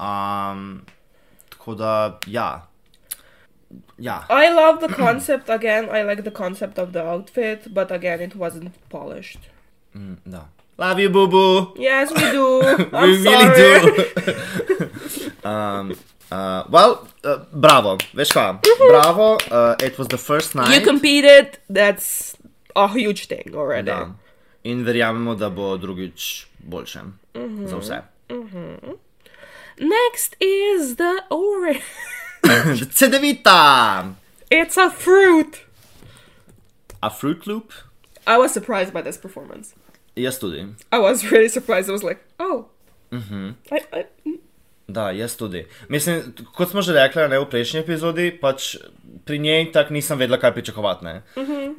Um, 0.00 0.82
tako 1.48 1.74
da, 1.74 2.18
ja. 2.26 2.68
Ja. 3.98 4.26
I 4.30 4.50
love 4.54 4.86
the 4.88 4.94
concept 4.94 5.48
again. 5.50 5.84
I 5.84 6.02
like 6.04 6.22
the 6.22 6.30
concept 6.30 6.78
of 6.78 6.92
the 6.92 7.02
outfit, 7.02 7.68
but 7.74 7.90
again, 7.90 8.20
it 8.20 8.34
wasn't 8.36 8.70
polished. 8.88 9.38
Mm, 9.94 10.16
da. 10.24 10.40
Love 10.78 11.02
you, 11.02 11.10
boo 11.10 11.26
boo. 11.26 11.74
Yes, 11.78 12.10
we 12.12 12.30
do. 12.30 12.62
I'm 12.92 13.10
we 13.10 13.16
really 13.16 13.24
sorry. 13.24 13.92
do. 15.42 15.48
um, 15.48 15.90
uh, 16.30 16.64
well, 16.70 17.08
uh, 17.24 17.38
bravo. 17.52 17.96
Veš 18.14 18.32
kaj? 18.32 18.56
Bravo. 18.90 19.38
Uh, 19.50 19.74
it 19.86 19.98
was 19.98 20.08
the 20.08 20.18
first 20.18 20.54
night. 20.54 20.68
You 20.74 20.84
competed. 20.84 21.58
That's 21.70 22.36
a 22.74 22.88
huge 22.88 23.26
thing 23.28 23.54
already. 23.54 23.86
Da. 23.86 24.06
In 24.64 24.84
verjamemo, 24.84 25.34
da 25.34 25.50
bo 25.50 25.76
drugič 25.76 26.46
boljše. 26.58 27.00
Mhm. 27.34 27.66
Za 27.66 27.76
vse. 27.76 28.02
Mhm. 28.30 28.74
Next 29.78 30.36
is 30.40 30.96
the 30.96 31.22
orange. 31.30 31.82
Cedevita. 32.92 34.14
It's 34.50 34.76
a 34.76 34.90
fruit. 34.90 35.58
A 37.02 37.10
Fruit 37.10 37.46
Loop? 37.46 37.72
I 38.26 38.38
was 38.38 38.52
surprised 38.52 38.92
by 38.92 39.02
this 39.02 39.16
performance. 39.18 39.74
Jaz 40.16 40.38
tudi. 40.38 40.66
I 40.92 40.98
was 40.98 41.30
really 41.30 41.48
surprised. 41.48 41.88
I 41.88 41.92
was 41.92 42.02
like, 42.02 42.20
oh, 42.38 42.66
Mhm. 43.10 43.54
I, 43.70 44.00
I, 44.00 44.04
Da, 44.88 45.10
jaz 45.10 45.36
tudi. 45.36 45.66
Mislim, 45.88 46.22
kot 46.54 46.70
smo 46.70 46.82
že 46.82 46.92
rekli 46.92 47.28
ne, 47.28 47.38
v 47.38 47.46
prejšnji 47.50 47.80
epizodi, 47.80 48.30
pač 48.40 48.76
pri 49.24 49.38
njej 49.38 49.72
tako 49.72 49.94
nisem 49.94 50.18
vedela, 50.18 50.38
kaj 50.38 50.52
pričakovati. 50.54 51.04
Ne. 51.04 51.22
mhm. 51.36 51.74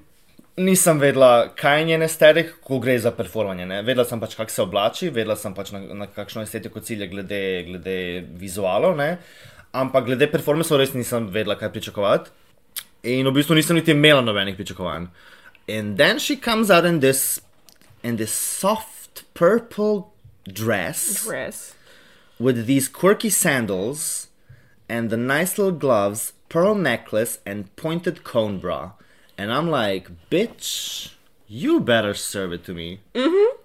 Nisem 0.58 1.00
vedela, 1.00 1.50
kaj 1.56 1.80
je 1.80 1.86
njen 1.86 2.02
estetik, 2.02 2.54
ko 2.62 2.80
gre 2.80 3.00
za 3.00 3.12
performanje. 3.12 3.66
Ne. 3.66 3.82
Vedela 3.82 4.06
sem 4.06 4.20
pač, 4.20 4.36
kako 4.36 4.52
se 4.52 4.62
oblači, 4.62 5.10
vedela 5.10 5.36
sem 5.36 5.54
pač, 5.54 5.72
na, 5.72 5.80
na 5.80 6.08
kakšno 6.08 6.42
estetiko 6.42 6.80
cilja 6.80 7.06
glede, 7.08 7.64
glede 7.68 7.98
vizualov, 8.40 8.96
ne. 8.98 9.18
Ampak 9.72 10.06
glede 10.06 10.28
performanceov 10.32 10.80
res 10.80 10.94
nisem 10.94 11.30
vedela, 11.32 11.58
kaj 11.58 11.72
pričakovati. 11.74 12.32
In 13.04 13.28
v 13.28 13.34
bistvu 13.36 13.56
nisem 13.56 13.78
niti 13.78 13.92
imela 13.92 14.22
nobenih 14.22 14.58
pričakovanj. 14.58 15.08
And 15.68 15.98
then 15.98 16.20
she 16.20 16.36
comes 16.36 16.70
out 16.70 16.86
in 16.86 17.00
this, 17.00 17.42
in 18.04 18.18
this 18.18 18.34
soft 18.34 19.24
purple 19.34 20.14
dress. 20.46 21.26
dress. 21.26 21.74
with 22.40 22.68
these 22.68 22.88
quirky 22.88 23.30
sandals 23.30 24.28
and 24.88 25.10
the 25.10 25.18
nice 25.18 25.58
little 25.58 25.74
gloves, 25.74 26.34
pearl 26.50 26.76
necklace, 26.76 27.40
and 27.46 27.76
pointed 27.76 28.24
cone 28.24 28.60
bra. 28.60 28.92
And 29.38 29.52
I'm 29.52 29.70
like, 29.70 30.10
bitch, 30.30 31.12
You 31.48 31.80
better 31.80 32.14
serve 32.14 32.52
it 32.52 32.66
to 32.66 32.74
me. 32.74 33.00
Mm-hmm. 33.14 33.57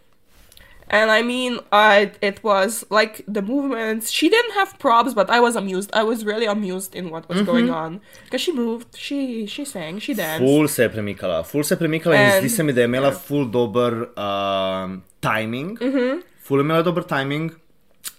And 0.98 1.10
I 1.10 1.22
mean, 1.32 1.52
I 1.72 1.94
it 2.20 2.38
was 2.44 2.84
like 2.98 3.14
the 3.36 3.40
movements. 3.52 4.04
She 4.18 4.26
didn't 4.34 4.54
have 4.60 4.70
props, 4.78 5.12
but 5.14 5.28
I 5.30 5.40
was 5.46 5.54
amused. 5.56 5.90
I 6.00 6.02
was 6.10 6.18
really 6.30 6.48
amused 6.56 6.92
in 7.00 7.04
what 7.14 7.24
was 7.30 7.38
Mhm. 7.40 7.46
going 7.50 7.70
on 7.82 7.90
because 8.24 8.42
she 8.46 8.52
moved, 8.52 8.88
she 9.06 9.18
she 9.54 9.64
sang, 9.64 9.94
she 10.06 10.12
danced. 10.14 10.44
Full 10.44 10.68
se 10.68 10.88
premikala, 10.94 11.38
ful 11.50 11.64
se 11.64 11.76
premikala 11.76 12.14
in 12.14 12.20
And- 12.20 12.34
zdi 12.44 12.48
se 12.56 12.62
mi, 12.62 12.72
da 12.72 12.80
je 12.82 12.88
imela 12.88 13.10
ful 13.26 13.44
dober 13.58 13.92
um, 14.26 15.02
timing. 15.20 15.70
Mhm. 15.80 16.22
Ful 16.44 16.58
je 16.60 16.64
imela 16.64 16.82
dober 16.82 17.02
timing. 17.16 17.50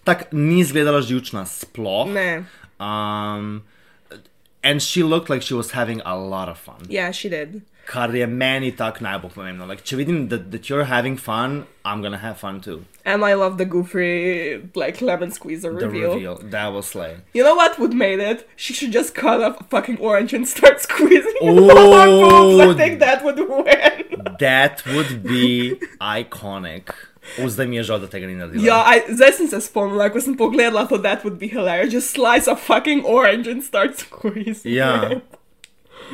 Tak 0.03 0.19
ni 0.31 0.59
izgledala 0.59 1.01
živčna 1.01 1.45
sploh. 1.45 2.07
Ne. 2.13 2.43
Um, 2.79 3.61
and 4.63 4.81
she 4.81 5.03
looked 5.03 5.29
like 5.29 5.41
she 5.45 5.53
was 5.53 5.71
having 5.71 6.01
a 6.05 6.15
lot 6.15 6.49
of 6.49 6.57
fun. 6.57 6.81
Yeah, 6.89 7.11
she 7.13 7.29
did. 7.29 7.61
Kar 7.85 8.15
je 8.15 8.25
meni 8.27 8.71
tak 8.71 9.01
najbolj 9.03 9.31
pomembno. 9.35 9.65
Like, 9.67 9.83
če 9.83 9.97
vidim, 9.99 10.29
that 10.29 10.69
you're 10.69 10.85
having 10.85 11.17
fun, 11.17 11.65
I'm 11.85 12.01
gonna 12.01 12.17
have 12.17 12.37
fun 12.39 12.61
too. 12.61 12.85
And 13.05 13.25
I 13.25 13.33
love 13.33 13.57
the 13.57 13.65
goofy 13.65 14.61
like 14.75 15.01
lemon 15.01 15.31
squeezer 15.31 15.73
The 15.77 15.87
reveal. 15.87 16.13
reveal. 16.13 16.35
That 16.49 16.71
was 16.71 16.85
slay. 16.87 17.17
You 17.33 17.43
know 17.43 17.55
what 17.55 17.77
would 17.79 17.93
made 17.93 18.19
it? 18.19 18.47
She 18.55 18.73
should 18.73 18.93
just 18.93 19.13
cut 19.13 19.41
off 19.43 19.59
a 19.59 19.65
fucking 19.65 19.97
orange 19.99 20.33
and 20.33 20.47
start 20.47 20.79
squeezing 20.87 21.33
Oh. 21.41 22.55
boobs. 22.55 22.79
I 22.79 22.85
think 22.85 22.99
that 22.99 23.23
would 23.23 23.39
win. 23.39 24.23
That 24.39 24.83
would 24.85 25.23
be 25.23 25.75
iconic. 25.99 26.93
O, 27.39 27.47
zdaj 27.47 27.67
mi 27.67 27.77
je 27.77 27.83
žal, 27.83 27.99
da 27.99 28.07
tega 28.07 28.27
ni 28.27 28.35
naredila. 28.35 28.63
Ja, 28.65 28.79
I, 28.95 29.03
zdaj 29.15 29.31
sem 29.37 29.47
se 29.47 29.59
spomnila, 29.61 30.09
ko 30.11 30.19
sem 30.19 30.35
pogledala, 30.37 30.87
to 30.89 30.97
that 30.97 31.23
would 31.23 31.37
be 31.39 31.47
hilarious. 31.47 31.91
Just 31.93 32.11
slice 32.15 32.47
a 32.47 32.55
fucking 32.55 33.03
orange 33.05 33.47
and 33.47 33.63
start 33.63 33.97
squeezing 34.03 34.71
Ja. 34.73 35.03
it. 35.11 35.21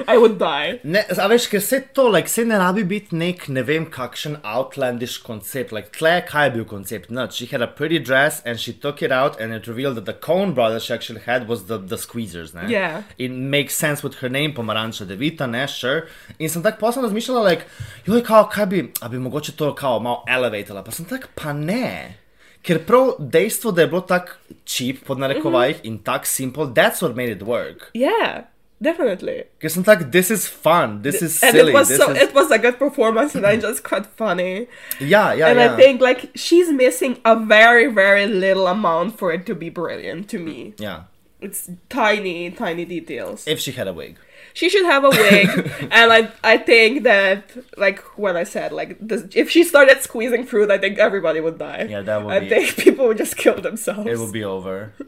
I 0.07 0.17
would 0.17 0.37
die. 0.39 0.79
Ne, 0.83 1.03
a 1.09 1.27
veš, 1.29 1.47
ker 1.51 1.61
se 1.61 1.79
to, 1.93 2.07
like, 2.09 2.29
se 2.29 2.45
ne 2.45 2.57
rabi 2.59 2.83
biti 2.87 3.15
nek, 3.15 3.47
ne 3.49 3.63
vem, 3.65 3.85
kakšen 3.91 4.39
outlandish 4.43 5.17
koncept. 5.23 5.73
Like, 5.75 5.91
tle, 5.97 6.13
kaj 6.27 6.47
je 6.47 6.53
bil 6.57 6.65
koncept? 6.65 7.09
No, 7.09 7.27
she 7.29 7.45
had 7.45 7.61
a 7.61 7.67
pretty 7.67 7.99
dress 7.99 8.41
and 8.45 8.59
she 8.59 8.73
took 8.73 9.01
it 9.01 9.11
out 9.11 9.39
and 9.39 9.53
it 9.53 9.67
revealed 9.67 9.97
that 9.97 10.05
the 10.05 10.13
Coen 10.13 10.53
brothers 10.55 10.85
she 10.85 10.93
actually 10.93 11.21
had 11.25 11.47
was 11.47 11.65
the, 11.65 11.77
the 11.77 11.97
squeezers, 11.97 12.53
ne? 12.53 12.69
Yeah. 12.71 13.03
It 13.17 13.31
makes 13.31 13.75
sense 13.75 14.03
with 14.03 14.15
her 14.21 14.29
name, 14.29 14.53
Pomaranča 14.53 15.05
Devita, 15.05 15.49
ne, 15.49 15.65
sure. 15.67 16.07
In 16.39 16.49
sem 16.49 16.63
tako 16.63 16.79
posem 16.85 17.03
razmišljala, 17.03 17.43
like, 17.43 17.67
joj, 18.07 18.23
kao, 18.23 18.47
kaj 18.51 18.65
bi, 18.65 18.85
a 19.01 19.09
bi 19.09 19.19
mogoče 19.19 19.57
to, 19.57 19.73
kao, 19.75 19.99
malo 19.99 20.23
elevatala, 20.27 20.83
pa 20.83 20.91
sem 20.91 21.05
tak, 21.05 21.29
pa 21.35 21.53
ne. 21.53 22.15
Ker 22.63 22.81
prav 22.83 23.15
dejstvo, 23.19 23.71
da 23.71 23.81
je 23.81 23.87
bilo 23.87 24.01
tako 24.01 24.35
cheap, 24.65 25.05
pod 25.07 25.19
narekovajih, 25.19 25.79
in 25.83 25.99
tako 26.03 26.27
simple, 26.27 26.67
that's 26.75 27.01
what 27.01 27.15
made 27.15 27.31
it 27.31 27.43
work. 27.43 27.91
Yeah, 27.95 28.43
definitely. 28.81 29.43
Ker 29.59 29.69
sem 29.69 29.83
like 29.85 30.11
this 30.11 30.31
is 30.31 30.47
fun, 30.47 31.01
this 31.01 31.21
is 31.21 31.41
and 31.43 31.55
silly. 31.55 31.71
it 31.71 31.73
was 31.73 31.87
this 31.89 31.97
so 31.97 32.11
is... 32.11 32.17
it 32.17 32.33
was 32.33 32.51
a 32.51 32.59
good 32.59 32.77
performance 32.79 33.35
and 33.35 33.45
I 33.45 33.57
just 33.57 33.83
quite 33.83 34.05
funny. 34.05 34.67
Yeah, 34.99 35.33
yeah, 35.33 35.33
yeah. 35.33 35.47
and 35.47 35.59
yeah. 35.59 35.73
I 35.73 35.75
think 35.75 36.01
like 36.01 36.31
she's 36.35 36.71
missing 36.71 37.19
a 37.25 37.35
very, 37.35 37.87
very 37.87 38.25
little 38.27 38.67
amount 38.67 39.17
for 39.17 39.31
it 39.31 39.45
to 39.47 39.55
be 39.55 39.69
brilliant 39.69 40.29
to 40.29 40.39
me. 40.39 40.73
Yeah. 40.77 41.03
It's 41.41 41.69
tiny, 41.87 42.51
tiny 42.51 42.83
details. 42.83 43.47
If 43.47 43.59
she 43.59 43.71
had 43.71 43.87
a 43.87 43.93
wig. 43.93 44.17
She 44.53 44.69
should 44.69 44.85
have 44.85 45.03
a 45.05 45.09
wig, 45.09 45.71
and 45.91 46.11
I 46.11 46.31
I 46.43 46.57
think 46.57 47.03
that 47.03 47.51
like 47.77 47.99
when 48.17 48.35
I 48.35 48.43
said 48.43 48.71
like 48.71 48.97
this, 48.99 49.23
if 49.33 49.49
she 49.49 49.63
started 49.63 50.01
squeezing 50.01 50.43
fruit, 50.45 50.69
I 50.71 50.77
think 50.77 50.97
everybody 50.97 51.39
would 51.39 51.57
die. 51.57 51.87
Yeah, 51.89 52.01
that 52.01 52.25
would 52.25 52.33
I 52.33 52.39
be- 52.39 52.49
think 52.49 52.75
people 52.85 53.07
would 53.07 53.17
just 53.17 53.37
kill 53.37 53.61
themselves. 53.61 54.07
It 54.09 54.17
would 54.17 54.33
be 54.33 54.43
over. 54.43 54.93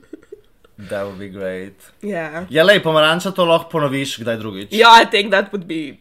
That 0.89 1.05
would 1.05 1.19
be 1.19 1.29
great. 1.29 1.75
Yeah. 2.01 2.45
Ja, 2.49 2.63
lej, 2.63 2.79
pomaranča 2.83 3.31
to 3.31 3.45
lahko 3.45 3.69
ponoviš 3.69 4.17
kdaj 4.23 4.37
drugič. 4.39 4.69
Yeah, 4.71 4.89
I 5.01 5.05
think 5.05 5.31
that 5.31 5.51
would 5.51 5.67
be 5.67 5.99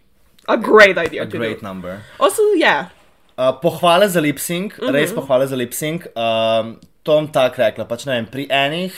a 0.48 0.56
great 0.56 0.96
idea 0.96 1.22
A 1.22 1.26
great 1.26 1.60
do. 1.60 1.66
number. 1.66 2.00
Also, 2.18 2.42
yeah. 2.56 2.88
Uh, 3.36 3.52
pohvale 3.60 4.08
za 4.08 4.20
lip 4.20 4.38
sync, 4.38 4.78
Mhm. 4.78 4.92
res 4.92 5.12
pohvale 5.12 5.46
za 5.46 5.56
lip 5.56 5.72
sync. 5.72 6.06
Um, 6.16 6.76
Tom 7.02 7.28
tak 7.28 7.56
rekla, 7.56 7.84
pač 7.84 8.04
ne 8.06 8.12
vem, 8.12 8.26
pri 8.26 8.44
enih 8.50 8.92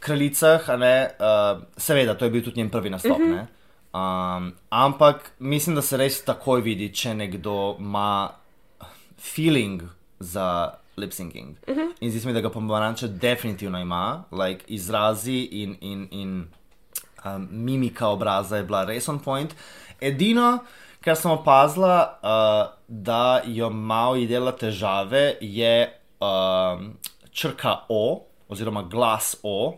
kraljicah, 0.00 0.68
a 0.68 0.76
ne, 0.76 1.10
uh, 1.18 1.62
seveda, 1.76 2.14
to 2.14 2.24
je 2.24 2.30
bil 2.30 2.42
tudi 2.42 2.60
njen 2.60 2.70
prvi 2.70 2.90
nastop, 2.90 3.18
Mhm. 3.18 3.30
ne. 3.30 3.46
Um, 3.94 4.52
ampak 4.70 5.30
mislim, 5.40 5.74
da 5.74 5.82
se 5.82 5.96
res 5.96 6.22
takoj 6.22 6.60
vidi, 6.62 6.88
če 6.88 7.14
nekdo 7.14 7.76
ima 7.78 8.30
feeling 9.18 9.82
za 10.20 10.72
lip 11.00 11.12
syncing. 11.12 11.56
Mhm. 11.68 11.92
In 12.00 12.10
zdi 12.10 12.20
se 12.20 12.28
mi, 12.28 12.34
da 12.36 12.40
ga 12.40 12.50
pomaranča 12.50 13.08
definitivno 13.08 13.80
ima, 13.80 14.24
like, 14.30 14.64
izrazi 14.68 15.48
in, 15.52 15.76
in, 15.80 16.08
in 16.10 16.46
um, 17.24 17.48
mimika 17.50 18.08
obraza 18.08 18.56
je 18.56 18.64
bila 18.64 18.84
res 18.84 19.08
on 19.08 19.18
point. 19.18 19.54
Edino, 20.00 20.58
kar 21.00 21.16
sem 21.16 21.30
opazila, 21.30 22.18
uh, 22.22 22.72
da 22.88 23.42
jo 23.44 23.70
malo 23.70 24.16
je 24.16 24.26
dela 24.26 24.52
težave, 24.52 25.36
je 25.40 25.88
um, 26.20 26.92
črka 27.32 27.76
O, 27.88 28.24
oziroma 28.48 28.82
glas 28.82 29.36
O. 29.42 29.74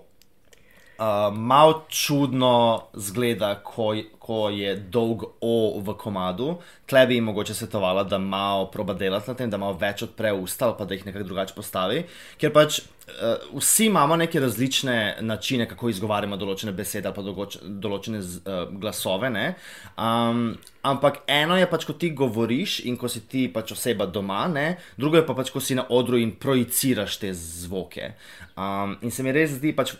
Uh, 0.98 1.34
malo 1.34 1.84
čudno 1.88 2.82
zgleda, 2.94 3.54
ko, 3.64 3.94
ko 4.22 4.48
je 4.54 4.76
dolg 4.76 5.24
O 5.40 5.80
v 5.82 5.94
komadu. 5.98 6.56
Tle 6.86 7.06
bi 7.06 7.18
jim 7.18 7.24
mogoče 7.24 7.54
svetovala, 7.58 8.04
da 8.06 8.18
malo 8.18 8.68
proba 8.70 8.94
delati 8.94 9.30
na 9.30 9.34
tem, 9.34 9.50
da 9.50 9.58
malo 9.58 9.74
več 9.80 10.04
odpre 10.06 10.32
usta 10.32 10.68
ali 10.68 10.78
pa 10.78 10.86
da 10.86 10.94
jih 10.94 11.06
nekako 11.06 11.26
drugače 11.26 11.56
postavi. 11.56 12.04
Ker 12.38 12.52
pač 12.54 12.78
uh, 12.80 13.58
vsi 13.58 13.86
imamo 13.86 14.16
neke 14.16 14.40
različne 14.40 15.16
načine, 15.20 15.66
kako 15.68 15.90
izgovarjamo 15.90 16.38
določene 16.38 16.74
besede 16.76 17.10
ali 17.10 17.16
pa 17.16 17.24
dogoč, 17.26 17.58
določene 17.62 18.22
z, 18.22 18.42
uh, 18.46 18.68
glasove. 18.70 19.30
ne. 19.30 19.54
Um, 19.98 20.52
ampak 20.82 21.22
eno 21.30 21.56
je 21.58 21.66
pač, 21.70 21.86
ko 21.86 21.94
ti 21.98 22.10
govoriš 22.10 22.80
in 22.90 22.96
ko 22.98 23.08
si 23.10 23.22
ti 23.30 23.46
pač 23.52 23.72
oseba 23.74 24.06
doma, 24.06 24.46
ne? 24.50 24.76
drugo 24.98 25.18
je 25.18 25.26
pa 25.26 25.34
pač, 25.34 25.50
ko 25.54 25.60
si 25.62 25.76
na 25.78 25.86
odru 25.90 26.18
in 26.18 26.34
projiciraš 26.42 27.18
te 27.22 27.30
zvoke. 27.34 28.14
Um, 28.56 28.96
in 29.02 29.10
se 29.10 29.22
mi 29.22 29.32
res 29.32 29.54
zdi, 29.56 29.72
pač, 29.76 29.94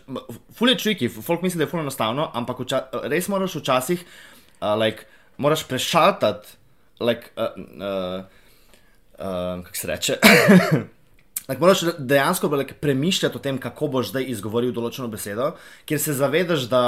ful 0.53 0.73
je 0.73 0.77
tricky, 0.77 1.09
folk 1.09 1.41
misli, 1.41 1.61
da 1.61 1.67
je 1.67 1.71
ful 1.71 1.81
enostavno, 1.81 2.27
ampak 2.35 2.65
vča, 2.65 2.83
res 3.11 3.31
moraš 3.31 3.57
včasih, 3.61 4.03
uh, 4.63 4.79
like, 4.79 5.03
moraš 5.37 5.67
prešaltati, 5.67 6.47
like, 6.99 7.31
uh, 7.35 7.43
uh, 7.57 8.23
uh, 9.19 9.63
kako 9.63 9.77
se 9.77 9.87
reče. 9.87 10.17
Like, 11.49 11.59
moraš 11.59 11.81
dejansko 11.99 12.47
like, 12.47 12.73
premišljati 12.73 13.37
o 13.37 13.39
tem, 13.39 13.57
kako 13.57 13.87
boš 13.87 14.13
zdaj 14.13 14.29
izgovoril 14.31 14.71
določeno 14.71 15.09
besedo, 15.11 15.49
ker 15.83 15.99
se 15.99 16.13
zavedaš, 16.15 16.69
da, 16.71 16.83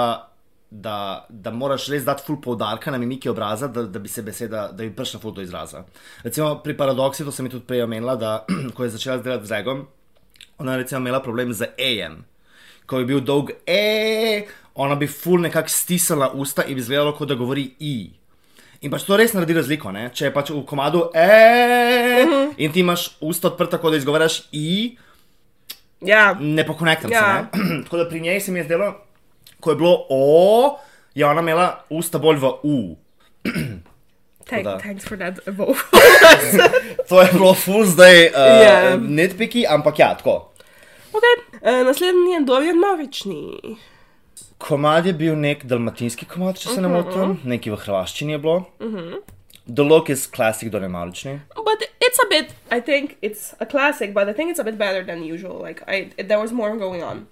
da, 0.72 1.26
da 1.30 1.52
moraš 1.52 1.90
res 1.92 2.06
dati 2.08 2.24
full 2.24 2.40
poudarka 2.42 2.92
na 2.92 2.98
mimiki 2.98 3.28
obraza, 3.28 3.68
da, 3.68 3.84
da 3.84 4.00
bi 4.00 4.08
se 4.08 4.24
beseda, 4.24 4.70
da 4.72 4.86
bi 4.86 4.94
prišla 4.96 5.20
full 5.20 5.36
do 5.36 5.44
izraza. 5.44 5.84
Recimo 6.24 6.54
pri 6.64 6.78
paradoksi, 6.80 7.28
to 7.28 7.36
sem 7.36 7.50
tudi 7.52 7.68
prej 7.68 7.84
omenila, 7.84 8.16
da 8.16 8.38
ko 8.78 8.88
je 8.88 8.96
začela 8.96 9.20
delati 9.20 9.52
z 9.52 9.60
Regom, 9.60 9.84
ona 10.64 10.78
je 10.78 10.86
recimo 10.86 11.04
imela 11.04 11.20
problem 11.20 11.52
z 11.54 11.74
E-jem. 11.76 12.22
Ko 12.86 13.00
je 13.00 13.06
bil 13.06 13.22
dolg 13.22 13.50
E, 13.68 14.46
ona 14.76 14.96
bi 14.96 15.08
full 15.08 15.42
nekako 15.42 15.70
stisnila 15.70 16.32
usta 16.34 16.64
in 16.68 16.76
bi 16.76 16.82
izgledalo, 16.82 17.16
kot 17.18 17.28
da 17.28 17.36
govori 17.36 17.70
I. 17.80 17.96
In 18.82 18.92
pač 18.92 19.06
to 19.08 19.18
res 19.18 19.34
naredi 19.34 19.56
razliko, 19.58 19.90
ne? 19.92 20.10
če 20.14 20.28
je 20.28 20.34
pač 20.36 20.52
v 20.54 20.62
komadu 20.68 21.08
E 21.16 22.26
in 22.58 22.72
ti 22.72 22.84
imaš 22.84 23.16
usta 23.22 23.48
odprta, 23.48 23.78
tako 23.78 23.90
da 23.90 23.98
izgovaraš 23.98 24.42
I, 24.52 24.98
ja. 26.06 26.36
ne 26.40 26.66
pokonektam 26.68 27.12
Ja. 27.12 27.48
se. 27.54 27.58
Ne? 27.58 27.82
tako 27.84 27.98
da 27.98 28.10
pri 28.10 28.22
njej 28.22 28.42
se 28.42 28.52
mi 28.52 28.60
je 28.60 28.66
zdelo, 28.66 28.92
ko 29.60 29.72
je 29.72 29.76
bilo 29.76 30.06
O, 30.10 30.78
je 31.16 31.26
ona 31.26 31.42
imela 31.42 31.84
usta 31.90 32.20
bolj 32.20 32.38
v 32.38 32.52
U. 32.64 32.78
Thank, 34.46 34.68
thanks 34.80 35.02
for 35.04 35.18
that 35.18 35.40
vote. 35.48 35.82
To 37.10 37.22
je 37.22 37.30
bilo 37.34 37.54
full 37.54 37.82
zdaj 37.86 38.28
uh, 38.28 38.32
Ja. 38.36 38.62
yeah. 38.62 39.02
netpiki, 39.02 39.66
ampak 39.66 40.00
ja, 40.00 40.14
tako. 40.14 40.52
Okay. 41.18 41.36
uh, 41.82 41.86
naslednji 41.88 42.32
je 42.32 42.42
Dorian 42.46 42.80
Novični. 42.80 43.78
Komad 44.58 45.06
je 45.06 45.14
bil 45.14 45.36
nek 45.36 45.66
dalmatinski 45.66 46.26
komad, 46.26 46.58
če 46.60 46.70
se 46.70 46.82
ne 46.82 46.88
Mhm. 46.88 46.96
motim, 46.98 47.40
neki 47.44 47.72
v 47.72 47.76
hrvaščini 47.76 48.32
je 48.32 48.40
bilo. 48.40 48.66
Mhm. 48.82 49.14
The 49.76 49.84
look 49.84 50.10
is 50.10 50.28
classic 50.28 50.70
Dorian 50.72 50.92
Malični. 50.92 51.40
But 51.56 51.82
it's 52.00 52.20
a 52.26 52.28
bit. 52.30 52.54
I 52.72 52.80
think 52.82 53.16
it's 53.22 53.54
a 53.60 53.66
classic, 53.66 54.14
but 54.14 54.28
I 54.30 54.34
think 54.34 54.52
it's 54.52 54.60
a 54.60 54.64
bit 54.64 54.78
better 54.78 55.04
than 55.04 55.24
usual. 55.24 55.60
Like 55.62 55.82
I, 55.88 56.12
there 56.24 56.38
was 56.40 56.52
more 56.52 56.78
going 56.78 57.04
on 57.04 57.26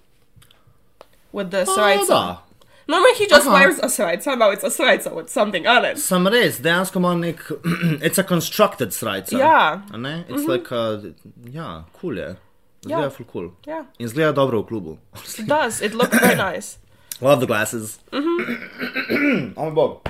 with 1.32 1.50
the 1.50 1.64
srajca. 1.64 2.08
da. 2.08 2.36
Normally 2.88 3.14
he 3.18 3.26
just 3.26 3.46
Aha. 3.46 3.54
wears 3.54 3.78
a 3.78 3.86
srajca. 3.88 4.36
Now 4.38 4.50
it's 4.50 4.64
a 4.64 4.70
srajca 4.70 5.14
with 5.14 5.28
something 5.30 5.66
on 5.66 5.84
it. 5.84 5.98
Sem 5.98 6.26
res, 6.26 6.58
dejansko 6.60 6.96
ima 6.98 7.14
nek, 7.14 7.40
it's 8.06 8.18
a 8.18 8.24
constructed 8.24 8.88
srajca. 8.90 9.38
Ja. 9.38 9.80
Ne? 9.96 10.24
It's 10.28 10.42
Mhm. 10.42 10.50
like, 10.52 10.72
a, 10.74 11.00
ja, 11.52 11.84
cool 12.00 12.16
je. 12.18 12.36
Ja. 12.88 12.96
Zgleda 12.96 13.10
full 13.10 13.26
cool. 13.32 13.50
Ja. 13.66 13.84
In 13.98 14.08
zgleda 14.08 14.32
dobro 14.32 14.62
v 14.62 14.66
klubu. 14.66 14.98
It 15.38 15.46
does. 15.46 15.80
It 15.82 15.92
looks 15.94 16.20
very 16.20 16.36
nice. 16.36 16.78
Love 17.20 17.40
the 17.40 17.46
glasses. 17.46 17.98
Mhm. 18.12 19.52
O 19.56 19.64
moj 19.64 19.74
bog. 19.74 20.00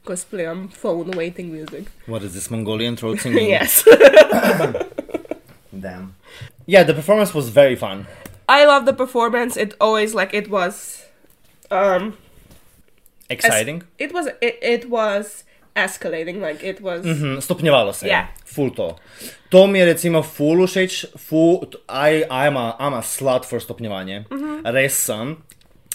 Cosplay 0.05 0.49
on 0.49 0.67
phone 0.69 1.11
waiting 1.11 1.51
music. 1.51 1.85
What 2.07 2.23
is 2.23 2.33
this 2.33 2.49
Mongolian 2.49 2.95
throat 2.95 3.19
singing? 3.21 3.49
yes. 3.49 3.83
Damn. 5.79 6.15
Yeah, 6.65 6.83
the 6.83 6.93
performance 6.93 7.33
was 7.33 7.49
very 7.49 7.75
fun. 7.75 8.07
I 8.49 8.65
love 8.65 8.85
the 8.85 8.93
performance. 8.93 9.55
It 9.57 9.75
always 9.79 10.13
like 10.15 10.33
it 10.33 10.49
was 10.49 11.05
um 11.69 12.17
Exciting. 13.29 13.83
it 13.97 14.13
was 14.13 14.27
it, 14.41 14.59
it 14.61 14.89
was 14.89 15.43
escalating 15.75 16.41
like 16.41 16.69
it 16.69 16.81
was 16.81 17.05
Mhm, 17.05 17.39
stopnjevalo 17.41 17.93
se 17.93 18.05
je. 18.05 18.09
Ja. 18.11 18.27
Ful 18.45 18.69
to. 18.69 18.95
To 19.49 19.67
mi 19.67 19.79
je 19.79 19.85
recimo 19.85 20.23
ful 20.23 20.67
všeč, 20.67 21.05
ful, 21.17 21.59
I, 21.89 22.23
I'm, 22.29 22.57
a, 22.57 22.77
I'm 22.79 22.93
a 22.93 23.01
slut 23.01 23.45
for 23.45 23.59
stopnjevanje. 23.61 24.25
Mhm. 24.31 24.61
Res 24.65 24.93
sem. 25.05 25.37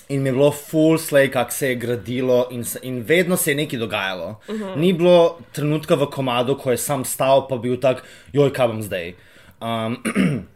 In 0.09 0.23
mi 0.23 0.29
je 0.29 0.33
bilo 0.33 0.51
full 0.53 0.99
slay, 0.99 1.31
kako 1.33 1.51
se 1.51 1.69
je 1.69 1.75
gradilo, 1.75 2.49
in, 2.51 2.65
se, 2.65 2.79
in 2.83 3.03
vedno 3.03 3.37
se 3.37 3.51
je 3.51 3.55
nekaj 3.55 3.79
dogajalo. 3.79 4.41
Mhm. 4.49 4.81
Ni 4.81 4.93
bilo 4.93 5.39
trenutka 5.53 5.95
v 5.95 6.07
komadu, 6.11 6.55
ko 6.57 6.71
je 6.71 6.77
sam 6.79 7.05
stal, 7.05 7.49
pa 7.49 7.57
bil 7.57 7.77
tak, 7.77 8.05
joj, 8.33 8.53
kaj 8.53 8.69
bom 8.69 8.83
zdaj. 8.83 9.15
Um, 9.61 9.97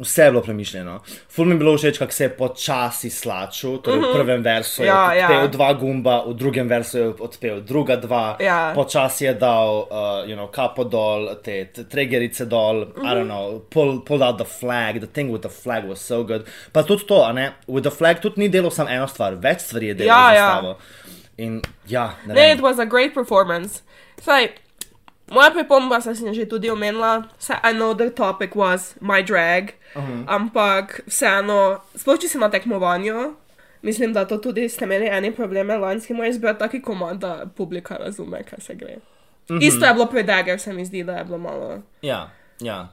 vse 0.00 0.22
je 0.22 0.30
bilo 0.30 0.42
premišljeno. 0.42 1.00
Ful 1.28 1.44
mi 1.44 1.52
je 1.52 1.58
bilo 1.58 1.76
všeč, 1.76 1.98
kako 1.98 2.12
se 2.12 2.24
je 2.24 2.30
počasi 2.30 3.10
slačil, 3.10 3.78
torej 3.78 3.98
v 3.98 4.02
Mhm. 4.02 4.12
prvem 4.12 4.42
versu 4.42 4.82
je 4.82 4.86
Ja, 4.86 5.12
ja. 5.14 5.26
odpel 5.26 5.48
dva 5.48 5.72
gumba, 5.74 6.24
v 6.24 6.34
drugem 6.34 6.68
versu 6.68 6.98
je 6.98 7.08
odpel 7.20 7.60
druga 7.60 7.96
dva, 7.96 8.36
Ja. 8.40 8.72
počasi 8.74 9.24
je 9.24 9.34
dal, 9.34 9.78
uh, 9.80 9.86
you 10.24 10.34
know, 10.34 10.48
kapo 10.48 10.84
dol, 10.84 11.28
te, 11.36 11.64
te 11.66 11.84
tregerice 11.84 12.44
dol, 12.46 12.82
I 12.82 12.84
don't 13.06 13.18
Mhm. 13.18 13.26
know, 13.26 13.60
pull, 13.70 14.00
pulled 14.00 14.22
out 14.22 14.38
the 14.38 14.48
flag, 14.50 14.98
the 14.98 15.06
thing 15.08 15.30
with 15.30 15.42
the 15.42 15.52
flag 15.52 15.84
was 15.84 16.00
so 16.00 16.22
good. 16.22 16.42
Pa 16.72 16.82
tudi 16.82 17.04
to, 17.04 17.22
a 17.22 17.32
ne, 17.32 17.52
with 17.66 17.82
the 17.82 17.90
flag 17.90 18.20
tudi 18.20 18.34
ni 18.36 18.48
delal 18.48 18.70
samo 18.70 18.88
eno 18.88 19.06
stvar, 19.06 19.34
več 19.34 19.60
stvari 19.60 19.86
je 19.86 19.94
delal 19.94 20.34
Ja, 20.34 20.34
ja. 20.34 20.74
In 21.36 21.62
ja, 21.88 22.14
ne 22.26 22.34
Ne, 22.34 22.52
it 22.52 22.60
was 22.60 22.78
a 22.78 22.84
great 22.84 23.14
performance. 23.14 23.82
Saj, 24.20 24.48
moja 25.30 25.50
pripomba 25.50 26.00
sem 26.00 26.14
si 26.14 26.34
že 26.34 26.46
tudi 26.46 26.70
omenila. 26.70 27.24
Saj, 27.38 27.56
I 27.62 27.72
know 27.72 27.94
the 27.94 28.10
topic 28.10 28.54
was 28.54 28.94
my 29.00 29.22
drag, 29.22 29.72
Mhm. 29.96 30.24
ampak 30.26 31.00
vseeno, 31.06 31.80
sploh 31.96 32.18
če 32.18 32.28
si 32.28 32.38
na 32.38 32.48
tekmovanju, 32.48 33.34
mislim, 33.82 34.12
da 34.12 34.24
to 34.24 34.38
tudi 34.38 34.68
ste 34.68 34.84
imeli 34.84 35.06
eni 35.08 35.32
probleme 35.32 35.76
lanski 35.76 36.14
moj 36.14 36.28
izbir, 36.28 36.54
taki 36.54 36.82
komad, 36.82 37.18
da 37.18 37.46
publika 37.48 37.96
razume, 37.96 38.42
kaj 38.42 38.60
se 38.60 38.74
gre. 38.74 38.96
Mhm. 39.50 39.58
Isto 39.62 39.86
je 39.86 39.92
bilo 39.94 40.06
pri 40.06 40.22
Dagger, 40.22 40.60
se 40.60 40.72
mi 40.72 40.84
zdi, 40.84 41.04
da 41.04 41.12
je 41.12 41.24
bilo 41.24 41.38
malo. 41.38 41.82
Ja, 42.02 42.30
ja. 42.60 42.88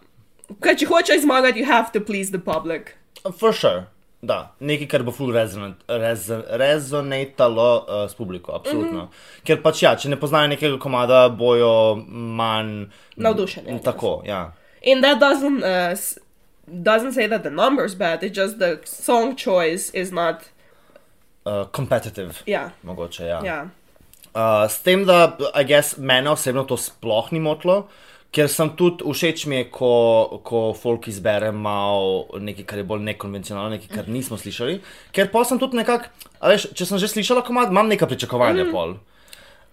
Kaj, 0.60 0.76
če 0.76 0.86
hočeš 0.86 1.22
zmagati, 1.22 1.60
you 1.60 1.66
have 1.66 1.92
to 1.92 2.00
please 2.02 2.32
the 2.32 2.40
public. 2.42 2.96
For 3.40 3.54
sure. 3.54 3.84
Da, 4.28 4.38
nekaj, 4.60 4.88
kar 4.92 5.04
bo 5.08 5.14
full 5.16 5.32
resonant, 5.32 5.80
rez, 5.88 6.28
rezonatalo 6.60 7.68
uh, 7.80 8.04
s 8.12 8.18
publiko, 8.18 8.56
absolutno. 8.60 9.08
Mhm. 9.08 9.44
Ker 9.48 9.62
pač 9.64 9.84
ja, 9.86 9.96
če 9.96 10.12
ne 10.12 10.20
poznajo 10.20 10.52
nekega 10.52 10.80
komada, 10.84 11.28
bojo 11.32 11.96
manj 12.08 12.90
Navdušeni. 13.16 13.80
Tako, 13.86 14.22
ja. 14.28 14.50
And 14.84 15.04
that 15.04 15.22
doesn't 15.24 15.64
uh, 15.64 15.96
doesn't 16.68 17.14
say 17.14 17.28
that 17.28 17.44
the 17.44 17.50
number's 17.50 17.96
bad. 17.96 18.24
It's 18.24 18.36
just 18.36 18.60
the 18.60 18.80
song 18.84 19.36
choice 19.36 19.90
is 19.94 20.12
not. 20.12 20.50
Uh, 21.46 21.66
competitive. 21.72 22.44
Ja. 22.46 22.72
Mogoče, 22.84 23.26
ja. 23.26 23.42
Ja. 23.46 23.62
Uh, 24.36 24.68
s 24.70 24.80
tem, 24.84 25.06
da, 25.06 25.38
I 25.56 25.64
guess, 25.64 25.98
mene 25.98 26.30
osebno 26.30 26.64
to 26.68 26.78
sploh 26.78 27.32
ni 27.32 27.40
motilo, 27.40 27.88
ker 28.32 28.48
sem 28.52 28.70
tudi 28.78 29.04
všeč 29.04 29.46
mi 29.48 29.56
je, 29.56 29.66
ko, 29.72 30.40
ko 30.44 30.74
folk 30.74 31.08
izbere 31.08 31.52
malo 31.52 32.28
nekaj, 32.40 32.66
kar 32.66 32.78
je 32.78 32.84
bolj 32.84 33.02
nekonvencionalno, 33.08 33.70
nekaj, 33.70 33.90
kar 33.90 34.08
nismo 34.08 34.38
slišali. 34.38 34.80
Ker 35.12 35.32
pa 35.32 35.44
sem 35.44 35.60
tudi 35.60 35.78
nekako, 35.78 36.10
veš, 36.44 36.68
če 36.76 36.86
sem 36.86 36.98
že 37.00 37.08
slišala 37.08 37.42
komad, 37.42 37.72
imam 37.72 37.88
neka 37.88 38.06
pričakovanja 38.06 38.64
Mhm. 38.64 38.72
pol. 38.72 38.96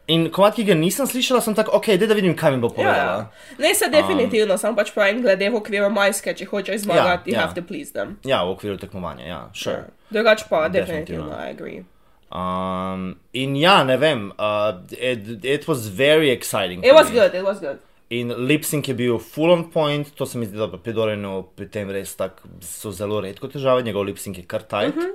In 0.06 0.26
komad, 0.30 0.52
ki 0.54 0.64
ga 0.64 0.74
nisem 0.76 1.06
slišala, 1.08 1.40
sem 1.40 1.54
tako, 1.54 1.76
ok, 1.78 1.86
da 1.96 2.12
vidim, 2.14 2.36
kaj 2.36 2.52
mi 2.52 2.58
bo 2.60 2.68
povedala. 2.68 3.24
Ja. 3.24 3.30
Ne, 3.58 3.74
se 3.74 3.88
definitivno, 3.88 4.58
sam 4.58 4.76
pač 4.76 4.90
pravim, 4.92 5.22
glede 5.24 5.48
v 5.48 5.56
okviru 5.56 5.88
majske, 5.90 6.34
če 6.36 6.44
hočeš 6.44 6.82
zmagati, 6.84 7.30
you 7.30 7.34
ja. 7.34 7.40
have 7.40 7.54
to 7.54 7.62
please 7.62 7.92
them. 7.92 8.18
Ja, 8.24 8.44
v 8.44 8.52
okviru 8.52 8.76
tekmovanja, 8.76 9.24
ja, 9.24 9.40
sure. 9.54 9.86
Drugač 10.12 10.44
pa, 10.50 10.68
Definitivno. 10.68 11.24
definitivno, 11.24 11.32
I 11.40 11.50
agree. 11.50 11.84
Um, 12.30 13.16
in 13.32 13.56
ja, 13.56 13.82
ne 13.84 13.96
vem, 13.96 14.30
uh, 14.38 14.74
it, 14.92 15.44
it 15.44 15.66
was 15.68 15.86
very 15.88 16.30
exciting. 16.30 16.84
It 16.84 16.92
was 16.92 17.08
me. 17.10 17.16
good, 17.20 17.34
it 17.34 17.44
was 17.44 17.58
good. 17.60 17.78
In 18.14 18.30
lip 18.46 18.64
sync 18.68 18.88
je 18.88 18.94
bil 18.94 19.18
full 19.18 19.50
on 19.50 19.66
point, 19.72 20.10
to 20.14 20.26
se 20.26 20.38
mi 20.38 20.46
zdi, 20.46 20.58
da 20.60 20.68
pri 20.78 20.92
Dorinu 20.92 21.32
pri 21.56 21.66
tem 21.72 21.90
res 21.90 22.12
tako 22.18 22.48
so 22.62 22.92
zelo 22.92 23.20
redko 23.24 23.48
težave, 23.48 23.82
njegov 23.86 24.04
lip 24.06 24.18
sync 24.20 24.38
je 24.38 24.44
kar 24.46 24.62
tight. 24.62 24.96
Mhm. 24.96 25.12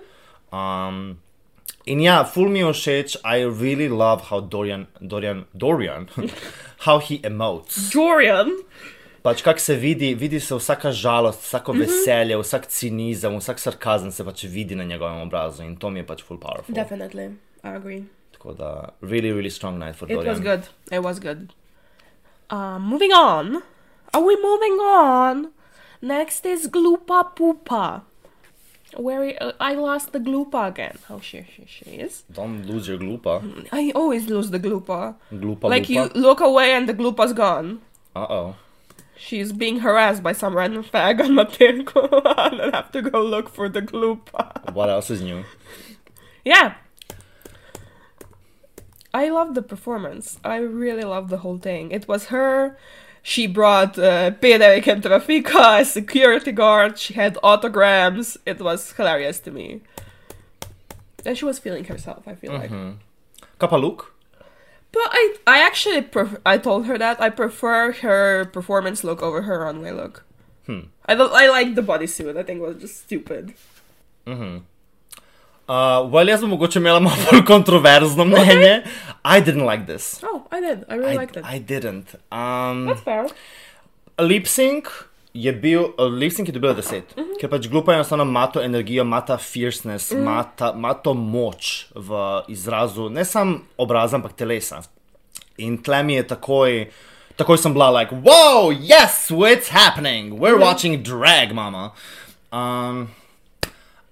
Um, 0.52 1.18
in 1.86 2.02
ja, 2.02 2.24
full 2.26 2.50
mi 2.50 2.60
je 2.60 2.72
všeč, 2.74 3.18
I 3.24 3.44
really 3.46 3.88
love 3.90 4.24
how 4.30 4.40
Dorian, 4.42 4.88
Dorian, 5.02 5.46
Dorian, 5.54 6.08
how 6.86 6.98
he 7.00 7.20
emotes. 7.24 7.92
Dorian? 7.94 8.50
Pač 9.22 9.42
kak 9.44 9.60
se 9.60 9.76
vidi, 9.76 10.14
vidi 10.16 10.40
se 10.40 10.56
vsaka 10.56 10.92
žalost, 10.96 11.42
vsako 11.44 11.74
Mhm. 11.74 11.80
veselje, 11.82 12.38
vsak 12.40 12.68
cinizem, 12.68 13.38
vsak 13.38 13.60
sarkazem 13.60 14.12
se 14.12 14.24
pač 14.24 14.44
vidi 14.48 14.76
na 14.76 14.84
njegovem 14.84 15.22
obrazu 15.28 15.64
in 15.64 15.76
to 15.76 15.90
mi 15.90 16.00
je 16.00 16.08
pač 16.08 16.24
full 16.24 16.40
powerful. 16.40 16.74
Definitely, 16.76 17.26
I 17.64 17.76
agree. 17.76 18.04
Tako 18.32 18.54
da, 18.54 18.70
really, 19.02 19.32
really 19.32 19.52
strong 19.52 19.78
night 19.78 19.96
for 19.96 20.08
It 20.10 20.16
Dorian. 20.16 20.34
was 20.36 20.40
good, 20.40 20.64
it 20.92 21.04
was 21.04 21.20
good. 21.20 21.52
Uh, 22.50 22.80
moving 22.80 23.12
on. 23.12 23.62
Are 24.14 24.22
we 24.24 24.36
moving 24.42 24.74
on? 24.80 25.52
Next 26.02 26.46
is 26.46 26.68
Gloopa 26.68 27.36
Poopa. 27.36 28.04
Where 28.96 29.22
we, 29.22 29.38
uh, 29.38 29.52
I 29.60 29.76
lost 29.76 30.14
the 30.14 30.20
Gloopa 30.20 30.70
again. 30.70 30.98
Oh, 31.10 31.20
she, 31.20 31.46
she, 31.56 31.66
she 31.68 31.86
is. 31.92 32.24
Don't 32.32 32.66
lose 32.66 32.88
your 32.88 32.98
glupa. 32.98 33.68
I 33.72 33.92
always 33.94 34.28
lose 34.28 34.50
the 34.50 34.60
Gloopa. 34.60 35.16
Glupa, 35.32 35.64
like 35.66 35.88
lupa. 35.90 35.94
you 36.16 36.22
look 36.22 36.40
away 36.40 36.72
and 36.72 36.90
the 36.90 36.96
Gloopa's 36.96 37.34
gone. 37.34 37.82
Uh-oh. 38.16 38.56
She's 39.16 39.52
being 39.52 39.82
harassed 39.82 40.24
by 40.24 40.32
some 40.32 40.56
random 40.56 40.84
fag 40.84 41.20
on 41.20 41.32
Matenko. 41.32 42.22
and 42.38 42.62
I 42.62 42.76
have 42.78 42.92
to 42.94 43.04
go 43.04 43.22
look 43.22 43.50
for 43.50 43.70
the 43.70 43.82
Gloopa. 43.82 44.74
What 44.74 44.90
else 44.90 45.12
is 45.12 45.22
new? 45.22 45.44
Yeah. 46.44 46.76
I 49.14 49.30
love 49.30 49.56
the 49.56 49.62
performance. 49.62 50.38
I 50.44 50.58
really 50.58 51.04
love 51.04 51.30
the 51.30 51.38
whole 51.38 51.58
thing. 51.58 51.92
It 51.92 52.08
was 52.08 52.26
her. 52.28 52.78
She 53.24 53.48
brought 53.48 53.98
uh, 53.98 54.32
Pederik 54.32 54.88
and 54.88 55.04
Trafika 55.04 55.80
as 55.82 55.92
security 55.92 56.52
guard. 56.52 56.98
She 56.98 57.14
had 57.16 57.36
autograms. 57.44 58.38
It 58.46 58.60
was 58.62 58.92
hilarious 58.94 59.40
to 59.42 59.52
me. 59.52 59.82
And 61.26 61.38
she 61.38 61.44
was 61.46 61.60
feeling 61.60 61.84
herself, 61.86 62.28
I 62.28 62.36
feel 62.36 62.54
like. 62.54 62.70
Mhm. 62.72 62.98
Kaj 63.60 63.70
pa 63.70 63.76
look? 63.78 64.14
But 64.92 65.04
I, 65.12 65.36
I 65.46 65.60
actually, 65.60 66.02
pref- 66.02 66.40
I 66.46 66.58
told 66.58 66.86
her 66.86 66.98
that 66.98 67.20
I 67.22 67.30
prefer 67.30 67.92
her 67.92 68.46
performance 68.46 69.04
look 69.04 69.22
over 69.22 69.42
her 69.44 69.60
runway 69.60 69.92
look. 69.92 70.24
Hmm. 70.66 70.90
I 71.06 71.14
I 71.14 71.48
like 71.50 71.76
the 71.76 71.82
bodysuit. 71.84 72.38
I 72.38 72.44
think 72.44 72.60
it 72.62 72.64
was 72.64 72.78
just 72.78 72.98
stupid. 73.06 73.54
Mhm. 74.26 74.62
Uh, 75.70 76.02
well, 76.12 76.26
jaz 76.30 76.42
bom 76.42 76.50
mogoče 76.50 76.80
imela 76.80 77.00
malo 77.00 77.16
bolj 77.32 77.44
kontroverzno 77.46 78.26
mnenje. 78.26 78.84
I 79.24 79.42
didn't 79.42 79.66
like 79.72 79.86
this. 79.86 80.24
Oh, 80.24 80.42
I 80.52 80.62
did. 80.62 80.80
I 80.90 80.96
really 80.98 81.14
I, 81.14 81.18
liked 81.18 81.38
it. 81.38 81.44
I 81.46 81.60
didn't. 81.60 82.16
Um, 82.32 82.88
That's 82.88 83.04
fair. 83.04 83.26
lip 84.20 84.48
sync 84.48 84.88
je 85.34 85.54
bil, 85.54 85.84
lip 86.18 86.34
sync 86.34 86.48
je 86.50 86.54
dobila 86.54 86.74
10, 86.74 87.02
Mhm. 87.18 87.38
ker 87.40 87.50
pač 87.50 87.68
glupa 87.70 87.94
enostavno 87.94 88.24
ima 88.24 88.48
to 88.48 88.62
energijo, 88.62 89.02
ima 89.04 89.22
ta 89.22 89.38
fierceness, 89.38 90.12
Mhm. 90.12 90.22
ima 90.22 90.44
ta- 90.56 90.74
ima 90.76 90.94
to 90.94 91.14
moč 91.14 91.86
v 91.96 92.10
izrazu, 92.48 93.10
ne 93.10 93.26
samo 93.26 93.60
obraza, 93.78 94.16
ampak 94.18 94.34
telesa. 94.34 94.82
In 95.58 95.78
tle 95.78 96.04
mi 96.04 96.14
je 96.14 96.24
takoj, 96.28 96.88
takoj 97.38 97.58
sem 97.58 97.74
bila 97.74 97.92
like, 97.92 98.16
wow, 98.16 98.72
yes, 98.74 99.30
what's 99.30 99.70
happening? 99.70 100.32
We're 100.40 100.58
Mhm. 100.58 100.62
watching 100.62 101.04
drag, 101.04 101.54
mama. 101.54 101.92
Um, 102.52 103.10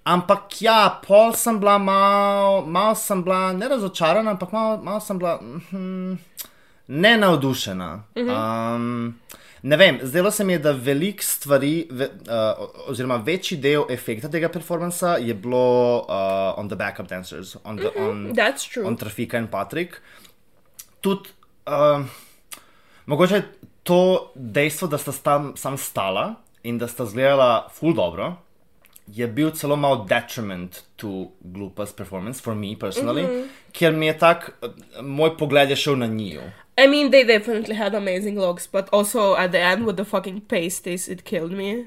ampak 0.08 0.62
ja, 0.64 0.88
pol 1.04 1.34
sem 1.36 1.60
bila 1.60 1.78
malo, 1.78 2.64
malo 2.66 2.96
sem 2.96 3.24
bila 3.24 3.52
ne 3.54 3.68
razočarana, 3.68 4.32
ampak 4.38 4.52
malo, 4.56 4.80
malo 4.84 5.00
sem 5.04 5.20
bila 5.20 5.38
mm, 5.42 6.18
ne 6.88 7.18
navdušena. 7.18 7.90
Mhm. 8.18 8.30
Um, 8.30 9.20
ne 9.64 9.78
vem, 9.78 10.00
zdelo 10.04 10.32
se 10.32 10.44
mi 10.44 10.54
je, 10.54 10.60
da 10.60 10.72
veliko 10.72 11.24
stvari, 11.24 11.88
ve, 11.92 12.10
uh, 12.30 12.68
oziroma 12.88 13.18
večji 13.26 13.58
del 13.58 13.84
efekta 13.90 14.30
tega 14.32 14.50
performansa 14.54 15.18
je 15.20 15.34
bilo 15.34 16.06
uh, 16.08 16.60
on 16.60 16.70
the 16.70 16.76
backup 16.76 17.10
dancers, 17.10 17.58
on, 17.64 17.78
the, 17.78 17.92
Mhm, 17.96 18.10
on, 18.10 18.26
that's 18.36 18.70
true. 18.74 18.88
on 18.88 18.98
Trafika 18.98 19.38
in 19.38 19.48
Patrick. 19.48 20.00
Tudi, 21.02 21.30
uh, 21.68 22.06
mogoče 23.06 23.42
to 23.84 24.32
dejstvo, 24.36 24.88
da 24.88 24.98
sta 24.98 25.12
tam 25.24 25.54
sam 25.58 25.78
stala 25.78 26.36
in 26.64 26.78
da 26.78 26.88
sta 26.88 27.06
zgledala 27.06 27.68
ful 27.74 27.94
dobro. 27.94 28.36
Je 29.14 29.28
bil 29.28 29.52
celo 29.52 29.76
malo 29.76 30.06
detriment 30.10 30.84
to 30.96 31.28
Glupa's 31.42 31.92
performance, 31.94 32.42
for 32.42 32.56
me 32.56 32.76
personally, 32.80 33.24
mm. 33.24 33.30
-hmm. 33.30 33.48
ker 33.72 33.94
mi 33.94 34.06
je 34.08 34.14
tak, 34.14 34.52
moj 35.02 35.38
pogled 35.38 35.70
je 35.70 35.76
šel 35.76 35.96
na 35.96 36.06
njiju. 36.08 36.42
I 36.78 36.88
mean, 36.88 37.12
they 37.12 37.24
definitely 37.24 37.76
had 37.76 37.96
amazing 37.96 38.38
looks, 38.40 38.68
but 38.72 38.86
also 38.92 39.36
at 39.36 39.52
the 39.52 39.62
end 39.62 39.86
with 39.86 39.96
the 39.96 40.06
fucking 40.06 40.42
pasties, 40.48 41.08
it 41.08 41.22
killed 41.24 41.52
me. 41.52 41.86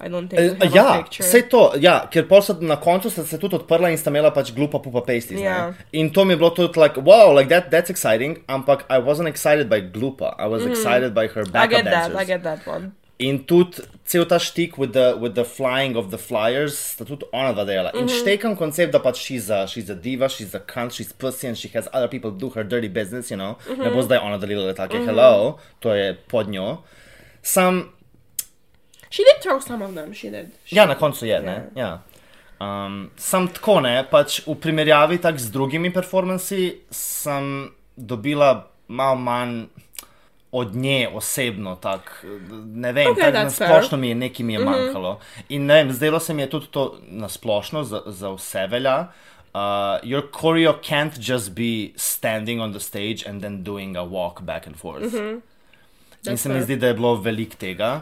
I 0.00 0.08
don't 0.08 0.28
think. 0.28 0.40
I 0.62 0.66
Uh, 0.66 0.74
ja, 0.76 1.04
vse 1.20 1.42
to, 1.48 1.72
ja, 1.80 2.08
ker 2.10 2.28
pol 2.28 2.42
so 2.42 2.56
na 2.60 2.76
koncu 2.76 3.10
sta 3.10 3.22
se 3.24 3.38
tudi 3.38 3.54
odprla 3.56 3.90
in 3.90 3.98
sta 3.98 4.10
imela 4.10 4.30
pač 4.30 4.52
glupa 4.52 4.78
pupa 4.78 5.00
pasties. 5.00 5.40
Ja. 5.40 5.44
Yeah. 5.44 5.74
In 5.92 6.10
to 6.10 6.24
mi 6.24 6.32
je 6.32 6.36
bilo 6.36 6.50
tudi 6.50 6.80
like, 6.80 7.00
wow, 7.00 7.36
like 7.38 7.48
that, 7.48 7.70
that's 7.70 7.90
exciting, 7.90 8.38
ampak 8.46 8.84
I 8.90 8.98
wasn't 8.98 9.28
excited 9.28 9.68
by 9.68 9.80
glupa, 9.80 10.34
I 10.38 10.46
was 10.48 10.62
Mhm. 10.62 10.70
excited 10.70 11.14
by 11.14 11.26
her 11.28 11.42
I 11.46 11.50
backup 11.50 11.70
get 11.70 11.84
dancers. 11.84 12.12
that. 12.12 12.22
I 12.22 12.24
get 12.26 12.42
that 12.42 12.66
one. 12.66 12.92
In 13.18 13.44
tudi 13.44 13.78
cel 14.04 14.24
ta 14.26 14.38
štik 14.38 14.76
with 14.76 14.92
the, 14.92 15.14
with 15.20 15.34
the 15.34 15.44
flying 15.44 15.96
of 15.96 16.10
the 16.10 16.18
flyers, 16.18 16.76
sta 16.78 17.04
tudi 17.04 17.22
ona 17.32 17.52
dva 17.54 17.64
delala. 17.64 17.90
In 17.94 18.06
Mhm. 18.06 18.08
štekam 18.10 18.56
koncept, 18.56 18.92
da 18.92 18.98
pač 18.98 19.16
she's 19.16 19.48
a, 19.50 19.66
she's 19.66 19.88
a 19.88 19.94
diva, 19.94 20.28
she's 20.28 20.52
a 20.54 20.58
cunt, 20.60 20.90
she's 20.92 21.12
pussy 21.12 21.46
and 21.46 21.56
she 21.56 21.68
has 21.68 21.88
other 21.92 22.08
people 22.08 22.30
do 22.32 22.50
her 22.50 22.64
dirty 22.64 22.88
business, 22.88 23.30
you 23.30 23.36
know. 23.36 23.56
Ne 23.68 23.88
bo 23.90 23.96
Mhm. 23.96 24.02
zdaj 24.02 24.18
ona 24.18 24.38
delila 24.38 24.66
letake, 24.74 24.98
Mhm. 24.98 25.06
hello, 25.06 25.58
to 25.80 25.94
je 25.94 26.14
pod 26.28 26.48
njo. 26.48 26.78
Sam, 27.42 27.90
She 29.10 29.22
did 29.22 29.40
throw 29.42 29.60
some 29.60 29.80
of 29.80 29.94
them. 29.94 30.12
She 30.12 30.28
did. 30.28 30.50
She 30.66 30.74
Ja, 30.76 30.86
na 30.86 30.94
koncu 30.96 31.24
je, 31.26 31.40
ne. 31.40 31.70
Ja. 31.76 31.98
Um, 32.60 33.10
sam 33.16 33.48
tako 33.48 33.80
ne, 33.80 34.04
pač 34.10 34.40
v 34.46 34.54
primerjavi 34.56 35.18
tak 35.18 35.38
z 35.38 35.50
drugimi 35.52 35.92
performanci 35.92 36.78
sem 36.90 37.70
dobila 37.96 38.66
malo 38.88 39.14
manj 39.16 39.66
od 40.54 40.74
nje 40.76 41.08
osebno, 41.10 41.76
tak, 41.76 42.24
ne 42.74 42.92
vem, 42.92 43.06
Okay, 43.08 43.20
tak, 43.22 43.34
na 43.34 43.50
splošno 43.50 43.98
mi 43.98 44.08
je 44.08 44.14
nekaj 44.16 44.46
mi 44.46 44.52
je 44.52 44.58
Mhm. 44.58 44.68
manjkalo. 44.70 45.12
In 45.48 45.66
ne 45.66 45.74
vem, 45.74 45.92
zdelo 45.92 46.20
se 46.20 46.34
mi 46.34 46.42
je 46.42 46.50
tudi 46.50 46.66
to 46.68 46.84
na 47.02 47.28
splošno 47.28 47.82
za, 47.84 48.02
za 48.06 48.30
vse 48.30 48.66
velja. 48.66 48.98
Uh, 49.54 49.60
your 50.02 50.22
choreo 50.32 50.72
can't 50.82 51.18
just 51.22 51.52
be 51.52 51.72
standing 51.96 52.60
on 52.60 52.72
the 52.72 52.80
stage 52.80 53.24
and 53.24 53.40
then 53.40 53.62
doing 53.62 53.96
a 53.96 54.02
walk 54.02 54.42
back 54.42 54.66
and 54.66 54.76
forth. 54.76 55.02
Mhm. 55.04 55.18
In 55.26 55.42
That's 56.24 56.36
se 56.36 56.48
mi 56.48 56.54
fair. 56.54 56.64
zdi, 56.64 56.76
da 56.76 56.86
je 56.86 56.94
bilo 56.94 57.14
veliko 57.16 57.56
tega, 57.56 58.00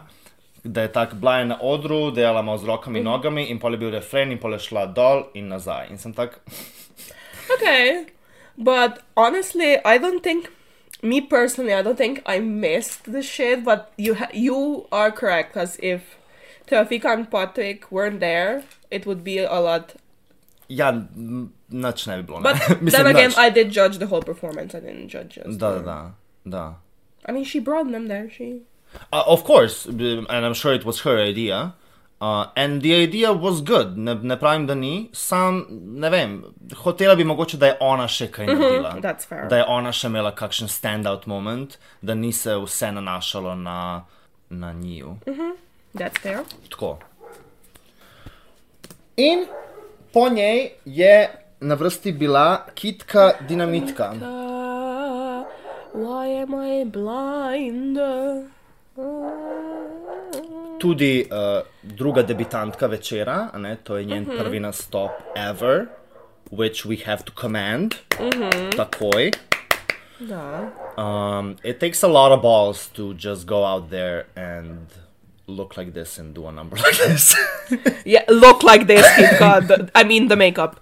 da 0.65 0.83
je 0.83 0.93
tako 0.93 1.17
bila 1.17 1.39
je 1.39 1.45
na 1.47 1.59
odru, 1.63 2.11
delala 2.11 2.43
malo 2.43 2.59
z 2.59 2.65
rokami 2.65 2.99
in 2.99 3.05
Mhm. 3.05 3.13
nogami, 3.13 3.45
in 3.45 3.59
pol 3.59 3.73
je 3.73 3.79
bil 3.79 3.91
refren, 3.91 4.33
in 4.33 4.39
pol 4.39 4.53
je 4.53 4.59
šla 4.61 4.87
dol 4.89 5.25
in 5.35 5.49
nazaj. 5.49 5.87
In 5.91 5.99
sem 5.99 6.13
tak, 6.13 6.41
Okay, 7.51 8.07
but 8.57 8.93
honestly, 9.17 9.77
I 9.85 9.99
don't 9.99 10.23
think. 10.23 10.49
Me 11.03 11.21
personally, 11.21 11.75
I 11.75 11.83
don't 11.83 11.99
think 11.99 12.23
I 12.27 12.39
missed 12.39 13.11
the 13.11 13.23
shit. 13.23 13.65
But 13.65 13.93
you 13.99 14.15
ha- 14.15 14.31
you 14.33 14.87
are 14.93 15.11
correct 15.11 15.53
because 15.55 15.77
if 15.83 16.17
Trafika 16.67 17.13
and 17.13 17.31
Patrick 17.31 17.91
weren't 17.91 18.21
there, 18.21 18.63
it 18.91 19.05
would 19.07 19.25
be 19.25 19.39
a 19.39 19.59
lot. 19.61 19.95
ja, 20.69 20.89
n- 20.89 21.51
nič 21.71 22.07
ne 22.07 22.23
bi 22.23 22.23
bilo. 22.23 22.41
Ne? 22.41 22.53
But 22.53 22.93
then 22.93 23.07
again, 23.07 23.33
I 23.37 23.51
did 23.51 23.71
judge 23.71 23.99
the 23.99 24.07
whole 24.07 24.23
performance. 24.23 24.75
I 24.75 24.81
didn't 24.81 25.09
judge 25.09 25.35
just. 25.37 25.59
Da, 25.59 25.79
da, 25.79 25.83
da. 25.83 26.11
da. 26.49 26.75
I 27.27 27.33
mean, 27.33 27.45
she 27.45 27.59
brought 27.61 27.91
them 27.91 28.09
there. 28.09 28.31
She. 28.31 28.63
Uh, 29.13 29.23
of 29.27 29.45
course, 29.45 29.87
and 29.87 30.27
I'm 30.31 30.55
sure 30.55 30.73
it 30.73 30.85
was 30.85 31.01
her 31.01 31.19
idea. 31.19 31.75
Uh, 32.23 32.47
and 32.57 32.83
the 32.83 32.95
idea 32.95 33.33
was 33.33 33.61
good, 33.63 33.97
ne, 33.99 34.15
ne 34.15 34.37
pravim, 34.37 34.67
da 34.67 34.75
ni, 34.75 35.11
sam 35.13 35.67
ne 35.97 36.11
vem, 36.11 36.37
hotela 36.77 37.17
bi 37.17 37.25
mogoče, 37.25 37.57
da 37.57 37.67
je 37.67 37.77
ona 37.81 38.05
še 38.09 38.29
kaj 38.29 38.47
Mhm, 38.47 38.61
naredila. 38.61 38.93
that's 39.01 39.27
fair. 39.27 39.49
Da 39.49 39.57
je 39.57 39.65
ona 39.67 39.91
še 39.93 40.07
imela 40.07 40.31
kakšen 40.33 40.69
standout 40.69 41.27
moment, 41.27 41.75
da 42.01 42.15
ni 42.15 42.33
se 42.33 42.55
vse 42.57 42.93
nanašalo 42.93 43.55
na, 43.57 44.05
na 44.51 44.73
njiju. 44.73 45.17
Mhm. 45.27 45.51
That's 45.95 46.21
fair. 46.21 46.39
Tako. 46.71 46.99
In 49.17 49.47
po 50.13 50.29
njej 50.29 50.63
je 50.85 51.31
na 51.61 51.75
vrsti 51.75 52.13
bila 52.13 52.47
kitka 52.75 53.33
dinamitka. 53.41 54.13
Uh, 54.13 55.45
why 55.95 56.43
am 56.43 56.55
I 56.57 56.85
blind? 56.87 57.99
Tudi 60.83 61.23
uh, 61.23 61.63
druga 61.83 62.23
debitantka 62.23 62.87
večera, 62.87 63.51
ne, 63.57 63.77
to 63.77 63.97
je 63.97 64.05
njen 64.05 64.23
Mhm. 64.25 64.39
prvi 64.39 64.61
nastop 64.61 65.11
ever, 65.37 65.87
which 66.51 66.85
we 66.85 66.97
have 67.07 67.23
to 67.23 67.33
command 67.41 67.95
Mhm. 68.19 68.71
takoj. 68.77 69.31
Da. 70.21 70.61
Um, 70.97 71.57
it 71.63 71.79
takes 71.79 72.03
a 72.03 72.09
lot 72.09 72.33
of 72.33 72.43
balls 72.43 72.89
to 72.89 73.15
just 73.15 73.47
go 73.47 73.65
out 73.65 73.91
there 73.91 74.25
and 74.37 74.79
look 75.49 75.77
like 75.77 75.93
this 75.93 76.19
and 76.19 76.35
do 76.35 76.47
a 76.47 76.53
number 76.53 76.77
like 76.87 76.97
this. 77.09 77.35
Yeah, 78.05 78.23
look 78.29 78.63
like 78.63 78.85
this, 78.87 79.07
God. 79.39 79.91
I 79.95 80.05
mean, 80.05 80.29
the 80.29 80.37
makeup. 80.37 80.77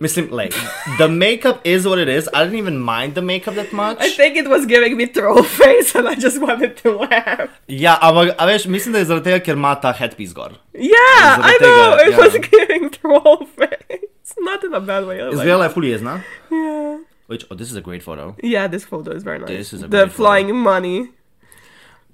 Mislim, 0.00 0.28
like, 0.30 0.54
the 0.98 1.08
makeup 1.08 1.60
is 1.64 1.84
what 1.86 1.98
it 1.98 2.08
is. 2.08 2.28
I 2.32 2.44
didn't 2.44 2.58
even 2.58 2.78
mind 2.78 3.14
the 3.14 3.22
makeup 3.22 3.54
that 3.54 3.72
much. 3.72 3.98
I 4.00 4.10
think 4.10 4.36
it 4.36 4.48
was 4.48 4.64
giving 4.66 4.96
me 4.96 5.06
troll 5.06 5.42
face, 5.62 5.94
and 5.98 6.08
I 6.08 6.14
just 6.14 6.40
wanted 6.40 6.76
to 6.82 6.92
laugh. 6.98 7.48
Ja, 7.68 7.98
ampak, 8.00 8.34
a 8.38 8.46
veš, 8.46 8.66
mislim, 8.66 8.92
da 8.92 8.98
je 8.98 9.04
zaradi 9.04 9.24
tega, 9.24 9.40
ker 9.44 9.54
ima 9.56 9.74
ta 9.80 9.92
headpiece 9.92 10.32
gor. 10.34 10.52
Yeah, 10.74 11.40
I 11.42 11.58
know. 11.60 11.96
tega, 11.96 12.08
it 12.08 12.12
ja. 12.12 12.18
was 12.18 12.32
giving 12.50 12.90
troll 12.90 13.46
face. 13.56 14.34
Not 14.38 14.62
in 14.64 14.74
a 14.74 14.80
bad 14.80 15.04
way. 15.06 15.18
I 15.20 15.30
Izgledala 15.32 15.64
je 15.64 15.70
ful 15.74 15.82
jezna. 15.82 16.20
Yeah. 16.50 16.98
Which, 17.26 17.44
oh, 17.50 17.54
this 17.56 17.70
is 17.70 17.76
a 17.76 17.80
great 17.80 18.02
photo. 18.02 18.36
Yeah, 18.42 18.68
this 18.68 18.84
photo 18.84 19.10
is 19.16 19.22
very 19.24 19.38
nice. 19.40 19.48
This 19.48 19.72
is 19.72 19.82
a 19.82 19.88
the 19.88 19.96
great 20.04 20.12
photo. 20.12 20.16
flying 20.16 20.54
money. 20.56 21.08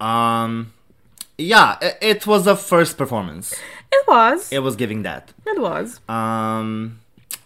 Um, 0.00 0.72
yeah, 1.38 1.76
i- 1.82 1.94
it 2.00 2.26
was 2.26 2.44
the 2.44 2.56
first 2.56 2.96
performance. 2.96 3.54
It 3.92 4.06
was. 4.08 4.50
It 4.52 4.60
was 4.60 4.74
giving 4.76 5.02
that. 5.02 5.32
It 5.46 5.60
was. 5.60 6.00
Um, 6.08 7.00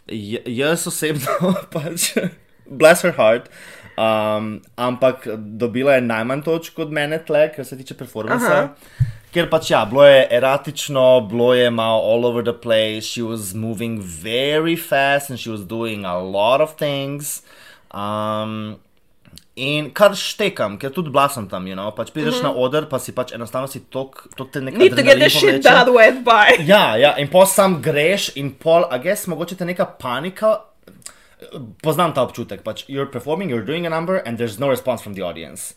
jaz 0.09 0.87
osebno 0.87 1.55
pač, 1.75 2.13
bless 2.67 3.03
her 3.03 3.13
heart, 3.13 3.51
um, 3.97 4.59
ampak 4.77 5.29
dobila 5.37 5.99
je 5.99 6.07
najmanj 6.07 6.43
točk 6.43 6.79
od 6.79 6.93
mene 6.93 7.21
tle, 7.25 7.49
kar 7.55 7.65
se 7.65 7.79
tiče 7.79 7.97
performansa. 7.99 8.69
Ker 9.29 9.51
pač 9.51 9.71
ja, 9.71 9.83
bilo 9.85 10.07
je 10.09 10.23
eratično, 10.33 11.21
bilo 11.29 11.53
je 11.55 11.71
malo 11.71 12.01
all 12.01 12.25
over 12.25 12.45
the 12.45 12.55
place, 12.57 13.05
she 13.05 13.23
was 13.23 13.53
moving 13.55 14.01
very 14.01 14.77
fast 14.77 15.31
and 15.31 15.39
she 15.39 15.51
was 15.51 15.67
doing 15.69 16.07
a 16.09 16.17
lot 16.17 16.65
of 16.65 16.77
things. 16.81 17.43
Um, 17.93 18.79
in 19.59 19.91
kar 19.91 20.15
štekam, 20.15 20.77
ker 20.79 20.93
tudi 20.95 21.11
bila 21.11 21.27
sem 21.29 21.49
tam, 21.51 21.67
you 21.67 21.75
know, 21.75 21.91
pač 21.97 22.13
prideš 22.15 22.39
Mhm. 22.39 22.47
na 22.47 22.53
oder, 22.55 22.87
pa 22.87 22.99
si 23.03 23.13
pač 23.13 23.33
enostavno 23.35 23.69
si 23.69 23.81
tok, 23.91 24.29
tok 24.39 24.53
te 24.55 24.61
nekaj 24.63 24.79
Need 24.79 24.97
to 24.97 25.03
get 25.03 25.19
the 25.19 25.29
shit 25.29 25.63
that 25.67 25.91
went 25.91 26.23
by. 26.25 26.63
Ja, 26.63 26.95
ja, 26.97 27.15
in 27.19 27.29
pol 27.29 27.47
sam 27.47 27.83
greš, 27.83 28.31
in 28.37 28.53
pol, 28.55 28.87
a 28.91 28.99
gess, 29.03 29.27
mogoče 29.27 29.59
te 29.59 29.65
neka 29.67 29.85
panika. 29.99 30.61
Poznam 31.83 32.13
ta 32.15 32.23
občutek, 32.27 32.63
pač 32.67 32.85
you're 32.89 33.07
performing, 33.07 33.51
you're 33.51 33.65
doing 33.67 33.87
a 33.87 33.91
number, 33.91 34.17
and 34.27 34.39
there's 34.39 34.59
no 34.59 34.69
response 34.69 35.03
from 35.03 35.15
the 35.15 35.23
audience. 35.23 35.75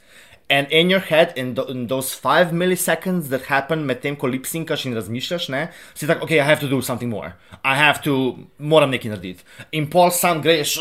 And 0.49 0.67
in 0.69 0.89
your 0.89 0.99
head, 0.99 1.32
in, 1.38 1.55
th 1.55 1.69
in 1.69 1.88
those 1.88 2.13
five 2.13 2.51
milliseconds 2.51 3.29
that 3.29 3.43
happen 3.47 3.86
medtem, 3.88 4.17
ko 4.19 4.27
lip 4.27 4.43
syncaš 4.43 4.86
in 4.86 4.93
razmišljaš, 4.97 5.49
ne, 5.49 5.69
si 5.95 6.07
tak, 6.09 6.21
ok, 6.25 6.32
I 6.32 6.43
have 6.43 6.59
to 6.59 6.67
do 6.67 6.82
something 6.82 7.09
more. 7.09 7.36
I 7.63 7.75
have 7.75 8.01
to, 8.03 8.36
moram 8.59 8.91
nekaj 8.91 9.13
narediti. 9.13 9.45
In 9.71 9.88
pol 9.88 10.11
sam 10.11 10.41
greš, 10.43 10.79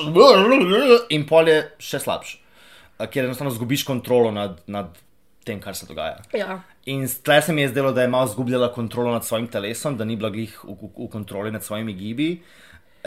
in 1.10 1.26
pol 1.28 1.46
je 1.52 1.60
še 1.78 2.00
slabš, 2.02 2.38
ker 3.06 3.24
enostavno 3.24 3.52
zgubiš 3.54 3.84
kontrolo 3.88 4.30
nad, 4.30 4.60
nad 4.66 4.98
tem, 5.44 5.60
kar 5.60 5.76
se 5.76 5.86
dogaja. 5.86 6.18
Ja. 6.36 6.60
In 6.86 7.06
tle 7.24 7.42
se 7.42 7.52
mi 7.52 7.62
je 7.62 7.68
zdelo, 7.68 7.92
da 7.92 8.02
je 8.02 8.08
malo 8.08 8.28
izgubljala 8.28 8.72
kontrolo 8.72 9.12
nad 9.12 9.24
svojim 9.24 9.48
telesom, 9.48 9.96
da 9.96 10.04
ni 10.04 10.16
bila 10.16 10.30
glih 10.30 10.58
v, 10.64 10.74
v, 10.74 10.90
v 11.06 11.08
kontroli 11.12 11.52
nad 11.52 11.64
svojimi 11.64 11.92
gibi 11.92 12.30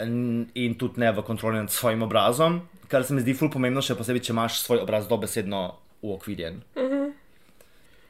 in, 0.02 0.46
in 0.54 0.74
tudi 0.78 1.00
ne 1.00 1.12
v 1.12 1.22
kontroli 1.22 1.58
nad 1.58 1.70
svojim 1.70 2.02
obrazom, 2.02 2.62
kar 2.88 3.04
se 3.04 3.14
mi 3.14 3.22
zdi 3.22 3.34
ful 3.34 3.50
pomembno, 3.50 3.82
še 3.82 3.96
posebej, 3.98 4.26
če 4.26 4.34
imaš 4.34 4.60
svoj 4.64 4.82
obraz 4.82 5.08
dobesedno 5.10 5.66
uokvirjen. 6.02 6.62
Mhm. 6.78 7.04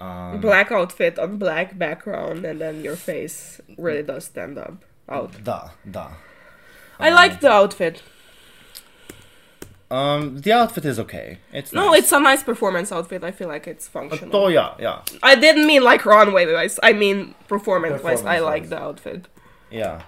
Um, 0.05 0.41
Black 0.41 0.73
outfit 0.75 1.19
on 1.19 1.39
black 1.39 1.79
background, 1.79 2.45
and 2.45 2.61
then 2.61 2.83
your 2.85 2.97
face 2.97 3.61
really 3.79 4.03
does 4.03 4.25
stand 4.25 4.59
up 4.59 4.85
out. 5.09 5.31
Da, 5.45 5.71
da. 5.85 6.11
I 6.99 7.11
like 7.11 7.41
the 7.41 7.49
outfit. 7.49 8.03
Um, 9.91 10.41
the 10.41 10.53
outfit 10.53 10.85
is 10.85 10.99
okay. 10.99 11.39
It's 11.53 11.73
No, 11.73 11.91
nice. 11.91 11.99
it's 12.01 12.13
a 12.13 12.19
nice 12.19 12.43
performance 12.43 12.91
outfit. 12.95 13.23
I 13.23 13.33
feel 13.33 13.49
like 13.49 13.67
it's 13.71 13.87
functional. 13.89 14.31
To 14.33 14.49
ja, 14.51 14.75
ja. 14.81 15.03
I 15.23 15.37
didn't 15.37 15.67
mean 15.67 15.83
like 15.85 16.05
runway 16.05 16.47
wise. 16.47 16.81
I 16.83 16.93
mean 16.95 17.35
performance 17.49 18.03
wise. 18.03 18.23
I 18.25 18.41
like 18.41 18.69
the 18.69 18.79
outfit. 18.83 19.29
Ja. 19.71 19.99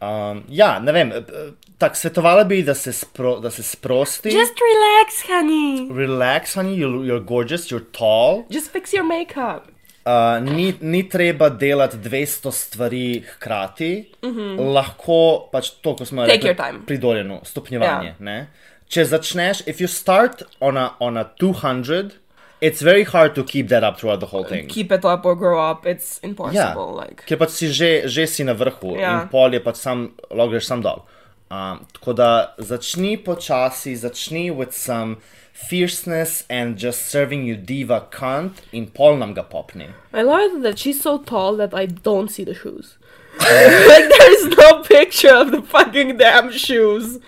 Um, 0.00 0.44
ja, 0.48 0.78
ne 0.80 0.92
vem, 0.92 1.12
eh, 1.12 1.16
eh, 1.16 1.52
tako 1.78 1.94
svetovala 1.96 2.44
bi, 2.44 2.62
da 2.62 2.74
se, 2.74 2.92
spro, 2.92 3.40
da 3.40 3.50
se 3.50 3.62
sprosti. 3.62 4.28
Just 4.28 4.54
relax, 4.60 5.22
honey. 5.28 5.88
Relax, 5.92 6.54
honey, 6.54 6.74
you're, 6.76 7.04
you're 7.06 7.24
gorgeous, 7.24 7.70
you're 7.70 7.84
tall. 7.92 8.44
Just 8.50 8.72
fix 8.72 8.92
your 8.92 9.04
makeup. 9.06 9.68
Uh, 10.04 10.42
ni, 10.52 10.74
ni 10.80 11.08
treba 11.08 11.48
delati 11.48 11.96
200 11.96 12.50
stvari 12.52 13.22
hkrati, 13.34 14.12
Mhm. 14.22 14.58
lahko 14.74 15.48
pač 15.52 15.70
to, 15.82 15.94
ko 15.96 16.04
smo 16.04 16.26
Take 16.26 16.32
rekli 16.32 16.48
your 16.48 16.56
time. 16.56 16.86
pri 16.86 16.98
Dorjanu, 16.98 17.40
stopnjevanje. 17.44 18.08
Ja. 18.08 18.14
ne. 18.18 18.46
Če 18.92 19.06
začneš, 19.08 19.62
if 19.66 19.80
you 19.80 19.88
start 19.88 20.42
on 20.60 20.76
a, 20.76 20.92
on 21.00 21.16
a 21.16 21.30
200 21.40 22.18
it's 22.60 22.80
very 22.80 23.02
hard 23.02 23.34
to 23.34 23.42
keep 23.42 23.68
that 23.68 23.82
up 23.82 23.98
throughout 23.98 24.20
the 24.20 24.26
whole 24.26 24.44
thing. 24.44 24.68
keep 24.68 24.92
it 24.92 25.04
up 25.04 25.24
or 25.24 25.34
grow 25.34 25.58
up. 25.58 25.84
It's 25.86 26.20
impossible. 26.22 26.92
Like 26.94 27.24
ker 27.26 27.36
pač 27.40 27.50
si 27.56 27.72
že, 27.72 28.06
že 28.06 28.26
si 28.28 28.44
na 28.44 28.54
vrhu 28.54 28.92
Ja. 29.00 29.22
in 29.22 29.28
pol 29.32 29.50
je 29.56 29.60
pač 29.64 29.80
sam, 29.80 30.12
lahko 30.30 30.52
greš 30.54 30.68
sam 30.68 30.82
dol. 30.84 31.02
Um, 31.50 31.80
tako 31.96 32.12
da 32.14 32.28
začni 32.58 33.16
počasi, 33.24 33.96
začni 33.96 34.50
with 34.54 34.72
some 34.72 35.16
fierceness 35.52 36.44
and 36.48 36.78
just 36.78 37.08
serving 37.08 37.44
you 37.44 37.56
diva 37.56 37.98
cunt 38.12 38.62
in 38.72 38.86
pol 38.86 39.16
nam 39.16 39.34
ga 39.34 39.42
popni. 39.42 39.88
I 40.12 40.22
love 40.22 40.62
that 40.62 40.78
she's 40.78 41.00
so 41.00 41.18
tall 41.18 41.56
that 41.56 41.74
I 41.74 41.86
don't 41.86 42.30
see 42.30 42.44
the 42.44 42.54
shoes. 42.54 42.96
like 43.40 44.06
there's 44.18 44.44
no 44.56 44.82
picture 44.84 45.34
of 45.34 45.50
the 45.50 45.62
fucking 45.62 46.16
damn 46.18 46.52
shoes. 46.52 47.18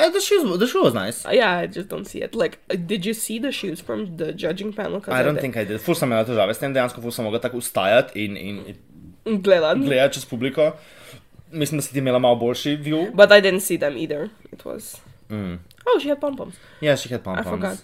Uh, 0.00 0.10
the 0.10 0.20
shoes, 0.20 0.58
the 0.58 0.66
shoe 0.66 0.82
was 0.82 0.94
nice. 0.94 1.24
yeah, 1.30 1.58
I 1.58 1.66
just 1.66 1.88
don't 1.88 2.06
see 2.06 2.22
it. 2.22 2.34
Like, 2.34 2.58
uh, 2.70 2.76
did 2.92 3.04
you 3.04 3.14
see 3.14 3.38
the 3.38 3.52
shoes 3.52 3.80
from 3.80 4.16
the 4.16 4.32
judging 4.32 4.72
panel? 4.72 5.02
I 5.08 5.22
don't 5.22 5.34
did. 5.34 5.42
think 5.42 5.56
I 5.56 5.64
did. 5.64 5.80
Ful 5.80 5.94
sem 5.94 6.08
imel 6.10 6.24
težave 6.24 6.54
s 6.54 6.58
tem, 6.62 6.72
dejansko 6.74 7.02
ful 7.04 7.12
sem 7.12 7.24
mogel 7.28 7.42
tako 7.44 7.60
ustajati 7.60 8.24
in, 8.24 8.36
in, 8.36 8.56
in 9.26 9.42
Gledati. 9.42 9.80
gledati 9.84 10.14
čez 10.14 10.24
publiko. 10.24 10.72
Mislim, 11.52 11.78
da 11.78 11.82
si 11.82 11.92
ti 11.92 11.98
imela 11.98 12.18
malo 12.18 12.36
boljši 12.36 12.76
view. 12.76 13.10
But 13.14 13.30
I 13.32 13.40
didn't 13.42 13.60
see 13.60 13.78
them 13.78 13.96
either. 13.98 14.28
It 14.52 14.64
was. 14.64 14.96
Mm. 15.28 15.58
Oh, 15.86 16.00
she 16.00 16.08
had 16.08 16.20
pom 16.20 16.36
poms. 16.36 16.54
Ja, 16.80 16.96
she 16.96 17.08
had 17.08 17.22
pom 17.22 17.38
I 17.38 17.42
forgot. 17.42 17.78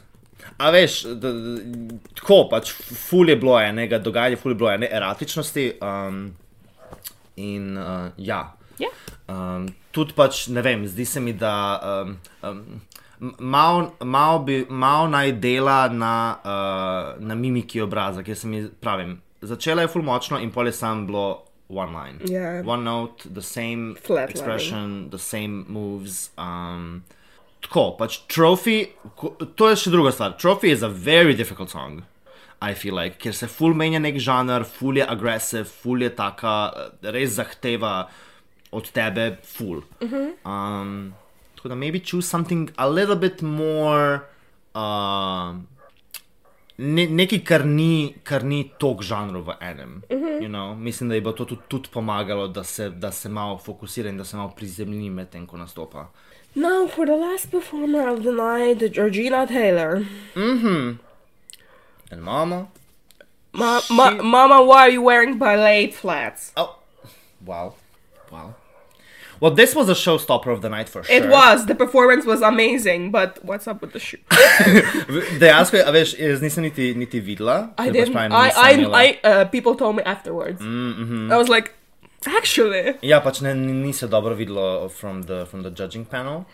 A 0.59 0.71
veš, 0.71 1.03
d, 1.03 1.31
d, 1.33 1.95
tako 2.15 2.45
pač, 2.51 2.71
ful 3.09 3.29
je 3.29 3.37
bilo 3.37 3.57
enega 3.61 3.99
dogajanja, 3.99 4.39
ful 4.39 4.53
je 4.53 4.59
bilo 4.61 4.71
ene 4.71 4.89
eratičnosti. 4.93 5.65
Um, 5.83 6.37
in 7.37 7.77
uh, 7.79 8.09
ja. 8.17 8.41
Ja. 8.79 8.89
Um, 9.29 9.67
tudi 9.97 10.17
pač, 10.17 10.47
ne 10.53 10.63
vem, 10.65 10.85
zdi 10.89 11.07
se 11.09 11.23
mi, 11.25 11.33
da 11.33 11.55
um, 12.05 12.17
um, 12.45 12.63
malo 13.41 13.93
mal 14.05 14.43
bi, 14.45 14.61
mal 14.69 15.09
naj 15.13 15.33
dela 15.41 15.87
na, 15.89 16.15
uh, 16.45 17.23
na 17.25 17.37
mimiki 17.39 17.81
obraza, 17.81 18.25
ker 18.27 18.37
se 18.37 18.51
mi 18.51 18.67
pravim, 18.81 19.17
začela 19.41 19.87
je 19.87 19.93
ful 19.93 20.05
močno 20.05 20.41
in 20.43 20.53
pol 20.53 20.69
je 20.69 20.77
sam 20.77 21.07
bilo 21.09 21.27
one 21.69 21.93
line. 21.97 22.19
Ja. 22.31 22.63
One 22.63 22.85
note, 22.85 23.29
the 23.33 23.43
same 23.43 23.97
Flat 23.97 24.31
expression, 24.31 25.09
the 25.11 25.19
same 25.19 25.65
moves. 25.69 26.31
Um, 26.39 27.05
tako, 27.61 27.97
pač 27.99 28.21
Trophy, 28.31 28.93
to 29.57 29.73
je 29.73 29.81
še 29.87 29.95
druga 29.95 30.13
stvar. 30.15 30.37
Trophy 30.39 30.71
is 30.71 30.85
a 30.87 30.89
very 30.89 31.35
difficult 31.35 31.73
song. 31.73 32.05
I 32.63 32.73
feel 32.75 32.95
like, 32.97 33.19
ker 33.21 33.35
se 33.37 33.49
ful 33.53 33.75
menja 33.77 33.99
nek 34.01 34.17
žanr, 34.23 34.65
ful 34.65 34.97
je 34.97 35.05
aggressive, 35.05 35.67
ful 35.69 36.01
je 36.01 36.13
taka, 36.17 36.55
eh, 36.73 37.11
res 37.13 37.37
zahteva 37.37 38.07
od 38.73 38.91
tebe, 38.91 39.37
ful. 39.45 39.81
Mhm. 40.03 40.31
Um, 40.45 41.15
tako 41.57 41.69
da 41.69 41.75
maybe 41.75 42.01
choose 42.01 42.29
something 42.29 42.71
a 42.77 42.89
little 42.89 43.17
bit 43.17 43.43
more. 43.43 44.21
Uh, 44.75 45.57
ne, 46.79 47.07
nekaj, 47.09 47.45
kar 47.45 47.65
ni, 47.67 48.15
kar 48.25 48.45
ni 48.45 48.71
tok 48.79 49.03
žanrov 49.03 49.47
v 49.47 49.55
enem. 49.61 50.03
Mhm. 50.11 50.43
You 50.43 50.49
know? 50.49 50.75
Mislim, 50.75 51.09
da 51.09 51.15
ji 51.15 51.21
bo 51.21 51.33
to 51.33 51.45
tudi, 51.45 51.61
tudi 51.69 51.89
pomagalo, 51.93 52.49
da 52.49 52.65
se, 52.65 52.91
da 52.91 53.13
se 53.13 53.29
malo 53.29 53.59
fokusira 53.59 54.09
in 54.09 54.17
da 54.19 54.25
se 54.25 54.37
malo 54.37 54.53
prizemlji 54.57 55.11
medtem, 55.11 55.47
ko 55.47 55.57
nastopa. 55.57 56.07
Now 56.55 56.87
for 56.89 57.07
the 57.07 57.17
last 57.17 57.51
performer 57.51 58.09
of 58.09 58.23
the 58.23 58.33
night, 58.33 58.93
Georgina 58.93 59.47
Taylor. 59.47 60.05
Mhm. 60.35 60.99
In 62.13 62.21
mama. 62.21 62.67
Ma- 63.53 63.81
ma- 63.91 64.23
Mama, 64.23 64.63
why 64.63 64.83
are 64.83 64.91
you 64.91 65.03
wearing 65.03 65.39
ballet 65.39 65.91
flats? 65.91 66.53
Oh, 66.57 66.77
wow, 67.47 67.73
wow. 68.31 68.55
Well, 69.41 69.51
this 69.51 69.75
was 69.75 69.89
a 69.89 69.93
showstopper 69.93 70.53
of 70.53 70.63
the 70.63 70.71
night 70.71 70.89
for 70.89 71.03
sure. 71.03 71.15
It 71.15 71.29
was. 71.29 71.67
The 71.67 71.75
performance 71.75 72.25
was 72.25 72.41
amazing, 72.41 73.11
but 73.11 73.45
what's 73.45 73.69
up 73.69 73.83
with 73.83 73.93
the 73.93 73.99
shoe? 73.99 74.19
Dejansko, 75.41 75.83
a 75.85 75.93
veš, 75.93 76.17
jaz 76.19 76.41
nisem 76.41 76.65
niti, 76.65 76.95
niti 76.95 77.21
videla. 77.21 77.75
I 77.77 77.89
pač 77.89 77.93
didn't. 77.93 78.15
pravim, 78.15 78.33
I, 78.33 78.49
I, 78.57 78.73
I, 79.05 79.21
uh, 79.25 79.45
people 79.45 79.75
told 79.75 79.97
me 79.97 80.03
afterwards. 80.03 80.63
Mm, 80.63 80.95
mhm. 80.97 81.33
I 81.33 81.37
was 81.37 81.51
like, 81.51 81.75
actually. 82.25 82.97
Ja, 83.03 83.21
pač 83.21 83.43
ne, 83.45 83.53
ni 83.55 83.93
se 83.93 84.09
dobro 84.09 84.35
videlo 84.35 84.89
from 84.89 85.25
the, 85.25 85.45
from 85.45 85.63
the 85.63 85.71
judging 85.71 86.07
panel. 86.07 86.47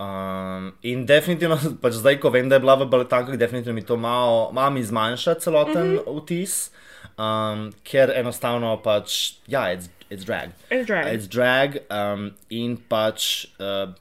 Um, 0.00 0.72
in 0.82 1.04
definitivno, 1.06 1.58
pač 1.84 2.00
zdaj, 2.00 2.16
ko 2.22 2.32
vem, 2.32 2.48
da 2.48 2.56
je 2.56 2.64
bila 2.64 2.80
v 2.80 2.88
baletankah, 2.88 3.36
definitivno 3.36 3.76
mi 3.76 3.84
to 3.84 4.00
malo, 4.00 4.48
malo 4.56 4.72
mi 4.72 4.82
zmanjša 4.82 5.34
celoten 5.34 5.84
mm 5.84 5.98
-hmm. 5.98 6.22
vtis, 6.22 6.70
um, 7.18 7.72
ker 7.84 8.10
enostavno 8.16 8.76
pač, 8.82 9.36
ja, 9.46 9.68
it's, 9.68 9.92
it's 10.12 10.24
drag. 10.24 10.52
It's 10.70 10.86
drag. 10.86 11.14
It's 11.14 11.28
drag 11.28 11.80
um, 11.90 12.30
in 12.50 12.76
pač 12.76 13.46
uh, 13.58 13.92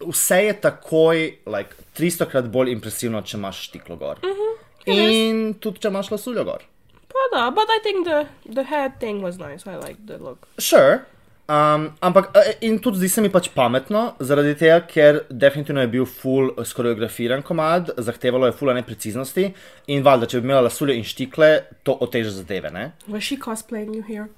vse 0.00 0.40
je 0.46 0.56
takoj, 0.66 1.22
like, 1.46 1.76
300 1.98 2.28
krat 2.30 2.50
bolj 2.52 2.72
impresivno, 2.72 3.22
če 3.22 3.36
imaš 3.38 3.64
štiklo 3.68 3.96
gor. 4.00 4.18
Mm 4.24 4.34
-hmm. 4.34 4.58
In 4.90 5.54
tudi, 5.54 5.80
če 5.80 5.88
imaš 5.88 6.10
lasuljo 6.10 6.44
gor. 6.44 6.66
But, 7.10 7.30
uh, 7.38 7.50
but 7.54 7.68
I 7.68 7.80
think 7.82 8.06
the, 8.06 8.26
the 8.54 8.64
head 8.64 8.98
thing 8.98 9.22
was 9.22 9.38
nice. 9.38 9.66
I 9.66 9.76
liked 9.76 10.06
the 10.06 10.18
look. 10.18 10.46
Sure. 10.58 11.04
Um, 11.50 11.88
ampak 12.00 12.30
in 12.60 12.78
tudi 12.78 12.98
zdi 12.98 13.08
se 13.08 13.20
mi 13.20 13.28
pač 13.28 13.48
pametno, 13.50 14.14
zaradi 14.20 14.54
tega, 14.54 14.76
ker 14.86 15.24
definitivno 15.30 15.80
je 15.80 15.88
bil 15.90 16.04
full 16.06 16.52
skoreografiran 16.64 17.42
komad, 17.42 17.90
zahtevalo 17.98 18.46
je 18.46 18.52
full 18.52 18.70
nepreciznosti 18.74 19.48
in 19.90 20.04
valjda, 20.06 20.28
če 20.30 20.40
bi 20.40 20.46
imela 20.46 20.68
lasulje 20.68 20.94
in 20.94 21.02
štikle, 21.02 21.48
to 21.82 21.96
oteže 22.06 22.30
zadeve, 22.30 22.70
ne? 22.70 22.92
Was 23.08 23.26
she 23.26 23.36
cosplaying 23.36 23.98
you 23.98 24.04
here? 24.06 24.28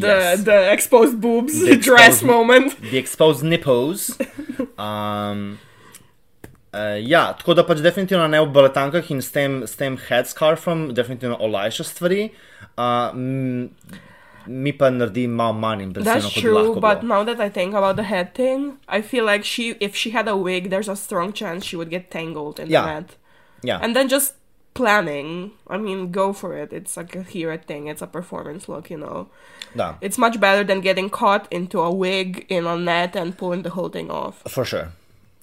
The 0.00 0.06
Yes. 0.08 0.44
the 0.44 0.72
exposed 0.72 1.20
boobs 1.20 1.52
The 1.64 1.76
dress 1.90 2.22
moment. 2.22 2.76
The 2.90 2.98
exposed 2.98 3.42
nipples. 3.44 4.10
Um, 4.78 5.58
uh, 6.74 6.98
ja, 6.98 7.32
tako 7.38 7.54
da 7.54 7.62
pač 7.66 7.78
definitivno 7.82 8.26
ne 8.28 8.40
v 8.40 8.48
baletankah 8.54 9.10
in 9.10 9.22
s 9.22 9.30
tem, 9.32 9.62
s 9.66 9.76
tem 9.76 9.96
headscarfom 10.08 10.88
definitivno 10.94 11.36
olajša 11.40 11.84
stvari. 11.84 12.30
Uh, 12.76 13.10
m, 13.14 13.70
mi 14.46 14.72
pa 14.72 14.90
naredi 14.90 15.26
malo 15.28 15.52
manj 15.52 15.82
impresivno, 15.82 16.20
That's 16.20 16.34
true, 16.40 16.74
but 16.80 17.00
bilo. 17.00 17.08
now 17.08 17.24
that 17.24 17.40
I 17.40 17.48
think 17.50 17.74
about 17.74 17.96
the 17.96 18.02
head 18.04 18.34
thing, 18.34 18.78
I 18.88 19.00
feel 19.02 19.24
like 19.24 19.44
she, 19.44 19.74
if 19.80 19.94
she 19.96 20.10
had 20.10 20.28
a 20.28 20.36
wig, 20.36 20.70
there's 20.70 20.88
a 20.88 20.96
strong 20.96 21.32
chance 21.32 21.64
she 21.64 21.76
would 21.76 21.90
get 21.90 22.10
tangled 22.10 22.58
in 22.60 22.68
Yeah. 22.68 22.82
the 22.84 22.94
net. 23.00 23.16
Yeah. 23.62 23.78
And 23.82 23.94
then 23.96 24.08
just 24.08 24.34
planning, 24.74 25.52
I 25.70 25.76
mean, 25.78 26.10
go 26.10 26.32
for 26.32 26.56
it. 26.62 26.72
It's 26.72 26.96
like 26.96 27.14
a 27.16 27.22
hero 27.22 27.56
thing. 27.58 27.86
It's 27.88 28.02
a 28.02 28.06
performance 28.06 28.68
look, 28.68 28.90
you 28.90 28.98
know. 28.98 29.28
Da. 29.76 29.94
It's 30.00 30.18
much 30.18 30.38
better 30.40 30.64
than 30.64 30.80
getting 30.80 31.10
caught 31.10 31.46
into 31.50 31.80
a 31.80 31.90
wig 31.90 32.44
in 32.48 32.66
a 32.66 32.76
net 32.76 33.16
and 33.16 33.36
pulling 33.38 33.62
the 33.62 33.70
whole 33.70 33.88
thing 33.88 34.10
off. 34.10 34.42
For 34.48 34.64
sure. 34.64 34.88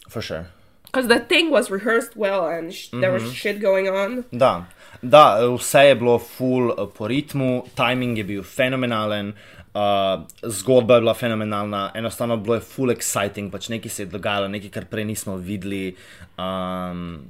For 0.10 0.22
sure. 0.22 0.46
Because 0.86 1.08
the 1.08 1.20
thing 1.20 1.50
was 1.52 1.72
rehearsed 1.72 2.16
well 2.18 2.48
and 2.50 2.74
sh- 2.74 2.90
there 2.92 3.12
was 3.14 3.24
Mhm. 3.24 3.34
shit 3.34 3.62
going 3.62 3.88
on. 3.90 4.24
Da, 4.32 4.66
da, 5.02 5.40
vse 5.48 5.88
je 5.88 5.96
bilo 5.96 6.20
full 6.20 6.72
eh, 6.72 6.86
po 6.98 7.08
ritmu, 7.08 7.64
timing 7.76 8.18
je 8.18 8.24
bil 8.24 8.44
fenomenalen, 8.44 9.34
uh, 9.74 9.82
zgodba 10.44 10.96
je 10.96 11.02
bila 11.02 11.14
fenomenalna, 11.14 11.92
enostavno 11.96 12.38
bilo 12.38 12.56
je 12.56 12.62
full 12.62 12.90
exciting, 12.92 13.52
pač 13.52 13.70
nekaj 13.70 13.90
se 13.90 14.04
je 14.04 14.08
dogajalo, 14.08 14.48
nekaj, 14.48 14.70
kar 14.70 14.86
prej 14.86 15.06
nismo 15.06 15.36
videli. 15.38 15.96
Um, 16.38 17.22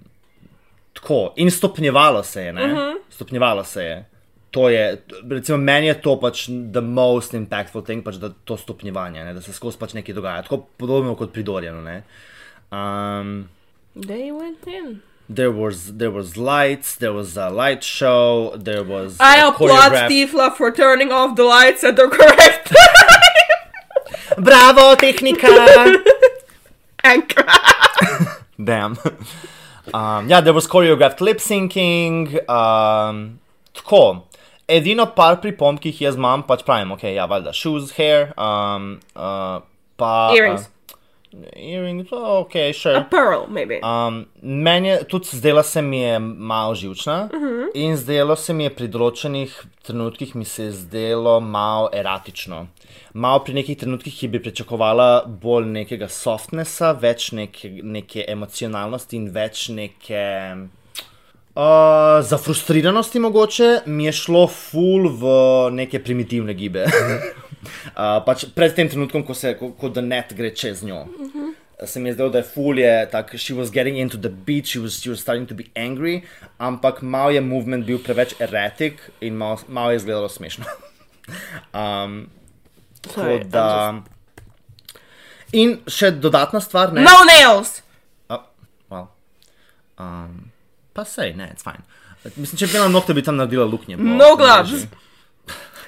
tako, 1.01 1.33
in 1.35 1.51
stopnjevalo 1.51 2.23
se 2.23 2.43
je, 2.43 2.53
ne? 2.53 2.67
Mhm. 2.67 2.97
Stopnjevalo 3.09 3.63
se 3.63 3.83
je. 3.83 4.05
To 4.51 4.69
je, 4.69 5.03
recimo, 5.29 5.57
meni 5.57 5.87
je 5.87 6.01
to 6.01 6.19
pač 6.19 6.45
the 6.73 6.81
most 6.81 7.33
impactful 7.33 7.81
thing, 7.83 8.03
pač 8.03 8.15
da 8.19 8.29
to 8.45 8.57
stopnjevanje, 8.57 9.23
ne? 9.23 9.33
da 9.33 9.41
se 9.41 9.53
skozi 9.53 9.77
pač 9.79 9.93
nekaj 9.93 10.15
dogaja. 10.15 10.41
Tako 10.43 10.57
podobno 10.77 11.15
kot 11.15 11.31
pri 11.33 11.43
Dorjanu. 11.43 11.81
ne. 11.81 12.03
Um, 12.71 13.49
They 13.95 14.31
went 14.31 14.67
in. 14.67 15.01
There 15.33 15.51
was 15.51 15.97
there 15.97 16.11
was 16.11 16.35
lights, 16.35 16.95
there 16.97 17.13
was 17.13 17.37
a 17.37 17.49
light 17.49 17.83
show, 17.83 18.51
there 18.57 18.83
was 18.83 19.15
I 19.19 19.39
applaud 19.47 19.93
Stifla 19.93 20.55
for 20.57 20.71
turning 20.71 21.11
off 21.11 21.35
the 21.37 21.43
lights 21.43 21.83
at 21.83 21.95
the 21.95 22.07
correct 22.09 22.73
Bravo, 24.37 24.95
tehnika! 24.95 25.47
Anchor. 27.03 27.45
Damn. 28.63 28.97
Um, 29.93 30.29
ja, 30.29 30.41
there 30.41 30.53
was 30.53 30.67
choreographed 30.67 31.21
lip 31.21 31.39
syncing. 31.39 32.37
Um, 32.49 33.39
tako. 33.73 34.27
Edino 34.71 35.05
par 35.15 35.41
pripomb, 35.43 35.81
ki 35.81 35.91
jih 35.91 36.05
jaz 36.05 36.19
imam, 36.19 36.45
pač 36.47 36.61
pravim, 36.63 36.93
ok, 36.95 37.09
ja, 37.11 37.25
valjda, 37.27 37.51
shoes, 37.51 37.91
hair, 37.97 38.29
um, 38.39 38.93
uh, 39.15 39.59
pa. 39.99 40.11
Earrings. 40.37 40.69
Uh, 40.69 40.80
earrings, 41.55 42.07
oh, 42.11 42.39
ok, 42.39 42.51
sure. 42.73 42.95
A 42.95 43.03
pearl, 43.03 43.45
maybe. 43.49 43.79
Um, 43.81 44.25
meni 44.41 44.87
je 44.87 45.03
tudi 45.03 45.27
zdela 45.33 45.63
se 45.63 45.81
mi 45.81 45.99
je 45.99 46.19
malo 46.19 46.75
živčna 46.75 47.29
Mhm. 47.33 47.61
in 47.73 47.97
zdelo 47.97 48.35
se 48.35 48.53
mi 48.53 48.63
je 48.63 48.75
pri 48.75 48.87
določenih 48.87 49.53
trenutkih 49.83 50.35
mi 50.35 50.45
se 50.45 50.63
je 50.63 50.71
zdelo 50.71 51.39
malo 51.39 51.89
eratično. 51.93 52.67
Malo 53.13 53.39
pri 53.39 53.53
nekih 53.53 53.77
trenutkih, 53.77 54.13
ki 54.13 54.27
bi 54.27 54.39
pričakovala 54.39 55.07
bolj 55.27 55.65
nekega 55.65 56.07
softnessa, 56.07 56.91
več 56.93 57.31
neke, 57.31 57.69
neke 57.83 58.25
emocionalnosti 58.27 59.15
in 59.15 59.29
več 59.29 59.69
neke. 59.69 60.55
Uh, 61.55 61.61
za 62.21 62.37
frustriranosti 62.37 63.19
mogoče 63.19 63.79
mi 63.85 64.05
je 64.05 64.11
šlo 64.11 64.47
ful 64.47 65.09
v 65.09 65.23
neke 65.71 65.99
primitivne 65.99 66.53
gibe. 66.53 66.85
uh, 67.63 68.19
pač 68.25 68.45
pred 68.55 68.75
tem 68.77 68.89
trenutkom, 68.91 69.25
ko, 69.27 69.37
se, 69.37 69.55
ko, 69.59 69.71
ko 69.77 69.91
The 69.93 70.03
Net 70.05 70.35
gre 70.37 70.53
čez 70.55 70.83
njo. 70.87 71.05
se 71.85 71.99
mi 71.99 72.09
je 72.09 72.13
zdelo, 72.13 72.29
da 72.29 72.37
je 72.37 72.43
fulje, 72.43 73.09
tako, 73.11 73.37
she 73.37 73.53
was 73.53 73.71
getting 73.71 73.97
into 73.97 74.17
the 74.17 74.29
beat, 74.29 74.65
she 74.65 74.79
was, 74.79 75.01
she 75.01 75.09
was 75.09 75.19
starting 75.19 75.47
to 75.47 75.55
be 75.55 75.63
angry, 75.75 76.21
ampak 76.59 77.01
mal 77.01 77.31
je 77.31 77.41
movement 77.41 77.85
bil 77.85 77.99
preveč 77.99 78.35
erratic 78.39 79.01
in 79.21 79.37
mal, 79.37 79.57
mal 79.67 79.91
je 79.91 79.95
izgledalo 79.95 80.29
smešno. 80.29 80.65
um, 81.73 82.29
tako 83.01 83.15
Sorry, 83.15 83.39
I'm 83.39 83.49
da. 83.49 84.03
In 85.51 85.79
še 85.87 86.11
dodatna 86.11 86.61
stvar, 86.61 86.93
ne? 86.93 87.03
No 87.03 87.23
nails! 87.27 87.81
Oh, 88.29 88.45
well. 88.89 89.09
Um, 89.99 90.51
pa 90.93 91.03
sej, 91.05 91.33
ne, 91.35 91.49
it's 91.51 91.65
fine. 91.65 91.83
Mislim, 92.37 92.59
če 92.61 92.69
bi 92.69 92.77
imela 92.77 92.91
nohte, 92.93 93.15
bi 93.17 93.25
tam 93.25 93.41
naredila 93.41 93.65
luknje. 93.65 93.97
No 93.97 94.35
gloves. 94.37 94.71
mreži. 94.71 95.09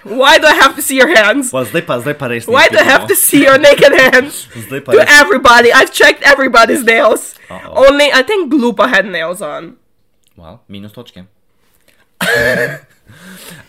Why 0.04 0.38
do 0.38 0.46
I 0.48 0.54
have 0.56 0.76
to 0.76 0.82
see 0.82 0.96
your 0.98 1.08
hands? 1.16 1.52
Well, 1.54 1.66
zdaj 1.66 1.86
pa, 1.86 2.00
zdaj 2.00 2.18
pa 2.18 2.26
res. 2.28 2.48
Why 2.48 2.68
do 2.68 2.78
I 2.78 2.84
have 2.84 3.08
to 3.08 3.16
see 3.16 3.44
your 3.44 3.58
naked 3.58 3.94
hands? 3.94 4.48
Zdaj 4.68 4.84
pa 4.84 4.92
To 4.92 4.98
res. 5.00 5.08
everybody. 5.10 5.72
I've 5.72 5.94
checked 5.94 6.22
everybody's 6.24 6.84
nails. 6.84 7.36
Uh-oh. 7.50 7.88
Only, 7.88 8.12
I 8.12 8.22
think 8.24 8.52
Gloopa 8.52 8.90
had 8.90 9.06
nails 9.06 9.42
on. 9.42 9.78
Well, 10.36 10.62
minus 10.68 10.92
točke. 10.92 11.26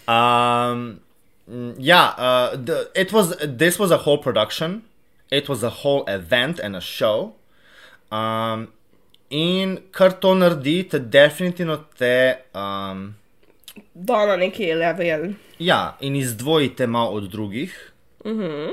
um, 0.09 1.01
yeah, 1.79 2.05
uh, 2.19 2.57
the, 2.57 2.91
it 2.95 3.13
was. 3.13 3.37
This 3.39 3.79
was 3.79 3.91
a 3.91 3.99
whole 3.99 4.19
production. 4.19 4.83
It 5.31 5.49
was 5.49 5.63
a 5.63 5.71
whole 5.71 6.05
event 6.07 6.59
and 6.59 6.75
a 6.77 6.81
show. 6.81 7.35
Um, 8.11 8.73
in 9.31 9.83
kar 9.93 10.11
to 10.11 10.29
naredi, 10.35 10.89
te 10.91 10.99
definitivno 10.99 11.85
te. 11.99 12.35
Um, 12.55 13.17
Da 13.95 14.27
na 14.27 14.37
neki 14.37 14.75
level. 14.75 15.33
ja, 15.59 15.97
in 16.01 16.17
izdvojite 16.17 16.87
malo 16.87 17.11
od 17.11 17.31
drugih. 17.31 17.93
Mhm. 18.27 18.69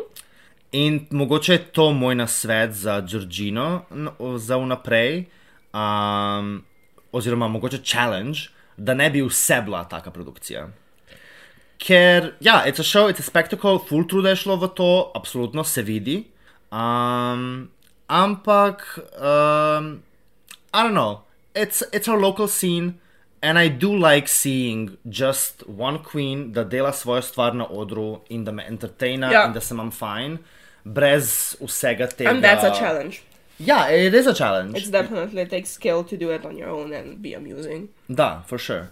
In 0.72 1.08
mogoče 1.12 1.54
je 1.54 1.64
to 1.66 1.92
moj 1.94 2.16
nasvet 2.16 2.72
za 2.72 3.02
Georgino 3.02 3.82
n- 3.92 4.10
za 4.38 4.58
vnaprej, 4.58 5.26
um, 5.74 6.64
oziroma 7.12 7.48
mogoče 7.48 7.78
challenge, 7.84 8.40
da 8.78 8.94
ne 8.94 9.10
bi 9.10 9.22
vse 9.22 9.62
bila 9.62 9.84
taka 9.84 10.12
produkcija. 10.12 10.68
Ker, 11.78 12.32
ja, 12.40 12.64
it's 12.68 12.80
a 12.80 12.84
show, 12.84 13.10
it's 13.10 13.20
a 13.20 13.24
spectacle, 13.24 13.80
full 13.90 14.08
truda 14.08 14.30
je 14.30 14.36
šlo 14.36 14.56
v 14.56 14.68
to, 14.68 15.12
absolutno 15.16 15.64
se 15.64 15.82
vidi. 15.82 16.24
Um, 16.72 17.70
ampak, 18.08 19.00
um, 19.18 20.04
I 20.74 20.84
don't 20.84 20.94
know, 20.94 21.18
it's, 21.56 21.84
it's 21.92 22.08
our 22.08 22.20
local 22.22 22.48
scene. 22.48 22.94
And 23.42 23.58
I 23.60 23.70
do 23.70 23.96
like 23.98 24.28
seeing 24.28 24.98
just 25.10 25.64
one 25.68 25.98
queen 26.12 26.52
da 26.54 26.64
dela 26.64 26.92
svojo 26.94 27.22
stvar 27.22 27.54
na 27.56 27.66
odru 27.70 28.20
in 28.30 28.44
da 28.46 28.52
me 28.52 28.64
entertaina 28.68 29.32
Ja. 29.32 29.46
in 29.48 29.54
da 29.54 29.60
se 29.62 29.74
imam 29.74 29.92
fajn, 29.92 30.38
brez 30.86 31.56
vsega 31.62 32.08
tega. 32.08 32.30
And 32.30 32.44
that's 32.44 32.64
a 32.64 32.80
challenge. 32.80 33.22
Yeah, 33.60 33.90
it 33.90 34.14
is 34.14 34.28
a 34.28 34.34
challenge. 34.34 34.78
It's 34.78 34.90
definitely 34.92 35.46
takes 35.46 35.70
skill 35.72 36.04
to 36.04 36.18
do 36.18 36.32
it 36.36 36.46
on 36.46 36.58
your 36.58 36.70
own 36.70 36.94
and 36.94 37.18
be 37.22 37.34
amusing. 37.36 37.88
Da, 38.08 38.42
for 38.48 38.58
sure. 38.58 38.88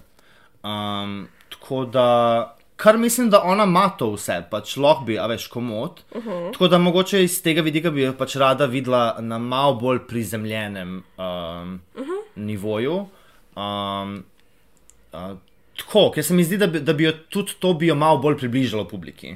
Um, 0.63 1.27
tako 1.49 1.85
da, 1.85 2.55
kar 2.75 2.97
mislim, 2.97 3.29
da 3.29 3.41
ona 3.41 3.63
ima 3.63 3.89
to 3.97 4.11
vse, 4.11 4.43
pač 4.51 4.77
lahko 4.77 5.03
bi, 5.05 5.17
a 5.19 5.25
veš, 5.27 5.47
komod. 5.47 6.01
Mhm. 6.15 6.51
Tako 6.53 6.67
da 6.67 6.77
mogoče 6.77 7.23
iz 7.23 7.41
tega 7.43 7.61
vidika 7.61 7.91
bi 7.91 8.01
jo 8.01 8.13
pač 8.13 8.35
rada 8.35 8.65
videla 8.65 9.15
na 9.19 9.37
malo 9.37 9.73
bolj 9.75 9.99
prizemljenem 10.07 11.03
um, 11.17 11.81
Mhm. 11.97 12.17
nivoju. 12.35 13.05
Um, 13.55 14.23
uh, 15.14 15.38
tako, 15.78 16.10
ker 16.16 16.24
se 16.24 16.34
mi 16.34 16.43
zdi, 16.43 16.57
da 16.57 16.68
bi, 16.68 16.80
da 16.80 16.93
bi 16.93 17.03
jo 17.07 17.14
tudi 17.30 17.60
to 17.60 17.74
bi 17.74 17.88
jo 17.88 17.95
malo 17.95 18.18
bolj 18.24 18.38
približalo 18.38 18.88
publiki. 18.88 19.36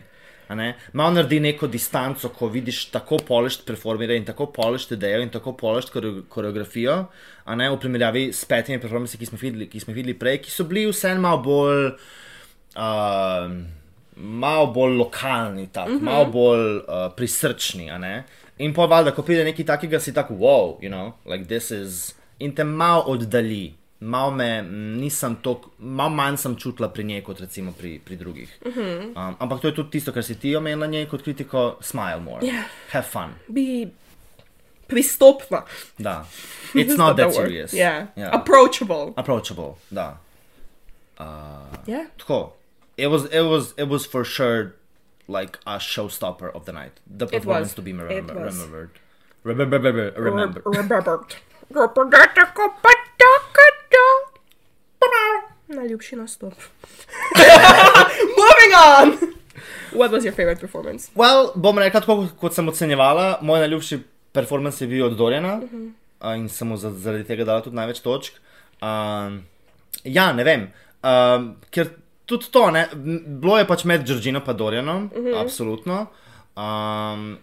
Malo 0.94 1.12
naredi 1.12 1.40
neko 1.40 1.68
distanco, 1.68 2.30
ko 2.30 2.48
vidiš 2.48 2.86
tako 2.94 3.18
polišt 3.28 3.66
performire 3.66 4.18
in 4.18 4.26
tako 4.26 4.46
polišt 4.54 4.92
idejo 4.92 5.22
in 5.22 5.30
tako 5.30 5.54
polišt 5.58 5.94
koreografijo, 6.30 7.06
a 7.46 7.56
ne 7.56 7.70
v 7.72 7.80
primerjavi 7.80 8.28
s 8.34 8.46
petimi 8.46 8.82
performanci, 8.82 9.18
ki 9.18 9.26
smo 9.26 9.40
videli, 9.42 9.70
ki 9.70 9.80
smo 9.80 9.94
videli 9.94 10.14
prej, 10.20 10.42
ki 10.44 10.52
so 10.52 10.68
bili 10.70 10.86
vseeno 10.92 11.22
malo 11.22 11.42
bolj. 11.42 11.88
Uh, 12.74 13.56
malo 14.18 14.68
bolj 14.74 14.98
lokalni, 14.98 15.68
tako, 15.68 15.90
mm. 15.90 16.00
-hmm. 16.00 16.04
malo 16.04 16.26
bolj 16.26 16.76
uh, 16.78 16.84
prisrčni. 17.16 17.90
In 18.58 18.74
pa 18.74 18.86
valjda, 18.86 19.12
ko 19.12 19.22
pride 19.22 19.44
nekaj 19.44 19.66
takega, 19.66 20.00
si 20.00 20.14
tako, 20.14 20.34
wow, 20.34 20.78
you 20.82 20.90
know, 20.90 21.14
like 21.26 21.46
this 21.46 21.72
is. 21.72 22.16
In 22.40 22.56
te 22.56 22.64
malo 22.64 23.04
oddalji, 23.08 23.74
malo 24.04 24.32
me, 24.32 24.62
nisem 24.98 25.36
tako, 25.36 25.70
malo 25.80 26.10
manj 26.12 26.38
sem 26.38 26.56
čutila 26.56 26.90
pri 26.90 27.04
njej 27.04 27.22
kot 27.24 27.40
recimo 27.40 27.72
pri, 27.72 28.00
pri 28.00 28.16
drugih. 28.16 28.58
Mhm. 28.66 29.14
Um, 29.16 29.36
ampak 29.40 29.62
to 29.62 29.68
je 29.68 29.76
tudi 29.76 29.90
tisto, 29.92 30.12
kar 30.12 30.24
si 30.24 30.36
ti 30.36 30.56
omenila 30.56 30.88
njej 30.88 31.06
kot 31.06 31.22
kritiko, 31.22 31.78
smile 31.82 32.20
more, 32.20 32.42
Yeah. 32.42 32.64
have 32.92 33.06
fun. 33.06 33.34
Be 33.48 33.88
pristopna. 34.88 35.64
Da. 35.98 36.26
It's 36.74 36.98
not 36.98 37.18
that 37.18 37.34
serious. 37.34 37.74
Yeah. 37.74 38.08
Approachable. 38.32 39.14
Approachable, 39.18 39.78
da. 39.92 40.18
Uh, 41.18 41.26
Yeah. 41.86 42.06
Tako. 42.18 42.54
It 42.98 43.08
was, 43.08 43.26
it 43.32 43.42
was, 43.42 43.74
it 43.78 43.88
was 43.90 44.06
for 44.06 44.24
sure 44.24 44.76
like 45.28 45.58
a 45.66 45.78
showstopper 45.80 46.52
of 46.54 46.66
the 46.66 46.72
night. 46.72 47.00
The 47.08 47.26
performance 47.28 47.74
to 47.76 47.82
be 47.82 47.92
It 47.92 47.98
remember, 47.98 48.36
was. 48.36 48.56
remembered. 48.56 48.90
Remember, 49.44 49.80
remember. 49.80 50.62
Remembered. 50.66 51.36
Najljubši 55.74 56.16
nastop. 56.16 56.54
Moving 58.40 58.74
on! 58.80 59.08
What 59.92 60.12
was 60.12 60.24
your 60.24 60.34
favorite 60.34 60.60
performance? 60.60 61.12
Well, 61.16 61.52
bom 61.56 61.78
rekla 61.78 62.00
tako, 62.00 62.28
kot 62.38 62.54
sem 62.54 62.68
ocenjevala. 62.68 63.38
Moj 63.42 63.60
najljubši 63.60 64.00
performance 64.32 64.82
je 64.82 64.88
bil 64.88 65.06
od 65.06 65.14
Dorjana 65.14 65.56
Mhm. 65.58 65.88
uh, 66.22 66.36
in 66.36 66.50
sem 66.50 66.68
mu 66.68 66.78
za- 66.78 66.92
zaradi 66.92 67.24
tega 67.24 67.46
dala 67.46 67.62
tudi 67.62 67.76
največ 67.76 68.00
točk. 68.00 68.34
Um, 68.82 69.44
ja, 70.04 70.34
ne 70.34 70.44
vem. 70.44 70.68
Um, 71.04 71.56
ker 71.70 71.90
tudi 72.26 72.46
to, 72.48 72.72
ne, 72.72 72.88
bilo 73.28 73.58
je 73.58 73.68
pač 73.68 73.84
med 73.84 74.06
Georgino 74.06 74.42
in 74.42 74.56
Dorjanom, 74.56 75.10
Mhm. 75.16 75.34
absolutno. 75.36 76.08
Um, 76.58 77.38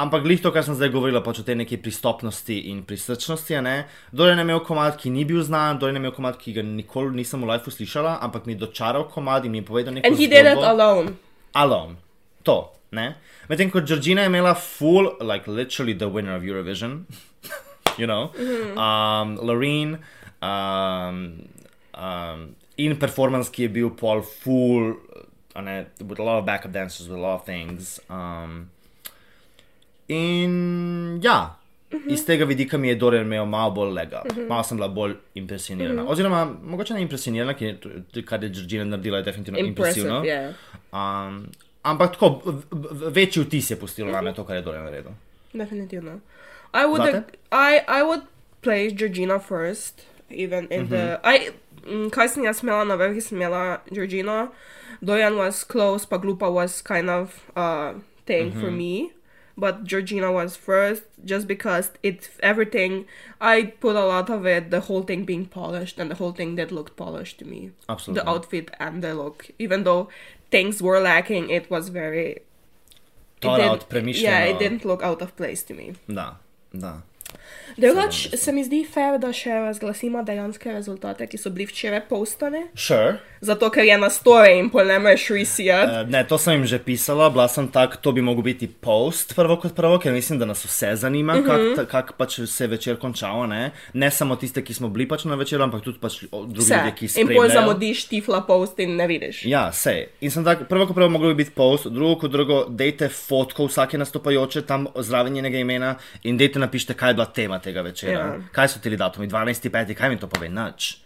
ampak 0.00 0.22
glih 0.24 0.40
to, 0.42 0.50
kar 0.50 0.64
sem 0.64 0.74
zdaj 0.74 0.90
govorila, 0.90 1.20
pač 1.20 1.40
o 1.40 1.44
tej 1.44 1.56
neki 1.60 1.76
pristopnosti 1.78 2.56
in 2.70 2.82
prisrčnosti. 2.82 3.60
ne. 3.60 3.76
Dorjan 4.12 4.38
je 4.38 4.44
imel 4.44 4.60
komad, 4.64 4.96
ki 4.96 5.10
ni 5.10 5.24
bil 5.24 5.42
znan, 5.42 5.78
Dorjan 5.78 5.96
je 5.96 6.02
imel 6.02 6.14
komad, 6.16 6.38
ki 6.38 6.52
ga 6.52 6.62
nikoli 6.62 7.12
nisem 7.16 7.42
v 7.42 7.50
lifeu 7.52 7.70
slišala, 7.70 8.18
ampak 8.20 8.46
mi 8.46 8.52
je 8.56 8.64
dočaral 8.64 9.04
komad 9.08 9.44
in 9.44 9.52
mi 9.52 9.58
je 9.60 9.64
povedal 9.64 9.94
nekaj. 9.94 10.08
And 10.10 10.18
he 10.18 10.26
did 10.26 10.46
it 10.46 10.58
alone. 10.58 11.16
Alone. 11.54 11.96
To, 12.44 12.56
ne. 12.92 13.14
Medtem 13.48 13.70
ko 13.70 13.80
Georgina 13.80 14.22
je 14.22 14.30
imela 14.30 14.54
full, 14.54 15.16
like 15.20 15.46
literally 15.46 15.92
the 15.94 16.08
winner 16.08 16.34
of 16.36 16.42
Eurovision, 16.42 17.04
you 18.00 18.06
know, 18.06 18.30
Mhm. 18.38 18.78
um, 18.78 19.28
Loreen, 19.38 19.98
um, 20.42 21.48
um, 21.94 22.54
in 22.78 22.96
performance, 22.96 23.50
ki 23.50 23.62
je 23.62 23.68
bil 23.68 23.90
pol 23.90 24.22
full, 24.22 24.94
ne, 25.60 25.86
with 26.00 26.18
a 26.18 26.22
lot 26.22 26.38
of 26.38 26.46
backup 26.46 26.72
dancers, 26.72 27.08
with 27.08 27.18
a 27.18 27.20
lot 27.20 27.34
of 27.40 27.44
things. 27.44 28.00
Um, 28.08 28.70
in 30.10 30.52
ja, 31.22 31.56
Mhm. 31.92 32.10
iz 32.10 32.24
tega 32.24 32.44
vidika 32.44 32.78
mi 32.78 32.88
je 32.88 32.94
Dorian 32.94 33.26
imel 33.26 33.46
malo 33.46 33.70
bolj 33.70 33.92
lega, 33.92 34.22
Mhm. 34.26 34.46
malo 34.48 34.62
sem 34.62 34.76
bila 34.76 34.88
bolj 34.88 35.14
impresionirana. 35.34 36.02
Mhm. 36.02 36.10
Oziroma, 36.10 36.44
mogoče 36.64 36.94
ne 36.94 37.02
impresionirana, 37.02 37.54
je- 37.54 37.78
kar 38.24 38.44
je 38.44 38.48
Georgina 38.50 38.84
naredila, 38.86 39.18
je 39.18 39.22
definitivno 39.22 39.58
Impressive, 39.58 40.08
impresivno. 40.08 40.54
yeah. 40.92 41.26
Um, 41.28 41.46
ampak 41.82 42.12
tako, 42.12 42.42
večji 43.08 43.42
vtis 43.42 43.70
je 43.70 43.76
pustilo 43.76 44.12
name 44.12 44.34
to, 44.34 44.44
kar 44.44 44.56
je 44.56 44.62
Dorian 44.62 44.84
naredil. 44.84 45.10
Definitivno. 45.52 46.20
I 46.74 46.84
would 46.84 47.02
Zate? 47.04 47.22
I 47.52 47.72
I 47.90 48.02
would 48.02 48.22
play 48.62 48.90
Georgina 48.92 49.38
first, 49.40 50.00
even 50.30 50.66
in 50.70 50.88
the 50.88 50.96
Mhm. 51.16 51.26
I 51.26 51.50
mm, 51.86 52.10
kaj 52.10 52.28
sem 52.28 52.44
jaz 52.44 52.62
imela 52.62 52.84
na 52.84 52.94
vrhu, 52.96 53.20
sem 53.20 53.38
imela 53.38 53.80
Georgina. 53.90 54.48
Dojan 55.02 55.34
was 55.34 55.64
close, 55.64 56.06
pa 56.06 56.18
Glupa 56.18 56.48
was 56.48 56.82
kind 56.82 57.10
of 57.10 57.28
uh 57.56 57.92
thing 58.24 58.52
for 58.52 58.70
Mhm. 58.70 58.76
me. 58.76 59.10
But 59.56 59.84
Georgina 59.84 60.32
was 60.32 60.56
first 60.56 61.02
just 61.24 61.46
because 61.46 61.90
it's 62.02 62.30
everything. 62.42 63.06
I 63.40 63.74
put 63.80 63.96
a 63.96 64.04
lot 64.04 64.30
of 64.30 64.46
it, 64.46 64.70
the 64.70 64.80
whole 64.80 65.02
thing 65.02 65.24
being 65.24 65.46
polished, 65.46 65.98
and 65.98 66.10
the 66.10 66.14
whole 66.14 66.32
thing 66.32 66.56
that 66.56 66.72
looked 66.72 66.96
polished 66.96 67.38
to 67.40 67.44
me. 67.44 67.72
Absolutely. 67.88 68.22
The 68.22 68.30
outfit 68.30 68.70
and 68.78 69.02
the 69.02 69.14
look. 69.14 69.50
Even 69.58 69.84
though 69.84 70.08
things 70.50 70.82
were 70.82 71.00
lacking, 71.00 71.50
it 71.50 71.70
was 71.70 71.88
very. 71.88 72.40
Thought 73.40 73.60
out. 73.60 73.86
Yeah, 73.92 74.44
it 74.44 74.58
didn't 74.58 74.84
look 74.84 75.02
out 75.02 75.22
of 75.22 75.36
place 75.36 75.62
to 75.64 75.74
me. 75.74 75.94
Da, 76.08 76.34
da. 76.76 77.00
Drugač 77.76 78.34
se 78.36 78.52
mi 78.52 78.64
zdi 78.64 78.84
fair, 78.84 79.18
da 79.18 79.32
še 79.32 79.50
razglasimo 79.50 80.22
dejanske 80.24 80.72
rezultate, 80.72 81.26
ki 81.26 81.38
so 81.38 81.50
bili 81.50 81.66
včeraj 81.66 82.00
postane. 82.08 82.66
Sure. 82.74 83.18
Zato, 83.40 83.70
ker 83.70 83.84
je 83.84 83.98
na 83.98 84.10
story 84.10 84.58
in 84.58 84.70
pol 84.70 84.84
ne 84.84 84.98
moreš 84.98 85.28
resijati. 85.30 85.92
Uh, 85.92 86.10
ne, 86.10 86.24
to 86.24 86.38
sem 86.38 86.54
jim 86.54 86.66
že 86.66 86.78
pisala, 86.78 87.30
bila 87.30 87.48
sem 87.48 87.68
tak, 87.68 87.96
to 87.96 88.12
bi 88.12 88.20
mogel 88.20 88.42
biti 88.42 88.68
post 88.68 89.34
prvo 89.34 89.56
kot 89.56 89.74
prvo, 89.74 89.98
ker 89.98 90.12
mislim, 90.12 90.38
da 90.38 90.44
nas 90.44 90.64
vse 90.64 90.96
zanima, 90.96 91.34
mm 91.34 91.38
Mhm. 91.40 91.48
-hmm. 91.48 91.76
kako 91.76 91.86
kak 91.86 92.12
pač 92.16 92.40
se 92.46 92.64
je 92.64 92.68
večer 92.68 92.96
končal. 92.96 93.48
Ne? 93.48 93.70
ne 93.94 94.10
samo 94.10 94.36
tiste, 94.36 94.62
ki 94.64 94.74
smo 94.74 94.88
bili 94.88 95.08
pač 95.08 95.24
na 95.24 95.34
večeru, 95.34 95.62
ampak 95.62 95.82
tudi 95.82 95.98
pač 95.98 96.12
Vse. 96.12 96.74
ljudje, 96.74 96.92
ki 96.96 97.20
In 97.20 97.26
pol 97.28 97.48
zamudiš 97.48 98.04
tifla 98.04 98.40
post 98.40 98.78
in 98.78 98.96
ne 98.96 99.06
vidiš. 99.06 99.44
Ja, 99.44 99.72
sej. 99.72 100.06
In 100.20 100.30
sem 100.30 100.44
tak, 100.44 100.68
prvo 100.68 100.86
kot 100.86 100.94
prvo 100.96 101.08
mogel 101.08 101.28
bi 101.28 101.34
biti 101.44 101.50
post, 101.50 101.86
drugo 101.86 102.16
kot 102.20 102.30
drugo, 102.30 102.66
dejte 102.68 103.08
fotko 103.08 103.66
vsake 103.66 103.98
nastopajoče 103.98 104.62
tam 104.62 104.86
zraven 104.96 105.32
njenega 105.32 105.58
imena 105.58 105.94
in 106.22 106.36
dejte 106.36 106.58
napišite, 106.58 106.94
kaj 106.94 107.10
je 107.10 107.14
bila 107.14 107.26
tema 107.26 107.58
tega 107.62 107.82
večera. 107.82 108.18
Ja. 108.18 108.40
Kaj 108.52 108.68
so 108.74 108.80
ti 108.80 108.96
datumi, 108.96 109.28
12.5, 109.28 109.94
kaj 109.94 110.10
mi 110.10 110.18
to 110.20 110.28
pove, 110.28 110.48
nič. 110.48 110.96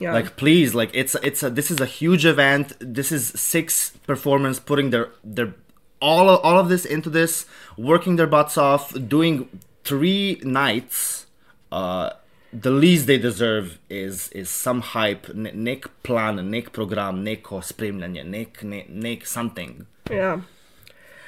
Ja. 0.00 0.14
Like, 0.14 0.36
please, 0.36 0.74
like, 0.74 0.90
it's, 0.94 1.14
it's 1.22 1.42
a, 1.42 1.50
this 1.50 1.70
is 1.70 1.80
a 1.80 1.86
huge 1.86 2.24
event. 2.24 2.72
This 2.80 3.12
is 3.12 3.32
six 3.36 3.92
performers 4.06 4.58
putting 4.58 4.90
their, 4.90 5.10
their, 5.22 5.52
all 6.00 6.30
of, 6.30 6.40
all 6.42 6.58
of 6.58 6.70
this 6.70 6.86
into 6.86 7.10
this, 7.10 7.44
working 7.76 8.16
their 8.16 8.26
butts 8.26 8.56
off, 8.56 8.94
doing 8.94 9.48
three 9.84 10.40
nights. 10.42 11.26
Uh, 11.70 12.10
the 12.52 12.70
least 12.70 13.06
they 13.06 13.18
deserve 13.18 13.78
is, 13.90 14.28
is 14.28 14.48
some 14.48 14.80
hype, 14.80 15.34
ne, 15.34 15.52
nek 15.52 15.84
plan, 16.02 16.50
nek 16.50 16.72
program, 16.72 17.22
neko 17.22 17.60
spremljanje, 17.62 18.24
nek, 18.24 18.62
ne, 18.62 18.86
nek 18.88 19.26
something. 19.26 19.86
Ja. 20.10 20.40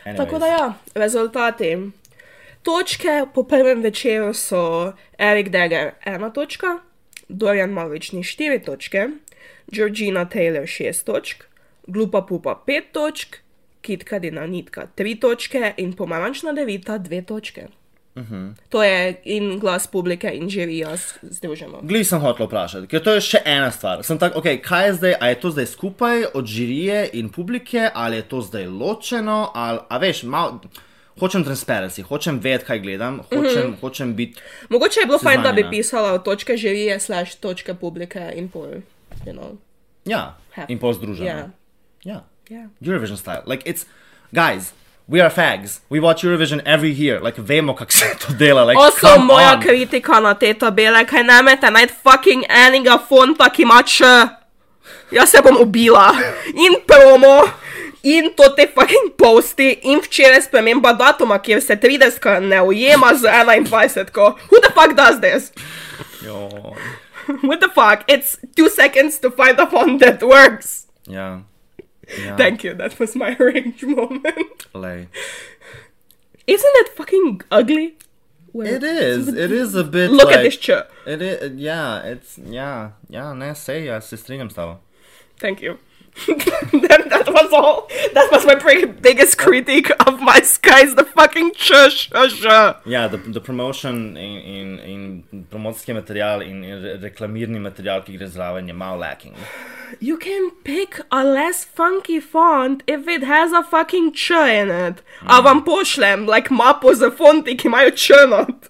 Anyways. 0.05 0.17
Tako 0.17 0.39
da 0.39 0.47
ja, 0.47 0.75
rezultati. 0.95 1.77
Točke 2.63 3.09
po 3.35 3.43
prvem 3.43 3.83
večeru 3.83 4.35
so 4.35 4.93
Erik 5.19 5.49
Degger 5.49 5.91
ena 6.05 6.31
točka, 6.31 6.67
Dorian 7.29 7.71
Malvični 7.71 8.23
štiri 8.23 8.63
točke, 8.63 9.09
Georgina 9.69 10.27
Taylor 10.27 10.67
šest 10.67 11.07
točk, 11.07 11.45
Glupa 11.87 12.23
Pupa 12.23 12.55
pet 12.67 12.85
točk, 12.93 13.37
Kitka 13.81 14.19
Dina 14.19 14.47
Nitka 14.47 14.87
tri 14.87 15.15
točke 15.17 15.75
in 15.77 15.93
Pomarančna 15.93 16.53
devita 16.53 16.99
dve 16.99 17.23
točke. 17.23 17.67
Mhm. 18.17 18.49
To 18.69 18.83
je 18.83 19.21
in 19.25 19.59
glas 19.59 19.87
publike 19.87 20.31
in 20.31 20.49
žirija 20.49 20.97
s- 20.97 21.15
združeno. 21.23 21.81
Glej, 21.83 22.05
sem 22.05 22.21
hotel 22.21 22.47
vprašati, 22.47 22.87
ker 22.87 23.01
to 23.01 23.11
je 23.11 23.21
še 23.23 23.39
ena 23.47 23.71
stvar. 23.71 24.03
Sem 24.03 24.19
tak, 24.19 24.35
okay, 24.35 24.61
kaj 24.61 24.87
je 24.87 24.95
zdaj, 24.95 25.15
a 25.21 25.29
je 25.29 25.41
to 25.41 25.51
zdaj 25.51 25.67
skupaj 25.67 26.25
od 26.35 26.47
žirije 26.47 27.11
in 27.13 27.29
publike, 27.29 27.89
ali 27.95 28.17
je 28.17 28.23
to 28.25 28.41
zdaj 28.41 28.67
ločeno, 28.67 29.51
ali, 29.55 29.79
a 29.89 29.99
veš, 29.99 30.23
mal, 30.25 30.61
hočem 31.23 31.45
transparency, 31.45 32.03
hočem 32.03 32.39
vedeti, 32.39 32.65
kaj 32.65 32.79
gledam, 32.79 33.21
hočem, 33.21 33.43
Mhm. 33.43 33.69
mhm. 33.69 33.81
hočem 33.81 34.15
biti. 34.15 34.41
Mogoče 34.69 35.01
je 35.01 35.07
bilo 35.07 35.19
fajn, 35.19 35.43
da 35.43 35.53
bi 35.53 35.65
pisala 35.71 36.13
od 36.13 36.25
točke 36.25 36.57
žirije 36.57 37.01
slash 37.01 37.37
točke 37.37 37.75
publike 37.75 38.33
in 38.35 38.49
pol, 38.49 38.67
you 39.25 39.33
know. 39.33 39.57
Ja, 40.05 40.35
Have. 40.53 40.67
in 40.69 40.79
pol 40.79 40.93
združeno. 40.93 41.27
Ja. 41.27 41.49
Ja. 42.05 42.21
Ja. 42.51 42.67
Eurovision 42.83 43.17
style. 43.17 43.43
Like, 43.47 43.63
it's, 43.65 43.87
guys, 44.33 44.73
we 45.09 45.21
are 45.21 45.31
fags. 45.31 45.81
We 45.91 46.01
watch 46.01 46.25
Eurovision 46.25 46.61
every 46.67 46.91
year. 46.93 47.23
Like, 47.23 47.39
vemo, 47.39 47.75
kako 47.75 47.93
se 47.93 48.05
to 48.19 48.33
dela. 48.35 48.65
Like, 48.65 48.81
come 49.01 49.25
moja 49.25 49.55
on. 49.55 49.61
kritika 49.63 50.21
na 50.21 50.35
te 50.35 50.55
tabele, 50.55 51.07
kaj 51.07 51.23
ne 51.23 51.43
mete 51.43 51.71
najti 51.71 51.95
fucking 52.03 52.45
enega 52.49 52.99
fonta, 53.09 53.49
ki 53.51 53.63
ima 53.63 53.83
č. 53.83 54.05
Jaz 55.13 55.31
se 55.31 55.39
bom 55.45 55.57
ubila. 55.61 56.13
In 56.47 56.75
promo, 56.87 57.47
in 58.03 58.33
to 58.37 58.55
te 58.57 58.67
fucking 58.67 59.13
posti, 59.19 59.79
in 59.83 60.01
včeraj 60.01 60.43
sprememba 60.49 60.93
datuma, 60.93 61.39
kjer 61.39 61.63
se 61.63 61.77
30 61.77 62.41
ne 62.49 62.63
ujema 62.63 63.15
z 63.15 63.23
21. 63.23 64.11
-ko. 64.13 64.35
Who 64.51 64.61
the 64.61 64.73
fuck 64.75 64.97
does 64.97 65.21
this? 65.21 65.53
Jo, 66.25 66.49
What 67.43 67.61
the 67.61 67.69
fuck? 67.69 68.03
It's 68.09 68.37
two 68.57 68.69
seconds 68.69 69.19
to 69.21 69.31
find 69.31 69.61
a 69.61 69.67
font 69.67 70.01
that 70.01 70.23
works. 70.23 70.87
ja. 71.07 71.41
ja. 72.27 72.37
Thank 72.37 72.65
you, 72.65 72.75
that 72.77 72.99
was 73.01 73.15
my 73.15 73.37
rage 73.51 73.83
moment. 73.87 74.67
Lej. 74.75 75.07
Isn't 76.47 76.77
it 76.83 76.89
fucking 76.97 77.43
ugly? 77.51 77.95
Where- 78.53 78.77
It 78.77 78.83
is. 78.83 79.29
It 79.29 79.51
is 79.51 79.75
a 79.75 79.85
bit. 79.85 80.11
Look 80.11 80.29
like, 80.29 80.37
at 80.39 80.43
this 80.43 80.57
ch. 80.59 80.71
It 81.07 81.23
is. 81.23 81.53
Yeah. 81.57 82.05
It's. 82.13 82.39
Yeah. 82.39 82.91
Yeah. 83.09 83.35
Ne, 83.35 83.55
sej, 83.55 83.85
jaz 83.87 84.09
se 84.09 84.17
strinjam 84.17 84.51
s 84.51 84.55
tabo. 84.55 84.77
Thank 85.41 85.63
you. 85.63 85.79
that, 86.27 87.07
that 87.09 87.29
was 87.33 87.53
all. 87.53 87.89
That 88.13 88.29
was 88.31 88.45
my 88.45 88.55
big, 88.55 89.01
biggest 89.01 89.39
critique 89.39 89.91
of 90.07 90.21
my 90.21 90.41
skies. 90.41 90.95
The 90.95 91.05
fucking 91.05 91.53
shush, 91.57 92.11
shush. 92.11 92.45
Ja, 92.85 93.09
the, 93.09 93.17
the 93.17 93.41
promotion 93.41 94.17
in, 94.17 94.79
in, 94.79 95.25
in 95.33 95.47
promocijski 95.51 95.95
material 95.95 96.43
in, 96.43 96.65
in 96.65 97.01
reklamirni 97.01 97.61
material, 97.61 98.03
ki 98.03 98.19
gre 98.19 98.27
zraven, 98.27 98.67
je 98.67 98.75
malo 98.75 98.99
lacking. 98.99 99.35
You 100.01 100.19
can 100.19 100.51
pick 100.65 101.01
a 101.11 101.25
less 101.25 101.65
funky 101.65 102.21
font 102.21 102.83
if 102.87 103.09
it 103.09 103.23
has 103.23 103.53
a 103.53 103.63
fucking 103.63 104.13
ch 104.13 104.31
in 104.31 104.71
it. 104.71 105.03
A 105.23 105.41
mm. 105.41 105.45
vam 105.45 105.65
pošljem, 105.65 106.27
like 106.29 106.51
mapo 106.51 106.95
za 106.95 107.11
fonti, 107.11 107.57
ki 107.59 107.69
imajo 107.69 107.97
č 107.97 108.11
not. 108.29 108.69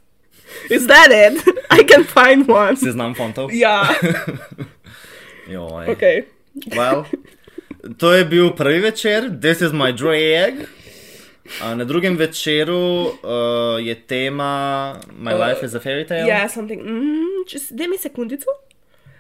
Is 0.70 0.86
that 0.86 1.10
it? 1.10 1.42
I 1.70 1.82
can 1.82 2.04
find 2.04 2.46
one. 2.46 2.76
Seznam 2.76 3.14
fontov? 3.14 3.52
Ja. 3.52 3.94
Joj. 5.48 5.88
Okay. 5.88 6.24
Well, 6.76 7.06
to 7.96 8.12
je 8.12 8.24
bil 8.24 8.50
prvi 8.50 8.78
večer, 8.80 9.30
This 9.40 9.60
is 9.60 9.72
my 9.72 9.92
drag. 9.92 10.54
A 11.62 11.74
na 11.74 11.84
drugem 11.84 12.16
večeru 12.16 12.76
uh, 13.02 13.10
je 13.78 13.94
tema 13.94 14.94
My 15.18 15.34
Uh, 15.34 15.40
life 15.40 15.66
is 15.66 15.74
a 15.74 15.80
fairy 15.80 16.08
tale. 16.08 16.20
Yeah, 16.20 16.50
something. 16.50 16.82
Mm, 16.82 17.44
just, 17.52 17.72
daj 17.72 17.88
mi 17.88 17.98
sekundico. 17.98 18.50